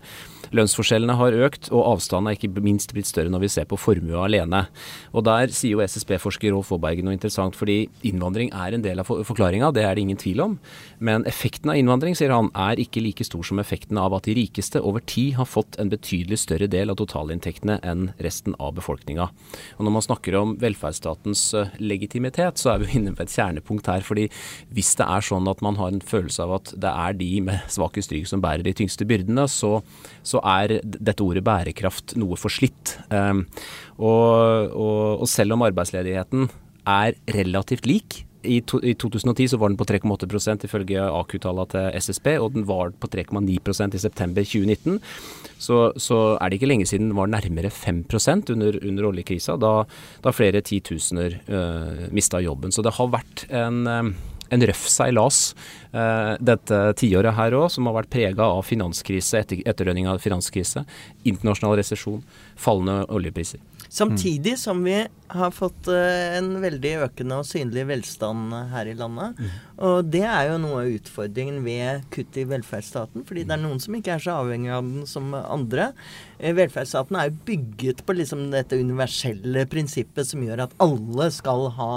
Lønnsforskjellene 0.55 1.15
har 1.19 1.37
økt, 1.47 1.69
og 1.71 1.85
avstanden 1.93 2.31
er 2.31 2.37
ikke 2.37 2.63
minst 2.63 2.91
blitt 2.95 3.09
større 3.09 3.31
når 3.31 3.45
vi 3.45 3.51
ser 3.53 3.67
på 3.69 3.79
formue 3.79 4.19
alene. 4.19 4.65
Og 5.15 5.23
Der 5.27 5.51
sier 5.55 5.77
jo 5.77 5.83
SSB-forsker 5.85 6.51
Rolf 6.51 6.71
Aaberge 6.75 7.05
noe 7.05 7.15
interessant, 7.15 7.55
fordi 7.55 7.85
innvandring 8.07 8.51
er 8.51 8.75
en 8.75 8.83
del 8.83 8.99
av 8.99 9.07
forklaringa, 9.07 9.71
det 9.71 9.85
er 9.85 9.95
det 9.95 10.03
ingen 10.03 10.19
tvil 10.19 10.43
om. 10.43 10.57
Men 10.99 11.25
effekten 11.29 11.71
av 11.71 11.79
innvandring, 11.79 12.17
sier 12.17 12.33
han, 12.35 12.51
er 12.57 12.81
ikke 12.81 13.03
like 13.03 13.25
stor 13.27 13.45
som 13.47 13.61
effekten 13.63 13.99
av 14.01 14.15
at 14.17 14.27
de 14.27 14.35
rikeste 14.35 14.81
over 14.81 15.03
tid 15.07 15.37
har 15.39 15.47
fått 15.47 15.79
en 15.79 15.91
betydelig 15.91 16.41
større 16.43 16.67
del 16.71 16.91
av 16.91 16.99
totalinntektene 16.99 17.79
enn 17.87 18.09
resten 18.21 18.57
av 18.59 18.75
befolkninga. 18.79 19.29
Og 19.77 19.85
Når 19.85 19.95
man 19.95 20.05
snakker 20.07 20.37
om 20.41 20.57
velferdsstatens 20.61 21.45
eh, 21.55 21.71
legitimitet, 21.79 22.59
så 22.59 22.73
er 22.73 22.83
vi 22.83 22.97
inne 22.99 23.15
på 23.15 23.23
et 23.23 23.33
kjernepunkt 23.33 23.87
her. 23.87 24.01
fordi 24.01 24.27
hvis 24.73 24.93
det 24.99 25.07
er 25.07 25.23
sånn 25.25 25.47
at 25.47 25.61
man 25.63 25.79
har 25.79 25.93
en 25.93 26.03
følelse 26.03 26.43
av 26.43 26.55
at 26.59 26.73
det 26.75 26.91
er 26.91 27.17
de 27.17 27.31
med 27.47 27.71
svakest 27.71 28.11
rygg 28.11 28.27
som 28.27 28.43
bærer 28.43 28.65
de 28.65 28.75
tyngste 28.75 29.07
byrdene, 29.07 29.47
så, 29.47 29.79
så 30.23 30.40
er 30.41 30.79
dette 30.83 31.23
ordet 31.23 31.43
bærekraft 31.45 32.15
noe 32.19 32.39
forslitt. 32.39 32.97
Um, 33.13 33.45
og, 33.99 34.73
og, 34.73 35.23
og 35.23 35.29
selv 35.29 35.57
om 35.57 35.65
arbeidsledigheten 35.67 36.49
er 36.89 37.17
relativt 37.37 37.85
lik 37.89 38.23
i, 38.43 38.59
to, 38.65 38.79
I 38.81 38.93
2010 38.97 39.51
så 39.51 39.59
var 39.61 39.71
den 39.71 39.77
på 39.79 39.85
3,8% 39.87 40.65
ifølge 40.65 41.03
AKU-tallene 41.03 41.69
til 41.71 41.99
SSB, 42.01 42.27
og 42.41 42.55
den 42.55 42.65
var 42.69 42.93
på 42.97 43.09
3,9% 43.13 43.97
i 43.97 44.01
september 44.01 44.45
2019. 44.45 44.99
Så, 45.61 45.79
så, 46.01 46.19
er 46.39 46.49
det 46.49 46.57
ikke 46.57 46.71
lenge 46.71 46.87
siden 46.89 47.11
den 47.11 47.19
var 47.19 47.29
nærmere 47.29 47.69
5% 47.69 48.53
under, 48.55 48.79
under 48.81 49.09
oljekrisa, 49.11 49.57
da, 49.61 49.73
da 50.23 50.33
flere 50.33 50.63
titusener 50.65 51.37
uh, 51.51 52.07
mista 52.13 52.41
jobben. 52.41 52.73
Så 52.73 52.85
det 52.85 52.95
har 52.97 53.13
vært 53.13 53.45
en 53.49 53.83
uh, 53.85 54.13
en 54.51 54.65
røff 54.67 54.85
seilas 54.91 55.41
uh, 55.95 56.37
dette 56.43 56.79
tiåret 56.99 57.35
her 57.37 57.55
òg, 57.57 57.69
som 57.73 57.87
har 57.89 57.97
vært 58.01 58.11
prega 58.13 58.47
av 58.57 58.65
finanskrise, 58.67 59.41
etter, 59.41 59.63
etterdønning 59.65 60.09
av 60.11 60.21
finanskrise, 60.23 60.85
internasjonal 61.23 61.77
resesjon, 61.79 62.21
fallende 62.59 63.05
oljepriser. 63.13 63.63
Samtidig 63.91 64.53
som 64.59 64.79
vi 64.87 65.01
har 65.31 65.51
fått 65.51 65.87
eh, 65.91 66.37
en 66.37 66.53
veldig 66.63 66.91
økende 67.05 67.37
og 67.41 67.45
synlig 67.47 67.83
velstand 67.89 68.53
her 68.71 68.87
i 68.87 68.93
landet. 68.95 69.35
Og 69.83 70.07
det 70.11 70.21
er 70.27 70.47
jo 70.49 70.57
noe 70.63 70.81
av 70.85 70.91
utfordringen 70.93 71.57
ved 71.65 72.05
kutt 72.11 72.37
i 72.39 72.45
velferdsstaten. 72.47 73.25
Fordi 73.27 73.43
det 73.47 73.55
er 73.57 73.61
noen 73.63 73.79
som 73.83 73.95
ikke 73.99 74.13
er 74.15 74.23
så 74.23 74.37
avhengig 74.45 74.71
av 74.75 74.87
den 74.87 75.03
som 75.07 75.33
andre. 75.35 75.89
Eh, 76.39 76.53
Velferdsstaten 76.55 77.19
er 77.19 77.29
jo 77.29 77.35
bygget 77.51 78.03
på 78.07 78.15
liksom 78.15 78.45
dette 78.55 78.79
universelle 78.79 79.65
prinsippet 79.71 80.27
som 80.31 80.43
gjør 80.47 80.65
at 80.69 80.75
alle 80.83 81.27
skal 81.35 81.67
ha 81.75 81.91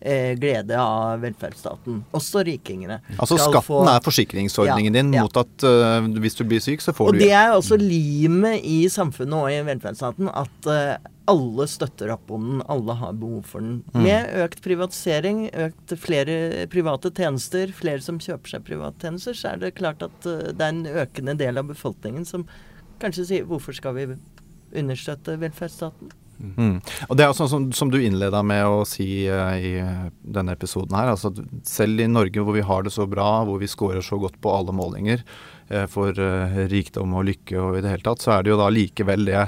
eh, 0.00 0.34
glede 0.38 0.78
av 0.78 1.22
velferdsstaten. 1.26 2.02
Også 2.14 2.44
rikingene. 2.46 3.00
Altså 3.18 3.38
Skatten 3.42 3.66
få- 3.66 3.84
er 3.90 4.02
forsikringsordningen 4.06 4.94
Ja, 4.94 5.02
din 5.02 5.14
ja. 5.18 5.26
mot 5.26 5.36
at 5.42 5.66
uh, 5.66 6.06
hvis 6.22 6.38
du 6.38 6.44
blir 6.46 6.62
syk, 6.62 6.82
så 6.82 6.94
får 6.94 7.10
Og 7.10 7.18
du 7.18 7.24
det 7.26 7.32
er 7.34 7.54
også 7.58 7.78
limet 7.78 8.62
i 8.66 8.84
samfunnet 8.90 9.34
og 9.34 9.50
i 9.50 9.62
velferdsstaten 9.66 10.30
at 10.30 10.70
eh, 10.70 10.94
alle 11.30 11.66
støtter 11.70 12.12
opp 12.14 12.30
om 12.34 12.46
den, 12.46 12.62
alle 12.72 12.96
har 13.00 13.16
behov 13.20 13.46
for 13.52 13.64
den. 13.64 13.80
Mm. 13.94 14.02
Med 14.04 14.30
økt 14.44 14.62
privatisering, 14.64 15.44
økt 15.66 15.94
flere 16.00 16.66
private 16.72 17.12
tjenester, 17.16 17.74
flere 17.76 18.02
som 18.04 18.20
kjøper 18.22 18.56
seg 18.56 18.66
private 18.66 19.06
tjenester, 19.06 19.38
så 19.38 19.52
er 19.52 19.62
det 19.62 19.76
klart 19.78 20.04
at 20.06 20.28
eh, 20.28 20.50
det 20.50 20.66
er 20.66 20.74
en 20.74 21.04
økende 21.04 21.36
del 21.40 21.60
av 21.60 21.70
befolkningen 21.70 22.26
som 22.28 22.48
kanskje 23.00 23.28
sier 23.30 23.48
hvorfor 23.48 23.76
skal 23.76 23.96
vi 23.96 24.08
understøtte 24.76 25.38
velferdsstaten? 25.40 26.12
Mm. 26.40 26.78
Og 27.08 27.16
det 27.18 27.24
er 27.24 27.32
også 27.32 27.46
som, 27.52 27.66
som 27.76 27.90
du 27.92 27.98
innleda 28.00 28.40
med 28.46 28.64
å 28.64 28.82
si 28.88 29.26
uh, 29.28 29.52
i 29.60 29.74
denne 30.24 30.54
episoden 30.56 30.96
her. 30.96 31.12
Altså, 31.12 31.32
selv 31.68 32.00
i 32.00 32.08
Norge 32.08 32.44
hvor 32.44 32.56
vi 32.56 32.64
har 32.64 32.86
det 32.86 32.94
så 32.94 33.06
bra, 33.10 33.42
hvor 33.48 33.60
vi 33.60 33.68
scorer 33.68 34.04
så 34.04 34.16
godt 34.20 34.38
på 34.40 34.52
alle 34.54 34.74
målinger 34.76 35.20
uh, 35.20 35.84
for 35.90 36.16
uh, 36.16 36.62
rikdom 36.72 37.12
og 37.18 37.28
lykke 37.28 37.58
og 37.60 37.78
i 37.78 37.84
det 37.84 37.92
hele 37.92 38.06
tatt, 38.06 38.24
så 38.24 38.38
er 38.38 38.46
det 38.46 38.54
jo 38.54 38.60
da 38.60 38.70
likevel 38.72 39.28
det 39.28 39.44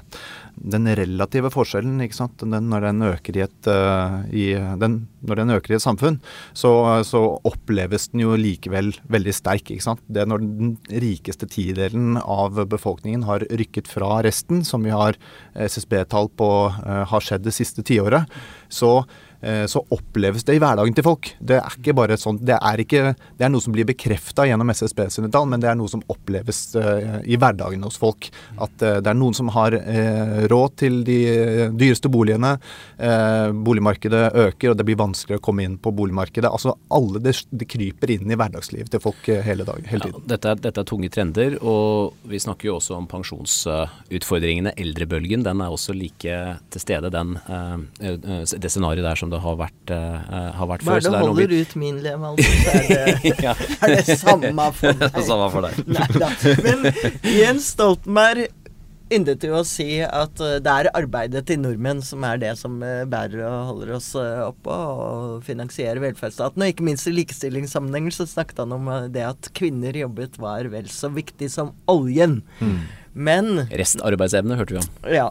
den 0.62 0.86
relative 0.96 1.50
forskjellen. 1.52 1.98
Den, 1.98 2.68
når, 2.70 2.86
den 2.86 3.06
øker 3.08 3.38
i 3.38 3.44
et, 3.44 3.68
uh, 3.68 4.22
i, 4.30 4.46
den, 4.78 4.98
når 5.26 5.40
den 5.42 5.54
øker 5.56 5.74
i 5.74 5.78
et 5.78 5.84
samfunn, 5.84 6.20
så, 6.54 6.72
så 7.06 7.22
oppleves 7.48 8.10
den 8.12 8.24
jo 8.24 8.36
likevel 8.38 8.92
veldig 9.12 9.34
sterk. 9.36 9.72
Det 9.72 10.22
er 10.22 10.30
når 10.30 10.44
den 10.44 10.76
rikeste 11.02 11.48
tidelen 11.50 12.20
av 12.22 12.62
befolkningen 12.70 13.26
har 13.28 13.46
rykket 13.50 13.90
fra 13.90 14.20
resten, 14.26 14.62
som 14.66 14.86
vi 14.86 14.94
har 14.94 15.18
SSB-tall 15.54 16.30
på 16.38 16.52
uh, 16.70 17.02
har 17.10 17.24
skjedd 17.24 17.46
det 17.46 17.56
siste 17.56 17.84
tiåret, 17.86 18.30
så 18.72 18.92
eh, 19.02 19.20
så 19.66 19.80
oppleves 19.90 20.44
det 20.46 20.54
i 20.54 20.60
hverdagen 20.62 20.94
til 20.94 21.04
folk. 21.06 21.32
Det 21.42 21.56
er 21.58 21.74
ikke 21.78 21.94
bare 21.98 22.16
sånn, 22.20 22.36
det 22.46 22.54
er, 22.54 22.78
ikke, 22.84 23.00
det 23.38 23.46
er 23.46 23.50
noe 23.50 23.62
som 23.64 23.74
blir 23.74 23.86
bekrefta 23.88 24.44
gjennom 24.46 24.70
SSB 24.70 25.00
sine 25.10 25.30
tall, 25.34 25.48
men 25.50 25.62
det 25.62 25.66
er 25.70 25.78
noe 25.78 25.90
som 25.90 26.02
oppleves 26.12 26.60
eh, 26.78 27.16
i 27.26 27.38
hverdagen 27.40 27.82
hos 27.82 27.98
folk. 27.98 28.28
At 28.62 28.84
eh, 28.86 29.00
det 29.02 29.10
er 29.10 29.18
noen 29.18 29.34
som 29.34 29.50
har 29.56 29.74
eh, 29.74 30.44
råd 30.52 30.76
til 30.84 31.00
de 31.06 31.16
eh, 31.32 31.64
dyreste 31.74 32.10
boligene. 32.12 32.52
Eh, 33.02 33.48
boligmarkedet 33.66 34.22
øker, 34.44 34.70
og 34.72 34.78
det 34.78 34.86
blir 34.88 35.00
vanskeligere 35.00 35.42
å 35.42 35.46
komme 35.48 35.66
inn 35.66 35.74
på 35.82 35.90
boligmarkedet. 35.98 36.46
Altså 36.52 36.76
alle 36.94 37.22
det, 37.24 37.34
det 37.50 37.66
kryper 37.72 38.14
inn 38.14 38.30
i 38.30 38.38
hverdagslivet 38.38 38.92
til 38.94 39.02
folk 39.02 39.26
eh, 39.32 39.42
hele, 39.46 39.66
dag, 39.68 39.82
hele 39.90 40.06
Ja, 40.06 40.12
tiden. 40.12 40.28
dette, 40.30 40.52
er, 40.54 40.62
dette 40.68 40.84
er 40.84 40.88
tunge 40.92 41.10
trender, 41.12 41.58
og 41.66 42.14
vi 42.30 42.38
snakker 42.42 42.70
jo 42.70 42.76
også 42.78 42.94
om 43.00 43.10
pensjonsutfordringene. 43.10 44.74
Eldrebølgen 44.78 45.44
den 45.46 45.62
er 45.64 45.72
også 45.74 45.96
like 45.96 46.38
til 46.72 46.84
stede, 46.86 47.10
den, 47.14 47.34
eh, 47.48 47.76
eh, 48.12 48.46
det 48.52 48.70
scenarioet 48.72 49.06
der 49.08 49.18
som 49.18 49.31
det 49.32 49.40
har 49.44 49.58
vært, 49.60 49.92
eh, 49.96 50.32
har 50.60 50.70
vært 50.70 50.84
Bare 50.86 51.00
før. 51.00 51.04
så 51.04 51.10
det 51.10 51.18
er 51.18 51.26
noe 51.26 51.32
holder 51.32 51.54
ut 51.60 51.76
min 51.82 52.00
levealder, 52.04 52.56
så 52.62 52.78
er 52.78 52.88
det, 52.88 53.36
Ja. 53.48 53.54
er 53.82 53.94
det 53.98 54.18
samme 54.20 54.70
for 54.78 54.92
deg. 55.02 55.20
Samme 55.28 55.50
for 55.54 55.68
deg. 55.68 55.84
Neida. 55.98 56.32
Men 56.64 56.90
Jens 57.34 57.72
Stoltenberg 57.74 58.48
yndet 59.12 59.42
jo 59.44 59.58
å 59.58 59.64
si 59.68 59.98
at 60.00 60.40
eh, 60.40 60.54
det 60.64 60.72
er 60.72 60.88
arbeidet 60.96 61.42
til 61.50 61.58
nordmenn 61.60 61.98
som 62.00 62.24
er 62.24 62.38
det 62.40 62.54
som 62.56 62.78
eh, 62.86 63.02
bærer 63.12 63.42
og 63.44 63.66
holder 63.68 63.90
oss 63.98 64.06
eh, 64.16 64.38
oppe 64.46 64.72
og 64.72 65.42
finansierer 65.44 66.00
velferdsstaten. 66.00 66.64
Og 66.64 66.72
ikke 66.72 66.86
minst 66.86 67.10
i 67.10 67.12
likestillingssammenhenger 67.18 68.14
så 68.16 68.24
snakket 68.30 68.62
han 68.64 68.72
om 68.78 68.88
eh, 68.88 69.10
det 69.12 69.26
at 69.28 69.50
kvinner 69.58 69.92
jobbet 70.00 70.40
var 70.40 70.64
vel 70.72 70.88
så 70.88 71.10
viktig 71.12 71.50
som 71.52 71.74
oljen. 71.92 72.38
Men 73.12 73.66
Restarbeidsevne 73.68 74.56
hørte 74.56 74.76
vi 74.76 74.80
om. 74.80 74.88
ja. 75.12 75.28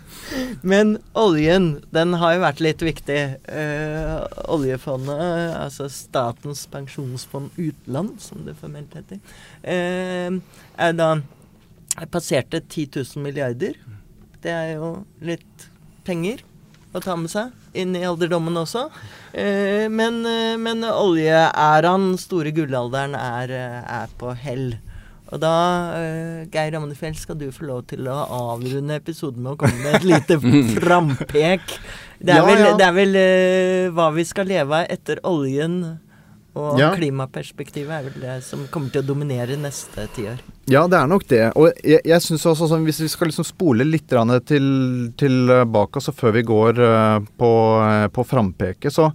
Men 0.72 0.98
oljen, 1.16 1.70
den 1.94 2.12
har 2.20 2.34
jo 2.36 2.42
vært 2.44 2.60
litt 2.64 2.84
viktig. 2.84 3.20
Eh, 3.48 4.16
oljefondet, 4.52 5.22
altså 5.56 5.88
Statens 5.92 6.66
pensjonsfond 6.70 7.56
utland, 7.56 8.18
som 8.20 8.44
det 8.44 8.58
formelt 8.60 8.92
heter, 8.98 9.20
eh, 9.62 10.28
er 10.76 10.98
da 10.98 11.14
passerte 12.12 12.60
10 12.60 13.00
000 13.00 13.24
milliarder. 13.24 13.80
Det 14.44 14.52
er 14.52 14.76
jo 14.76 14.92
litt 15.24 15.68
penger 16.04 16.44
å 16.92 17.00
ta 17.00 17.16
med 17.16 17.30
seg 17.32 17.52
inn 17.76 17.96
i 17.96 18.04
alderdommen 18.04 18.60
også. 18.60 18.88
Eh, 19.32 19.88
men, 19.88 20.20
men 20.60 20.84
oljeæraen, 20.84 22.12
store 22.20 22.52
gullalderen, 22.52 23.16
er, 23.16 23.56
er 23.80 24.16
på 24.20 24.36
hell. 24.36 24.74
Og 25.30 25.38
da, 25.38 25.54
eh, 25.94 26.46
Geir 26.50 26.74
Amnefjell, 26.74 27.14
skal 27.14 27.38
du 27.38 27.48
få 27.54 27.68
lov 27.68 27.84
til 27.92 28.08
å 28.10 28.18
avrunde 28.54 28.98
episoden 28.98 29.44
med 29.44 29.54
å 29.54 29.58
komme 29.60 29.78
med 29.84 30.00
et 30.00 30.06
lite 30.08 30.38
frampek. 30.80 31.66
Det 32.18 32.34
er 32.34 32.40
Ja, 32.40 32.46
vel, 32.46 32.62
ja. 32.64 32.76
Det 32.76 32.86
er 32.86 32.96
vel 32.96 33.18
uh, 33.20 33.90
hva 33.96 34.10
vi 34.16 34.24
skal 34.28 34.50
leve 34.50 34.82
av 34.82 34.90
etter 34.90 35.22
oljen. 35.24 35.82
Og 36.58 36.80
Ja. 36.80 36.90
klimaperspektivet 36.96 37.92
er 37.94 38.06
vel 38.08 38.22
det 38.24 38.42
som 38.42 38.64
kommer 38.74 38.90
til 38.90 39.04
å 39.04 39.06
dominere 39.06 39.54
neste 39.56 40.08
tiår. 40.16 40.40
Ja, 40.66 40.88
det 40.90 40.98
er 40.98 41.06
nok 41.06 41.26
det. 41.30 41.44
Og 41.54 41.70
jeg, 41.78 42.02
jeg 42.04 42.20
synes 42.24 42.46
også 42.46 42.66
sånn, 42.72 42.84
Hvis 42.84 43.00
vi 43.04 43.08
skal 43.08 43.30
liksom 43.30 43.46
spole 43.46 43.86
litt 43.86 44.10
til, 44.10 45.12
tilbake, 45.16 45.94
altså 46.02 46.12
før 46.12 46.34
vi 46.34 46.42
går 46.42 46.82
uh, 46.82 47.20
på, 47.38 47.52
uh, 47.78 48.08
på 48.10 48.26
frampeket, 48.26 48.92
så, 48.92 49.06
eh, 49.06 49.12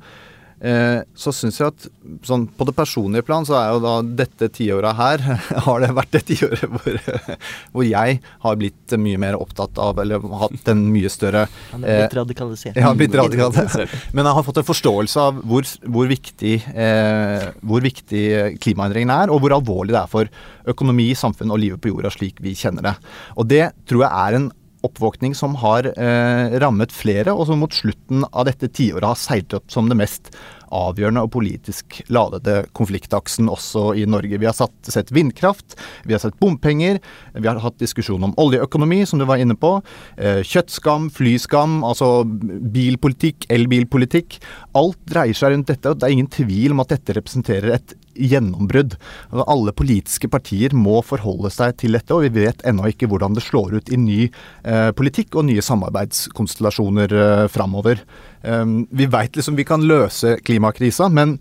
så 0.55 1.33
syns 1.35 1.59
jeg 1.59 1.67
at 1.67 1.85
sånn, 2.25 2.45
på 2.47 2.65
det 2.65 2.73
personlige 2.77 3.25
plan 3.27 3.45
så 3.45 3.57
er 3.59 3.73
jo 3.73 3.81
da 3.83 3.95
dette 4.23 4.47
tiåret 4.55 4.95
her 4.97 5.21
har 5.67 5.83
det 5.83 5.89
vært 5.97 6.13
det 6.15 6.21
tiåret 6.29 6.63
hvor, 6.71 6.95
hvor 7.75 7.85
jeg 7.85 8.19
har 8.45 8.57
blitt 8.61 8.95
mye 9.01 9.19
mer 9.21 9.37
opptatt 9.37 9.77
av, 9.83 9.99
eller 10.01 10.23
hatt 10.39 10.71
en 10.71 10.85
mye 10.93 11.11
større 11.11 11.45
Han 11.73 11.83
er 11.83 12.05
blitt 12.05 12.15
Eh, 12.15 12.19
radikalisert. 12.19 12.77
Ja, 12.79 12.93
blitt 12.97 13.15
radikalisert. 13.15 13.93
Men 14.15 14.25
jeg 14.25 14.37
har 14.37 14.45
fått 14.47 14.61
en 14.61 14.67
forståelse 14.67 15.23
av 15.29 15.39
hvor, 15.47 15.67
hvor, 15.85 16.09
viktig, 16.09 16.55
eh, 16.73 17.47
hvor 17.65 17.85
viktig 17.85 18.25
klimaendringene 18.63 19.21
er, 19.25 19.33
og 19.33 19.43
hvor 19.43 19.55
alvorlig 19.57 19.95
det 19.95 20.01
er 20.01 20.11
for 20.11 20.31
økonomi, 20.71 21.11
samfunn 21.17 21.53
og 21.53 21.61
livet 21.61 21.81
på 21.81 21.91
jorda 21.91 22.11
slik 22.13 22.41
vi 22.43 22.55
kjenner 22.57 22.91
det. 22.91 22.95
Og 23.35 23.49
det 23.49 23.67
tror 23.89 24.05
jeg 24.05 24.11
er 24.11 24.39
en 24.39 24.51
oppvåkning 24.86 25.36
som 25.38 25.57
har 25.61 25.88
eh, 25.91 26.57
rammet 26.61 26.93
flere, 26.95 27.33
og 27.33 27.49
som 27.49 27.61
mot 27.61 27.73
slutten 27.73 28.25
av 28.31 28.47
dette 28.49 28.69
tiåret 28.71 29.07
har 29.09 29.19
seilt 29.19 29.55
opp 29.57 29.71
som 29.73 29.89
det 29.91 29.97
mest 29.99 30.31
avgjørende 30.75 31.23
og 31.25 31.31
politisk 31.36 31.99
ladede 32.13 32.63
konfliktaksen 32.77 33.49
også 33.51 33.93
i 33.99 34.05
Norge. 34.09 34.39
Vi 34.41 34.47
har 34.47 34.55
satt, 34.57 34.75
sett 34.89 35.11
vindkraft, 35.15 35.77
vi 36.05 36.15
har 36.15 36.23
sett 36.23 36.38
bompenger, 36.41 36.99
vi 37.33 37.47
har 37.47 37.61
hatt 37.63 37.77
diskusjon 37.81 38.23
om 38.27 38.36
oljeøkonomi, 38.41 39.03
som 39.07 39.21
du 39.21 39.27
var 39.29 39.41
inne 39.41 39.57
på. 39.59 39.77
Eh, 40.17 40.41
kjøttskam, 40.45 41.09
flyskam, 41.13 41.79
altså 41.88 42.23
bilpolitikk, 42.25 43.49
elbilpolitikk. 43.53 44.39
Alt 44.77 44.99
dreier 45.09 45.38
seg 45.38 45.55
rundt 45.55 45.71
dette, 45.71 45.91
og 45.91 46.01
det 46.01 46.09
er 46.09 46.17
ingen 46.17 46.31
tvil 46.31 46.75
om 46.75 46.83
at 46.83 46.95
dette 46.95 47.17
representerer 47.19 47.77
et 47.77 47.95
gjennombrudd. 48.16 48.95
Altså, 49.30 49.45
alle 49.51 49.74
politiske 49.76 50.30
partier 50.32 50.76
må 50.76 51.01
forholde 51.05 51.51
seg 51.53 51.78
til 51.82 51.97
dette, 51.97 52.13
og 52.16 52.26
vi 52.26 52.45
vet 52.45 52.63
ennå 52.68 52.89
ikke 52.91 53.09
hvordan 53.11 53.36
det 53.38 53.45
slår 53.45 53.80
ut 53.80 53.91
i 53.91 53.99
ny 53.99 54.22
eh, 54.28 54.91
politikk 54.97 55.36
og 55.39 55.49
nye 55.49 55.63
samarbeidskonstellasjoner 55.66 57.18
eh, 57.20 57.47
framover. 57.51 58.01
Eh, 58.43 58.63
vi 58.89 59.09
veit 59.11 59.36
liksom 59.36 59.59
vi 59.59 59.68
kan 59.68 59.86
løse 59.86 60.38
klimakrisa, 60.45 61.09
men 61.11 61.38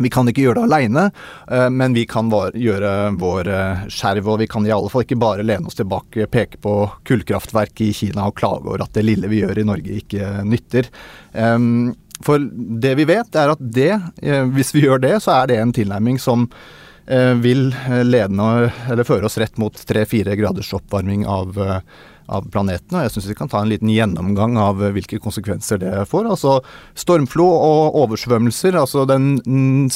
vi 0.00 0.08
kan 0.08 0.28
ikke 0.30 0.46
gjøre 0.46 0.62
det 0.62 0.64
aleine, 0.64 1.02
men 1.76 1.92
vi 1.92 2.06
kan 2.08 2.30
gjøre 2.30 2.92
vår 3.20 3.48
eh, 3.52 3.82
skjerv. 3.92 4.30
Og 4.32 4.38
vi 4.40 4.46
kan 4.48 4.64
i 4.64 4.72
alle 4.72 4.88
fall 4.88 5.04
ikke 5.04 5.18
bare 5.20 5.44
lene 5.44 5.68
oss 5.68 5.76
tilbake, 5.76 6.24
peke 6.32 6.60
på 6.62 6.74
kullkraftverk 7.08 7.82
i 7.84 7.90
Kina 7.96 8.30
og 8.30 8.38
klage 8.40 8.64
over 8.64 8.86
at 8.86 8.94
det 8.96 9.04
lille 9.04 9.28
vi 9.28 9.42
gjør 9.42 9.60
i 9.60 9.66
Norge 9.68 9.98
ikke 10.00 10.30
nytter. 10.48 10.88
For 12.24 12.42
det 12.82 12.94
vi 12.98 13.08
vet, 13.08 13.34
er 13.36 13.54
at 13.54 13.60
det, 13.60 13.94
eh, 14.22 14.44
hvis 14.54 14.74
vi 14.76 14.84
gjør 14.84 15.02
det, 15.02 15.16
så 15.24 15.40
er 15.40 15.50
det 15.50 15.58
en 15.60 15.74
tilnærming 15.76 16.20
som 16.20 16.46
eh, 17.06 17.32
vil 17.40 17.70
eh, 17.72 18.02
lede 18.04 18.50
eller 18.90 19.08
føre 19.08 19.28
oss 19.28 19.38
rett 19.40 19.56
mot 19.60 19.74
tre-fire 19.88 20.36
graders 20.36 20.72
oppvarming 20.76 21.24
av, 21.24 21.56
av 22.28 22.50
planeten. 22.52 22.98
Og 22.98 23.06
jeg 23.06 23.14
syns 23.16 23.30
vi 23.32 23.38
kan 23.38 23.50
ta 23.52 23.62
en 23.62 23.72
liten 23.72 23.92
gjennomgang 23.92 24.58
av 24.60 24.84
hvilke 24.92 25.20
konsekvenser 25.22 25.80
det 25.80 25.94
får. 26.10 26.28
Altså 26.36 26.58
stormflo 26.98 27.48
og 27.48 27.98
oversvømmelser. 28.04 28.76
Altså 28.82 29.06
den 29.08 29.38
mm, 29.46 29.88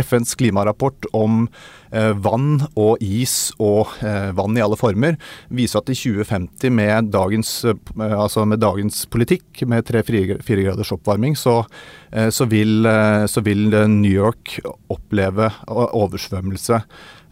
FNs 0.00 0.36
klimarapport 0.40 1.10
om 1.12 1.46
vann 1.92 2.62
og 2.78 3.02
is 3.04 3.52
og 3.60 3.92
eh, 4.00 4.30
vann 4.36 4.56
i 4.56 4.62
alle 4.64 4.78
former 4.80 5.18
viser 5.52 5.82
at 5.82 5.90
i 5.92 5.96
2050 5.96 6.72
med 6.72 7.10
dagens, 7.12 7.50
eh, 7.68 8.14
altså 8.16 8.46
med 8.48 8.62
dagens 8.62 9.04
politikk, 9.12 9.64
med 9.68 9.86
tre-fire 9.88 10.38
graders 10.64 10.92
oppvarming, 10.94 11.36
så, 11.36 11.62
eh, 12.12 12.30
så, 12.30 12.48
vil, 12.48 12.86
eh, 12.86 13.26
så 13.26 13.44
vil 13.44 13.68
eh, 13.74 13.88
New 13.90 14.12
York 14.12 14.58
oppleve 14.92 15.50
oversvømmelse 15.68 16.82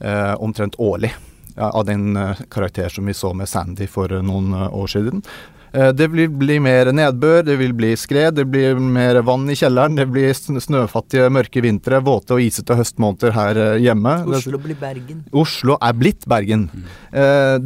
eh, 0.01 0.35
omtrent 0.39 0.79
årlig. 0.79 1.15
Av 1.57 1.85
den 1.85 2.17
eh, 2.17 2.45
karakter 2.51 2.89
som 2.89 3.07
vi 3.07 3.15
så 3.15 3.33
med 3.35 3.49
Sandy 3.49 3.89
for 3.91 4.13
eh, 4.13 4.23
noen 4.25 4.53
eh, 4.55 4.69
år 4.77 4.93
siden. 4.93 5.25
Eh, 5.73 5.93
Det 5.93 6.09
vil 6.11 6.29
bli 6.31 6.59
mer 6.63 6.91
nedbør, 6.93 7.45
det 7.47 7.57
vil 7.61 7.73
bli 7.77 7.93
skred, 7.99 8.35
det 8.35 8.47
blir 8.51 8.79
mer 8.81 9.21
vann 9.27 9.49
i 9.51 9.57
kjelleren, 9.59 9.97
det 9.99 10.09
blir 10.11 10.33
snøfattige 10.35 11.31
mørke 11.33 11.63
vintre, 11.63 12.01
våte 12.05 12.35
og 12.37 12.43
isete 12.43 12.77
høstmåneder 12.79 13.35
her 13.37 13.61
eh, 13.61 13.79
hjemme. 13.85 14.17
Oslo 14.27 14.59
blir 14.63 14.79
Bergen. 14.81 15.25
Oslo 15.33 15.77
er 15.81 15.97
blitt 15.99 16.27
Bergen. 16.31 16.69
Mm. 16.71 16.89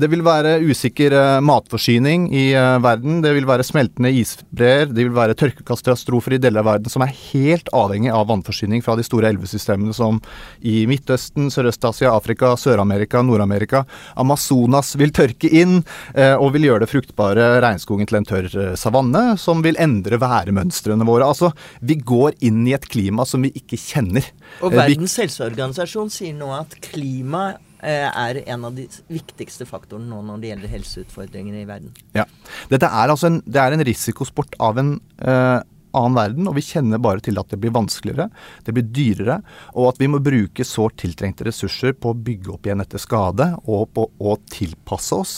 det 0.00 0.08
vil 0.10 0.22
være 0.24 0.56
usikker 0.64 1.12
eh, 1.12 1.40
matforsyning 1.44 2.26
i 2.32 2.44
eh, 2.56 2.78
verden. 2.84 3.20
Det 3.24 3.34
vil 3.36 3.46
være 3.48 3.66
smeltende 3.66 4.12
isbreer. 4.14 4.88
Det 4.90 5.04
vil 5.06 5.14
være 5.16 5.36
tørkekatastrofer 5.38 6.36
i 6.36 6.40
deler 6.42 6.62
av 6.62 6.70
verden 6.74 6.92
som 6.92 7.04
er 7.04 7.12
helt 7.32 7.68
avhengig 7.76 8.12
av 8.14 8.26
vannforsyning 8.30 8.82
fra 8.84 8.96
de 8.98 9.04
store 9.06 9.30
elvesystemene 9.32 9.94
som 9.96 10.20
i 10.64 10.84
Midtøsten, 10.90 11.50
Sørøst-Asia, 11.54 12.12
Afrika, 12.14 12.54
Sør-Amerika, 12.60 13.22
Nord-Amerika. 13.24 13.84
Amazonas 14.20 14.94
vil 15.00 15.12
tørke 15.14 15.50
inn 15.50 15.80
eh, 16.14 16.34
og 16.34 16.54
vil 16.56 16.68
gjøre 16.68 16.84
det 16.84 16.92
fruktbare 16.92 17.48
regnskogen 17.94 18.08
til 18.08 18.18
en 18.18 18.26
tørr 18.28 18.48
eh, 18.60 18.76
savanne, 18.76 19.36
som 19.38 19.62
vil 19.62 19.78
endre 19.78 20.18
væremønstrene 20.18 21.04
våre. 21.06 21.26
Altså, 21.26 21.52
vi 21.80 21.96
går 21.96 22.34
inn 22.42 22.66
i 22.66 22.74
et 22.74 22.86
klima 22.88 23.24
som 23.24 23.42
vi 23.42 23.52
ikke 23.54 23.76
kjenner. 23.76 24.24
Og 24.62 24.72
Eh, 24.74 24.78
Verdens 24.78 25.16
helseorganisasjon 25.18 26.10
sier 26.10 26.34
nå 26.34 26.50
at 26.52 26.74
klima 26.80 27.56
eh, 27.82 28.08
er 28.08 28.42
en 28.46 28.64
av 28.64 28.74
de 28.74 28.88
viktigste 29.08 29.66
faktorene 29.66 30.08
nå 30.08 30.22
når 30.22 30.40
det 30.40 30.50
gjelder 30.50 30.72
helseutfordringer 30.72 31.60
i 31.60 31.66
verden. 31.68 31.92
Ja. 32.14 32.24
Dette 32.70 32.86
er 32.86 33.08
altså 33.08 33.30
en, 33.30 33.42
det 33.46 33.60
er 33.60 33.72
en 33.72 33.84
risikosport 33.84 34.56
av 34.58 34.78
en 34.78 34.98
eh, 35.20 35.60
annen 35.94 36.16
verden, 36.16 36.48
og 36.48 36.56
vi 36.56 36.64
kjenner 36.66 36.98
bare 36.98 37.22
til 37.22 37.38
at 37.38 37.52
det 37.52 37.60
blir 37.62 37.70
vanskeligere, 37.70 38.26
det 38.66 38.74
blir 38.74 38.88
dyrere, 38.90 39.36
og 39.78 39.92
at 39.92 40.00
vi 40.02 40.08
må 40.10 40.18
bruke 40.18 40.66
sårt 40.66 40.98
tiltrengte 40.98 41.46
ressurser 41.46 41.94
på 41.94 42.10
å 42.10 42.18
bygge 42.18 42.50
opp 42.56 42.66
igjen 42.66 42.82
etter 42.82 42.98
skade, 42.98 43.52
og 43.62 43.92
på 43.94 44.08
å 44.18 44.34
tilpasse 44.50 45.14
oss 45.14 45.36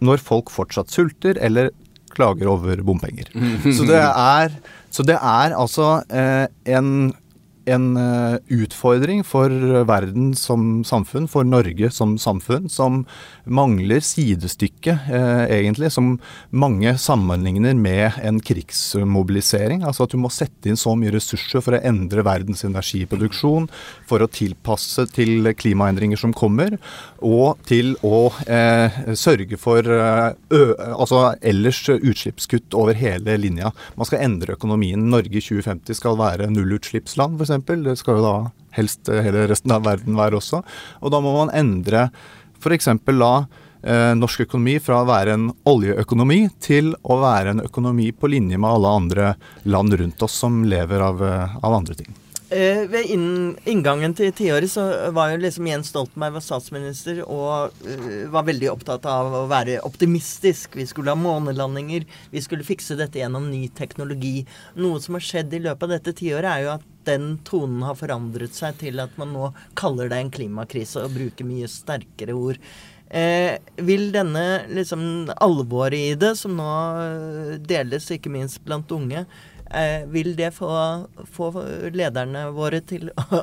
når 0.00 0.22
folk 0.24 0.48
fortsatt 0.52 0.92
sulter 0.92 1.38
eller 1.44 1.70
klager 2.14 2.50
over 2.52 2.82
bompenger. 2.84 3.30
Så 3.64 3.86
det 3.88 4.00
er, 4.00 4.54
så 4.90 5.06
det 5.06 5.16
er 5.16 5.56
altså 5.56 5.90
eh, 6.10 6.46
en 6.76 7.12
en 7.68 7.96
eh, 7.96 8.36
utfordring 8.60 9.24
for 9.26 9.52
verden 9.88 10.32
som 10.38 10.82
samfunn, 10.86 11.28
for 11.30 11.46
Norge 11.46 11.90
som 11.94 12.16
samfunn, 12.20 12.68
som 12.70 13.04
mangler 13.44 14.02
sidestykke, 14.04 14.96
eh, 15.10 15.44
egentlig. 15.58 15.90
Som 15.92 16.18
mange 16.50 16.94
sammenligner 16.98 17.74
med 17.76 18.20
en 18.22 18.40
krigsmobilisering. 18.40 19.84
Altså 19.84 20.06
at 20.06 20.14
du 20.14 20.20
må 20.22 20.30
sette 20.32 20.70
inn 20.70 20.78
så 20.80 20.94
mye 20.98 21.12
ressurser 21.14 21.62
for 21.64 21.76
å 21.76 21.82
endre 21.84 22.24
verdens 22.26 22.64
energiproduksjon, 22.66 23.68
for 24.08 24.22
å 24.22 24.30
tilpasse 24.30 25.06
til 25.14 25.52
klimaendringer 25.56 26.20
som 26.20 26.34
kommer, 26.36 26.78
og 27.20 27.60
til 27.68 27.94
å 28.06 28.30
eh, 28.46 29.14
sørge 29.18 29.58
for 29.60 29.84
eh, 29.84 30.30
ø, 30.54 30.62
altså 30.94 31.34
ellers 31.40 31.82
utslippskutt 31.90 32.76
over 32.78 32.96
hele 32.98 33.36
linja. 33.40 33.72
Man 33.98 34.08
skal 34.08 34.24
endre 34.24 34.56
økonomien. 34.56 35.08
Norge 35.10 35.38
i 35.38 35.44
2050 35.44 35.98
skal 35.98 36.18
være 36.20 36.50
nullutslippsland, 36.52 37.40
f.eks. 37.40 37.59
Det 37.66 37.96
skal 38.00 38.18
jo 38.18 38.26
da 38.26 38.36
helst 38.76 39.10
hele 39.10 39.48
resten 39.50 39.74
av 39.74 39.84
verden 39.86 40.18
være 40.18 40.38
også. 40.38 40.62
Og 41.02 41.12
da 41.12 41.20
må 41.22 41.34
man 41.34 41.52
endre 41.56 42.08
f.eks. 42.60 42.88
la 43.16 43.34
eh, 43.82 44.14
norsk 44.16 44.46
økonomi 44.46 44.78
fra 44.82 45.00
å 45.00 45.08
være 45.08 45.36
en 45.36 45.50
oljeøkonomi 45.68 46.40
til 46.62 46.94
å 47.02 47.20
være 47.22 47.56
en 47.56 47.64
økonomi 47.66 48.10
på 48.12 48.30
linje 48.30 48.60
med 48.60 48.70
alle 48.70 48.96
andre 49.02 49.30
land 49.64 49.96
rundt 50.00 50.26
oss 50.26 50.40
som 50.44 50.62
lever 50.64 51.06
av, 51.06 51.22
eh, 51.24 51.56
av 51.62 51.80
andre 51.80 51.98
ting. 52.02 52.12
Eh, 52.50 52.80
ved 52.90 53.06
inn, 53.14 53.52
inngangen 53.70 54.10
til 54.18 54.32
tiåret 54.34 54.72
så 54.72 54.82
var 55.14 55.30
jo 55.30 55.36
liksom 55.38 55.68
Jens 55.70 55.92
Stoltenberg 55.92 56.34
var 56.34 56.42
statsminister 56.42 57.20
og 57.22 57.76
eh, 57.86 58.24
var 58.32 58.48
veldig 58.48 58.72
opptatt 58.72 59.06
av 59.06 59.36
å 59.38 59.44
være 59.50 59.76
optimistisk. 59.86 60.74
Vi 60.80 60.88
skulle 60.90 61.14
ha 61.14 61.18
månelandinger, 61.18 62.08
vi 62.32 62.42
skulle 62.42 62.66
fikse 62.66 62.98
dette 62.98 63.22
gjennom 63.22 63.46
ny 63.52 63.68
teknologi. 63.78 64.40
Noe 64.82 64.98
som 64.98 65.14
har 65.14 65.28
skjedd 65.28 65.54
i 65.54 65.62
løpet 65.68 65.86
av 65.86 65.94
dette 65.94 66.16
tiåret, 66.18 66.50
er 66.50 66.64
jo 66.66 66.72
at 66.74 66.89
den 67.08 67.34
tonen 67.46 67.84
har 67.86 67.98
forandret 67.98 68.56
seg 68.56 68.78
til 68.82 69.00
at 69.02 69.16
man 69.20 69.34
nå 69.34 69.50
kaller 69.78 70.10
det 70.10 70.20
en 70.20 70.32
klimakrise 70.34 71.04
og 71.04 71.14
bruker 71.16 71.48
mye 71.48 71.68
sterkere 71.70 72.36
ord. 72.36 72.60
Eh, 73.10 73.56
vil 73.82 74.12
denne 74.14 74.68
liksom 74.70 75.30
alvoret 75.42 75.98
i 75.98 76.18
det, 76.18 76.36
som 76.38 76.54
nå 76.54 76.68
eh, 77.02 77.54
deles 77.58 78.06
ikke 78.14 78.30
minst 78.30 78.60
blant 78.66 78.92
unge, 78.94 79.24
eh, 79.74 80.06
vil 80.10 80.34
det 80.38 80.50
få, 80.56 80.70
få 81.32 81.50
lederne 81.94 82.46
våre 82.54 82.80
til 82.86 83.10
å, 83.24 83.40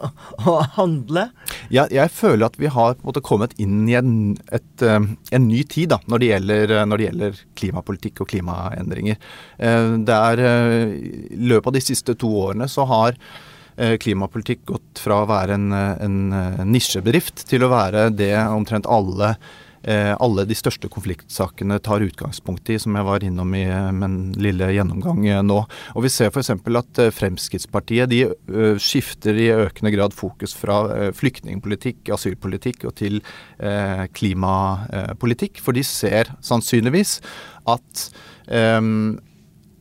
å 0.48 0.56
handle? 0.78 1.28
Jeg, 1.74 1.92
jeg 1.96 2.14
føler 2.14 2.48
at 2.50 2.58
vi 2.62 2.72
har 2.72 2.98
måte 3.06 3.24
kommet 3.26 3.56
inn 3.62 3.86
i 3.90 3.98
en, 4.00 4.14
et, 4.54 4.70
eh, 4.86 5.00
en 5.08 5.48
ny 5.48 5.64
tid 5.70 5.94
da, 5.96 6.02
når 6.08 6.24
det, 6.24 6.32
gjelder, 6.32 6.76
eh, 6.78 6.88
når 6.88 7.02
det 7.02 7.10
gjelder 7.10 7.44
klimapolitikk 7.60 8.24
og 8.24 8.32
klimaendringer. 8.32 9.20
Eh, 9.58 9.92
er, 10.18 10.46
eh, 10.52 10.96
I 11.38 11.52
løpet 11.54 11.72
av 11.72 11.78
de 11.78 11.84
siste 11.84 12.18
to 12.20 12.32
årene 12.48 12.70
så 12.72 12.88
har 12.90 13.22
klimapolitikk 13.78 14.64
gått 14.66 14.98
fra 14.98 15.20
å 15.22 15.28
være 15.30 15.54
en, 15.54 15.68
en 15.70 16.16
nisjebedrift 16.66 17.44
til 17.46 17.62
å 17.62 17.70
være 17.70 18.08
det 18.10 18.32
omtrent 18.50 18.90
alle 18.90 19.36
alle 19.88 20.44
de 20.50 20.56
største 20.58 20.90
konfliktsakene 20.92 21.78
tar 21.84 22.04
utgangspunkt 22.04 22.70
i, 22.74 22.80
som 22.82 22.96
jeg 22.98 23.08
var 23.08 23.24
innom 23.24 23.54
i 23.56 23.66
min 23.96 24.08
en 24.08 24.34
lille 24.42 24.70
gjennomgang 24.74 25.26
eh, 25.28 25.44
nå. 25.46 25.60
Og 25.96 26.06
Vi 26.06 26.12
ser 26.14 26.32
f.eks. 26.32 26.54
at 26.54 27.02
eh, 27.04 27.14
Fremskrittspartiet 27.14 28.12
de 28.12 28.24
eh, 28.28 28.80
skifter 28.82 29.38
i 29.38 29.50
økende 29.54 29.94
grad 29.96 30.16
fokus 30.18 30.56
fra 30.58 30.80
eh, 30.96 31.12
flyktningpolitikk, 31.18 32.06
asylpolitikk 32.16 32.88
og 32.90 32.98
til 33.02 33.22
eh, 33.60 34.06
klimapolitikk. 34.18 35.62
For 35.64 35.78
de 35.78 35.86
ser 35.88 36.34
sannsynligvis 36.46 37.20
at 37.68 38.10
eh, 38.48 38.82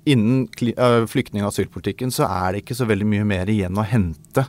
Innen 0.06 0.44
eh, 0.70 1.02
flyktning- 1.10 1.42
og 1.42 1.50
asylpolitikken 1.50 2.12
så 2.14 2.28
er 2.30 2.54
det 2.54 2.62
ikke 2.62 2.76
så 2.78 2.86
veldig 2.86 3.06
mye 3.10 3.24
mer 3.26 3.50
igjen 3.50 3.74
å 3.74 3.84
hente. 3.86 4.44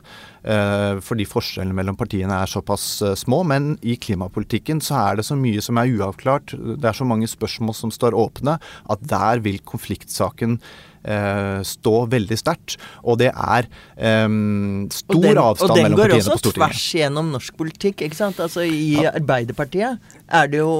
eh, 0.46 1.00
fordi 1.02 1.26
forskjellene 1.26 1.74
mellom 1.74 1.96
partiene 1.98 2.36
er 2.42 2.46
såpass 2.46 2.84
eh, 3.02 3.16
små. 3.18 3.42
Men 3.42 3.72
i 3.82 3.96
klimapolitikken 3.98 4.78
så 4.84 5.00
er 5.00 5.18
det 5.18 5.26
så 5.26 5.34
mye 5.34 5.62
som 5.64 5.80
er 5.82 5.90
uavklart. 5.90 6.54
Det 6.78 6.86
er 6.86 6.94
så 6.94 7.06
mange 7.08 7.26
spørsmål 7.26 7.74
som 7.74 7.90
står 7.90 8.14
åpne, 8.14 8.60
at 8.88 9.02
der 9.02 9.42
vil 9.42 9.58
konfliktsaken 9.58 10.60
stå 11.64 11.92
veldig 12.10 12.36
sterkt. 12.36 12.74
Og 13.06 13.20
det 13.20 13.28
er 13.30 13.68
um, 14.26 14.88
stor 14.92 15.22
den, 15.22 15.38
avstand 15.40 15.70
og 15.70 15.78
den 15.78 15.94
går 15.96 16.12
også 16.18 16.50
tvers 16.50 16.82
gjennom 16.98 17.30
norsk 17.32 17.54
politikk. 17.56 18.02
ikke 18.04 18.18
sant? 18.18 18.40
Altså 18.42 18.66
I 18.66 19.06
Arbeiderpartiet 19.06 20.02
er 20.26 20.50
det 20.50 20.60
jo 20.60 20.74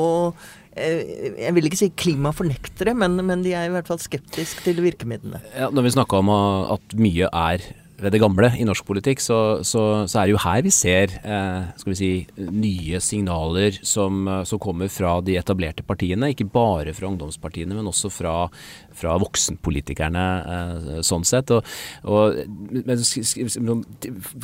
Jeg 0.79 1.55
vil 1.57 1.69
ikke 1.69 1.81
si 1.81 1.91
klimafornektere, 1.99 2.95
men, 2.99 3.19
men 3.27 3.45
de 3.45 3.55
er 3.57 3.69
i 3.69 3.75
hvert 3.75 3.89
fall 3.91 4.01
skeptiske 4.03 4.65
til 4.67 4.83
virkemidlene. 4.85 5.43
Ja, 5.57 5.71
når 5.75 5.87
vi 5.89 5.95
snakka 5.97 6.23
om 6.23 6.33
at 6.33 6.97
mye 6.99 7.29
er 7.29 7.65
ved 7.99 8.15
det 8.15 8.21
gamle 8.23 8.51
i 8.55 8.67
norsk 8.67 8.87
politikk, 8.87 9.21
så, 9.23 9.39
så, 9.67 9.83
så 10.07 10.21
er 10.21 10.29
det 10.29 10.35
jo 10.37 10.43
her 10.45 10.63
vi 10.63 10.73
ser 10.75 11.15
eh, 11.19 11.71
skal 11.81 11.93
vi 11.93 11.99
si, 11.99 12.11
nye 12.39 13.01
signaler 13.03 13.81
som, 13.83 14.21
eh, 14.31 14.45
som 14.47 14.61
kommer 14.63 14.91
fra 14.93 15.17
de 15.25 15.35
etablerte 15.39 15.83
partiene. 15.87 16.31
Ikke 16.31 16.47
bare 16.47 16.95
fra 16.95 17.11
ungdomspartiene, 17.11 17.75
men 17.75 17.91
også 17.91 18.11
fra, 18.13 18.35
fra 18.95 19.17
voksenpolitikerne 19.19 20.27
eh, 20.55 21.01
sånn 21.07 21.27
sett. 21.27 21.51
Og, 21.55 21.67
og, 22.07 22.39
men 22.87 23.83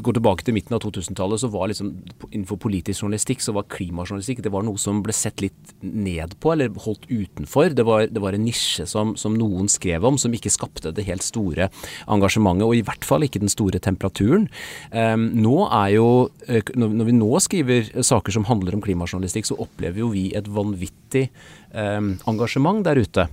går 0.02 0.18
tilbake 0.18 0.46
til 0.46 0.58
midten 0.58 0.74
av 0.74 0.82
2000-tallet, 0.82 1.44
så 1.44 1.52
var 1.54 1.70
liksom 1.70 1.94
innenfor 2.32 2.58
politisk 2.64 3.04
journalistikk 3.04 3.44
så 3.44 3.54
var 3.54 3.68
klimajournalistikk 3.70 4.42
det 4.44 4.52
var 4.54 4.66
noe 4.66 4.80
som 4.80 5.02
ble 5.04 5.14
sett 5.14 5.44
litt 5.44 5.74
ned 5.84 6.34
på, 6.42 6.56
eller 6.56 6.74
holdt 6.84 7.06
utenfor. 7.06 7.70
Det 7.76 7.86
var, 7.86 8.08
det 8.10 8.22
var 8.22 8.34
en 8.34 8.46
nisje 8.48 8.88
som, 8.90 9.14
som 9.20 9.38
noen 9.38 9.70
skrev 9.70 10.02
om, 10.10 10.18
som 10.18 10.34
ikke 10.34 10.52
skapte 10.52 10.90
det 10.94 11.06
helt 11.06 11.22
store 11.22 11.70
engasjementet, 12.10 12.66
og 12.66 12.74
i 12.74 12.84
hvert 12.86 13.06
fall 13.06 13.22
ikke 13.22 13.43
den 13.44 13.52
store 13.52 13.80
temperaturen. 13.82 14.48
Nå 14.90 15.56
er 15.68 15.90
jo, 15.94 16.08
eh, 16.48 16.72
når 16.74 17.08
vi 17.08 17.16
nå 17.16 17.30
skriver 17.44 17.90
saker 18.02 18.34
som 18.34 18.46
handler 18.48 18.76
om 18.76 18.82
klimajournalistikk, 18.84 19.48
så 19.48 19.58
opplever 19.60 20.02
jo 20.02 20.10
vi 20.14 20.30
et 20.36 20.48
vanvittig 20.48 21.28
engasjement 21.74 22.84
der 22.86 23.00
ute. 23.02 23.28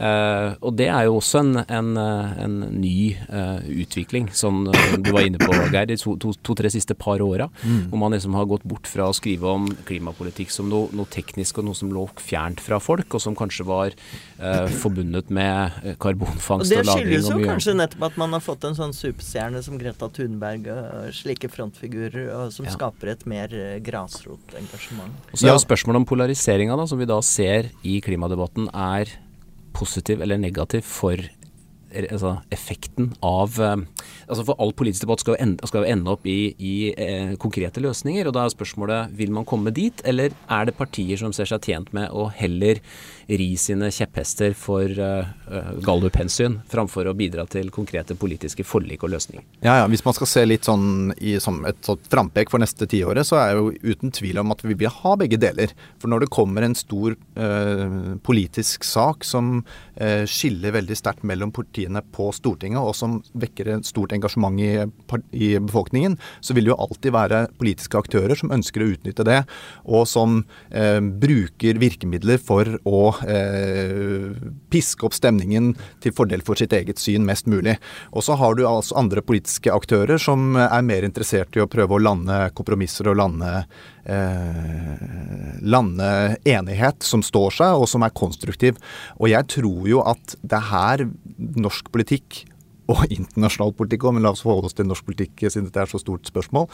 Eh, 0.00 0.54
og 0.64 0.76
det 0.78 0.86
er 0.88 1.08
jo 1.08 1.18
også 1.18 1.40
en, 1.42 1.56
en, 1.68 1.90
eh, 2.00 2.36
en 2.44 2.54
ny 2.80 2.94
eh, 3.28 3.66
utvikling, 3.82 4.30
som 4.32 4.62
eh, 4.70 4.94
du 5.02 5.10
var 5.12 5.26
inne 5.26 5.40
på, 5.42 5.52
Geir, 5.72 5.88
de 5.90 5.98
to-tre 5.98 6.32
to, 6.40 6.54
to, 6.54 6.68
siste 6.72 6.94
par 6.96 7.20
åra. 7.20 7.50
Hvor 7.60 8.00
man 8.00 8.14
liksom 8.14 8.36
har 8.38 8.48
gått 8.48 8.64
bort 8.68 8.88
fra 8.88 9.10
å 9.10 9.16
skrive 9.16 9.50
om 9.50 9.68
klimapolitikk 9.88 10.52
som 10.54 10.70
noe, 10.70 10.88
noe 10.96 11.10
teknisk 11.10 11.60
og 11.60 11.68
noe 11.68 11.78
som 11.78 11.92
lå 11.92 12.06
fjernt 12.20 12.62
fra 12.64 12.78
folk, 12.82 13.08
og 13.12 13.22
som 13.22 13.36
kanskje 13.38 13.66
var 13.68 13.92
eh, 13.92 14.70
forbundet 14.80 15.30
med 15.34 15.96
karbonfangst 16.00 16.70
Og 16.70 16.70
lagring 16.70 16.78
det 16.78 16.80
og, 16.80 16.90
lagring 16.94 17.10
skyldes 17.10 17.30
og 17.34 17.44
jo 17.44 17.50
kanskje 17.50 17.76
nettopp 17.76 18.06
at 18.10 18.20
man 18.22 18.36
har 18.36 18.44
fått 18.44 18.66
en 18.70 18.78
sånn 18.78 18.96
superstjerne 18.96 19.62
som 19.66 19.78
Greta 19.80 20.08
Thunberg 20.14 20.70
og 20.72 21.10
slike 21.16 21.50
frontfigurer, 21.52 22.30
og 22.38 22.54
som 22.54 22.68
Ja. 22.68 22.72
skaper 22.76 23.12
et 23.12 23.26
mer 23.26 23.52
eh, 23.52 23.78
grasrotengasjement. 23.84 25.12
Og 25.32 25.36
så 25.36 25.44
er 25.44 25.52
Ja. 25.52 25.58
jo 25.58 25.64
spørsmålet 25.66 25.96
om 25.96 26.06
polariseringa, 26.06 26.76
da, 26.76 26.86
som 26.86 26.98
vi 26.98 27.04
da 27.06 27.20
ser 27.20 27.70
i 27.86 28.00
klimadebatten, 28.04 28.68
er 28.74 29.12
positiv 29.76 30.20
eller 30.20 30.40
negativ 30.40 30.84
for 30.86 31.20
altså, 31.94 32.36
effekten 32.54 33.12
av 33.24 33.58
eh, 33.62 33.76
altså 34.30 34.46
For 34.48 34.62
all 34.62 34.72
politisk 34.76 35.04
debatt 35.04 35.22
skal 35.22 35.36
jo 35.36 35.42
ende, 35.44 35.68
skal 35.68 35.84
jo 35.84 35.92
ende 35.92 36.14
opp 36.14 36.26
i, 36.30 36.52
i 36.56 36.74
eh, 36.94 37.34
konkrete 37.40 37.82
løsninger. 37.82 38.28
og 38.28 38.36
Da 38.36 38.44
er 38.46 38.54
spørsmålet 38.54 39.14
vil 39.18 39.32
man 39.34 39.46
komme 39.48 39.72
dit, 39.74 40.02
eller 40.08 40.34
er 40.48 40.68
det 40.68 40.76
partier 40.78 41.20
som 41.20 41.34
ser 41.36 41.50
seg 41.50 41.66
tjent 41.66 41.92
med 41.96 42.10
å 42.14 42.28
heller 42.34 42.80
ri 43.30 43.50
sine 43.60 43.90
kjepphester 43.94 44.54
for 44.58 44.90
eh, 44.90 45.74
gallup-hensyn, 45.84 46.60
framfor 46.70 47.10
å 47.10 47.16
bidra 47.18 47.46
til 47.50 47.70
konkrete 47.74 48.16
politiske 48.18 48.66
forlik 48.66 49.04
og 49.06 49.14
løsninger? 49.14 49.44
Ja, 49.64 49.80
ja, 49.82 49.88
Hvis 49.90 50.04
man 50.06 50.16
skal 50.16 50.30
se 50.30 50.46
litt 50.46 50.66
sånn 50.68 51.14
i, 51.18 51.36
som 51.42 51.62
et 51.68 51.82
sånt 51.86 52.06
frampek 52.10 52.50
for 52.52 52.62
neste 52.62 52.88
tiåret, 52.90 53.26
så 53.28 53.38
er 53.42 53.58
jo 53.58 53.70
uten 53.82 54.14
tvil 54.14 54.42
om 54.42 54.54
at 54.54 54.64
vi 54.66 54.78
vil 54.78 54.92
ha 55.00 55.14
begge 55.20 55.38
deler. 55.40 55.74
For 56.02 56.10
når 56.10 56.24
det 56.24 56.32
kommer 56.34 56.66
en 56.66 56.78
stor 56.78 57.14
eh, 57.14 57.98
politisk 58.26 58.86
sak 58.86 59.24
som 59.26 59.60
uh, 59.60 60.24
skiller 60.28 60.74
veldig 60.74 60.96
sterkt 60.96 61.24
mellom 61.26 61.52
partiene 61.54 62.02
på 62.14 62.30
Stortinget, 62.34 62.80
og 62.80 62.94
som 62.96 63.18
vekker 63.38 63.74
et 63.76 63.88
stort 63.88 64.12
engasjement 64.14 64.19
i, 64.60 64.70
i, 65.32 65.48
befolkningen, 65.58 66.18
så 66.40 66.54
vil 66.54 66.66
det 66.66 66.74
jo 66.74 66.80
alltid 66.80 67.14
være 67.14 67.42
politiske 67.60 67.98
aktører 67.98 68.36
som 68.38 68.52
ønsker 68.54 68.84
å 68.84 68.90
utnytte 68.94 69.26
det, 69.26 69.40
og 69.84 70.06
som 70.08 70.42
bruker 71.20 71.80
virkemidler 71.80 72.38
for 72.42 72.68
å 72.88 73.00
eh, 73.28 74.30
piske 74.72 75.06
opp 75.06 75.16
stemningen 75.16 75.72
til 76.02 76.14
fordel 76.16 76.44
for 76.46 76.58
sitt 76.58 76.74
eget 76.76 77.00
syn 77.00 77.26
mest 77.26 77.48
mulig. 77.50 77.76
Og 78.14 78.24
så 78.26 78.36
har 78.40 78.56
du 78.56 78.64
altså 78.68 78.98
andre 79.00 79.24
politiske 79.24 79.72
aktører 79.72 80.20
som 80.20 80.56
er 80.60 80.86
mer 80.86 81.06
interessert 81.06 81.56
i 81.56 81.64
å 81.64 81.68
prøve 81.70 81.96
å 81.96 82.02
lande 82.02 82.38
kompromisser 82.56 83.10
og 83.10 83.18
lande, 83.20 83.50
eh, 84.04 85.56
lande 85.62 86.10
enighet 86.44 87.02
som 87.06 87.24
står 87.26 87.58
seg, 87.60 87.80
og 87.80 87.88
som 87.90 88.06
er 88.06 88.16
konstruktiv. 88.16 88.80
Og 89.18 89.30
jeg 89.32 89.48
tror 89.56 89.90
jo 89.90 90.04
at 90.06 90.36
det 90.42 90.60
er 90.60 90.70
her 90.70 91.06
norsk 91.38 91.90
politikk 91.92 92.44
og 92.90 93.04
internasjonal 93.08 93.74
politikk 93.78 94.06
òg, 94.08 94.16
men 94.16 94.26
la 94.26 94.34
oss 94.34 94.44
forholde 94.44 94.70
oss 94.70 94.76
til 94.78 94.88
norsk 94.88 95.06
politikk 95.08 95.46
siden 95.46 95.68
dette 95.68 95.84
er 95.84 95.90
så 95.90 96.00
stort 96.02 96.28
spørsmål, 96.28 96.68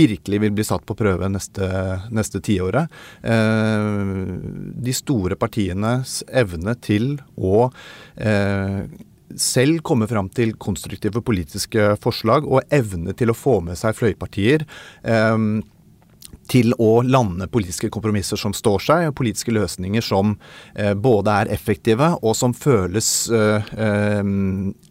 virkelig 0.00 0.40
vil 0.44 0.54
bli 0.56 0.66
satt 0.66 0.84
på 0.86 0.96
prøve 0.98 1.28
neste, 1.32 1.66
neste 2.12 2.40
tiåret. 2.44 2.90
De 3.20 4.96
store 4.96 5.38
partienes 5.40 6.20
evne 6.42 6.74
til 6.84 7.14
å 7.36 7.68
uh, 7.70 8.82
selv 9.36 9.82
komme 9.86 10.08
fram 10.10 10.28
til 10.34 10.54
konstruktive 10.60 11.22
politiske 11.22 11.94
forslag 12.02 12.46
og 12.48 12.64
evne 12.74 13.14
til 13.16 13.32
å 13.32 13.36
få 13.36 13.60
med 13.64 13.78
seg 13.78 13.96
fløypartier. 13.98 14.66
Um, 15.02 15.60
til 16.50 16.74
å 16.82 17.00
lande 17.06 17.48
politiske 17.50 17.90
kompromisser 17.92 18.40
som 18.40 18.54
står 18.56 18.84
seg, 18.86 19.08
og 19.10 19.16
politiske 19.20 19.54
løsninger 19.54 20.04
som 20.04 20.34
eh, 20.74 20.94
både 20.94 21.36
er 21.42 21.52
effektive 21.54 22.14
og 22.20 22.36
som 22.38 22.54
føles 22.56 23.10
eh, 23.34 23.70
eh, 23.78 24.22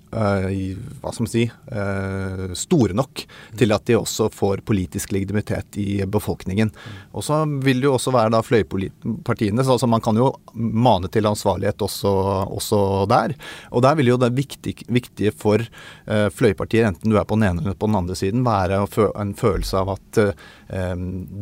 hva 0.09 1.11
skal 1.13 1.25
man 1.25 1.29
si 1.29 1.43
uh, 1.45 2.53
store 2.57 2.95
nok 2.97 3.23
til 3.59 3.73
at 3.75 3.85
de 3.85 3.97
også 3.99 4.29
får 4.33 4.63
politisk 4.65 5.13
legitimitet 5.13 5.77
i 5.77 5.99
befolkningen. 6.09 6.71
Og 7.13 7.25
så 7.25 7.43
vil 7.45 7.81
det 7.81 7.89
jo 7.89 7.95
også 7.97 8.13
være 8.15 8.33
da 8.33 8.41
fløypartiene, 8.45 9.65
så 9.65 9.89
man 9.89 10.01
kan 10.01 10.17
jo 10.17 10.31
mane 10.53 11.11
til 11.13 11.29
ansvarlighet 11.29 11.81
også, 11.85 12.13
også 12.57 12.81
der. 13.11 13.35
Og 13.69 13.85
der 13.85 13.97
vil 13.99 14.13
jo 14.13 14.19
det 14.21 14.31
viktig, 14.37 14.75
viktige 14.89 15.33
for 15.35 15.61
uh, 15.61 16.27
fløypartier, 16.33 16.89
enten 16.89 17.13
du 17.13 17.19
er 17.19 17.27
på 17.29 17.37
den 17.37 17.51
ene 17.51 17.65
eller 17.65 17.77
på 17.77 17.89
den 17.89 17.99
andre 18.01 18.17
siden, 18.17 18.45
være 18.47 18.81
en 19.19 19.35
følelse 19.37 19.77
av 19.83 19.95
at 19.97 20.19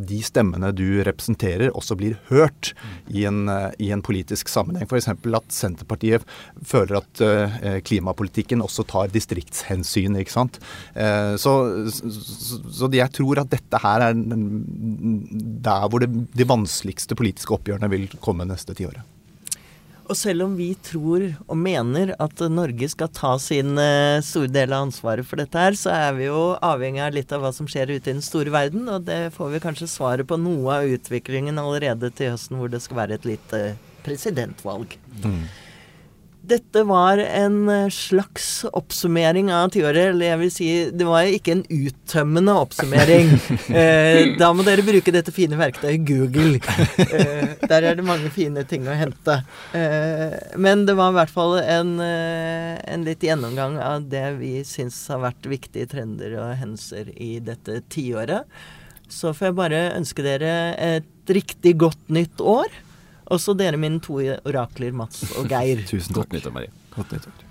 de 0.08 0.18
stemmene 0.24 0.70
du 0.72 1.02
representerer, 1.04 1.68
også 1.76 1.96
blir 2.00 2.14
hørt 2.30 2.70
i 3.12 3.26
en, 3.28 3.42
i 3.76 3.90
en 3.92 4.02
politisk 4.04 4.48
sammenheng. 4.48 4.88
F.eks. 4.88 5.10
at 5.12 5.52
Senterpartiet 5.52 6.24
føler 6.64 7.02
at 7.02 7.84
klimapolitikken 7.84 8.57
politikken 8.58 8.62
også 8.62 8.84
tar 8.86 9.12
distriktshensyn. 9.12 10.16
ikke 10.18 10.32
sant? 10.32 10.60
Eh, 10.94 11.36
så, 11.36 11.88
så, 11.90 12.88
jeg 12.92 13.10
tror 13.12 13.40
at 13.40 13.50
dette 13.50 13.78
her 13.78 14.10
er 14.10 14.14
der 14.14 15.88
hvor 15.88 16.00
det, 16.00 16.10
de 16.34 16.44
vanskeligste 16.44 17.14
politiske 17.14 17.54
oppgjørene 17.54 17.88
vil 17.90 18.08
komme 18.20 18.44
neste 18.44 18.74
tiåret. 18.74 19.02
Og 20.08 20.16
selv 20.16 20.46
om 20.46 20.54
vi 20.56 20.72
tror 20.80 21.34
og 21.50 21.58
mener 21.60 22.14
at 22.18 22.40
Norge 22.48 22.88
skal 22.88 23.10
ta 23.12 23.34
sin 23.36 23.76
uh, 23.76 24.24
store 24.24 24.48
del 24.48 24.72
av 24.72 24.86
ansvaret 24.86 25.26
for 25.26 25.36
dette 25.36 25.52
her, 25.60 25.76
så 25.76 25.92
er 25.92 26.16
vi 26.16 26.30
jo 26.30 26.56
avhengig 26.64 27.02
av 27.04 27.12
litt 27.12 27.32
av 27.36 27.44
hva 27.44 27.52
som 27.52 27.68
skjer 27.68 27.92
ute 27.92 28.08
i 28.08 28.14
den 28.14 28.24
store 28.24 28.48
verden. 28.48 28.88
Og 28.88 29.04
det 29.04 29.34
får 29.36 29.52
vi 29.52 29.60
kanskje 29.60 29.90
svaret 29.92 30.24
på 30.24 30.40
noe 30.40 30.80
av 30.80 30.88
utviklingen 30.96 31.60
allerede 31.60 32.08
til 32.08 32.32
høsten, 32.32 32.56
hvor 32.56 32.72
det 32.72 32.80
skal 32.80 33.02
være 33.02 33.20
et 33.20 33.28
lite 33.28 33.62
presidentvalg. 34.06 34.96
Mm. 35.20 35.42
Dette 36.48 36.82
var 36.88 37.18
en 37.18 37.68
eh, 37.68 37.90
slags 37.92 38.64
oppsummering 38.72 39.50
av 39.52 39.68
tiåret. 39.74 40.14
Eller 40.14 40.30
jeg 40.30 40.40
vil 40.42 40.52
si, 40.52 40.68
det 40.96 41.08
var 41.08 41.28
ikke 41.28 41.58
en 41.58 41.64
uttømmende 41.68 42.54
oppsummering. 42.62 43.34
eh, 43.80 44.32
da 44.40 44.48
må 44.56 44.64
dere 44.64 44.86
bruke 44.86 45.12
dette 45.12 45.34
fine 45.34 45.58
verktøyet 45.60 46.06
Google. 46.08 46.62
Eh, 47.04 47.52
der 47.68 47.90
er 47.90 47.98
det 47.98 48.06
mange 48.06 48.32
fine 48.32 48.64
ting 48.68 48.88
å 48.88 48.96
hente. 48.96 49.40
Eh, 49.76 50.38
men 50.56 50.86
det 50.88 50.96
var 50.98 51.12
i 51.12 51.18
hvert 51.18 51.34
fall 51.34 51.58
en, 51.60 51.94
eh, 52.04 52.74
en 52.88 53.04
litt 53.04 53.28
gjennomgang 53.28 53.76
av 53.84 54.08
det 54.08 54.26
vi 54.40 54.56
syns 54.64 55.02
har 55.12 55.20
vært 55.26 55.52
viktige 55.52 55.90
trender 55.92 56.38
og 56.40 56.56
hendelser 56.62 57.12
i 57.12 57.36
dette 57.44 57.82
tiåret. 57.92 58.48
Så 59.08 59.32
får 59.36 59.50
jeg 59.50 59.60
bare 59.60 59.86
ønske 59.96 60.24
dere 60.24 60.52
et 60.80 61.32
riktig 61.32 61.76
godt 61.80 62.08
nytt 62.12 62.40
år. 62.40 62.72
Også 63.34 63.54
dere 63.58 63.76
mine 63.80 64.00
to 64.04 64.20
orakler, 64.48 64.94
Mats 64.96 65.26
og 65.36 65.50
Geir. 65.50 65.84
Tusen 65.88 66.14
takk. 66.14 66.22
Godt 66.22 66.38
nyttår, 66.38 66.56
Marie. 66.56 66.72
Godt 66.94 67.12
nyttår. 67.12 67.47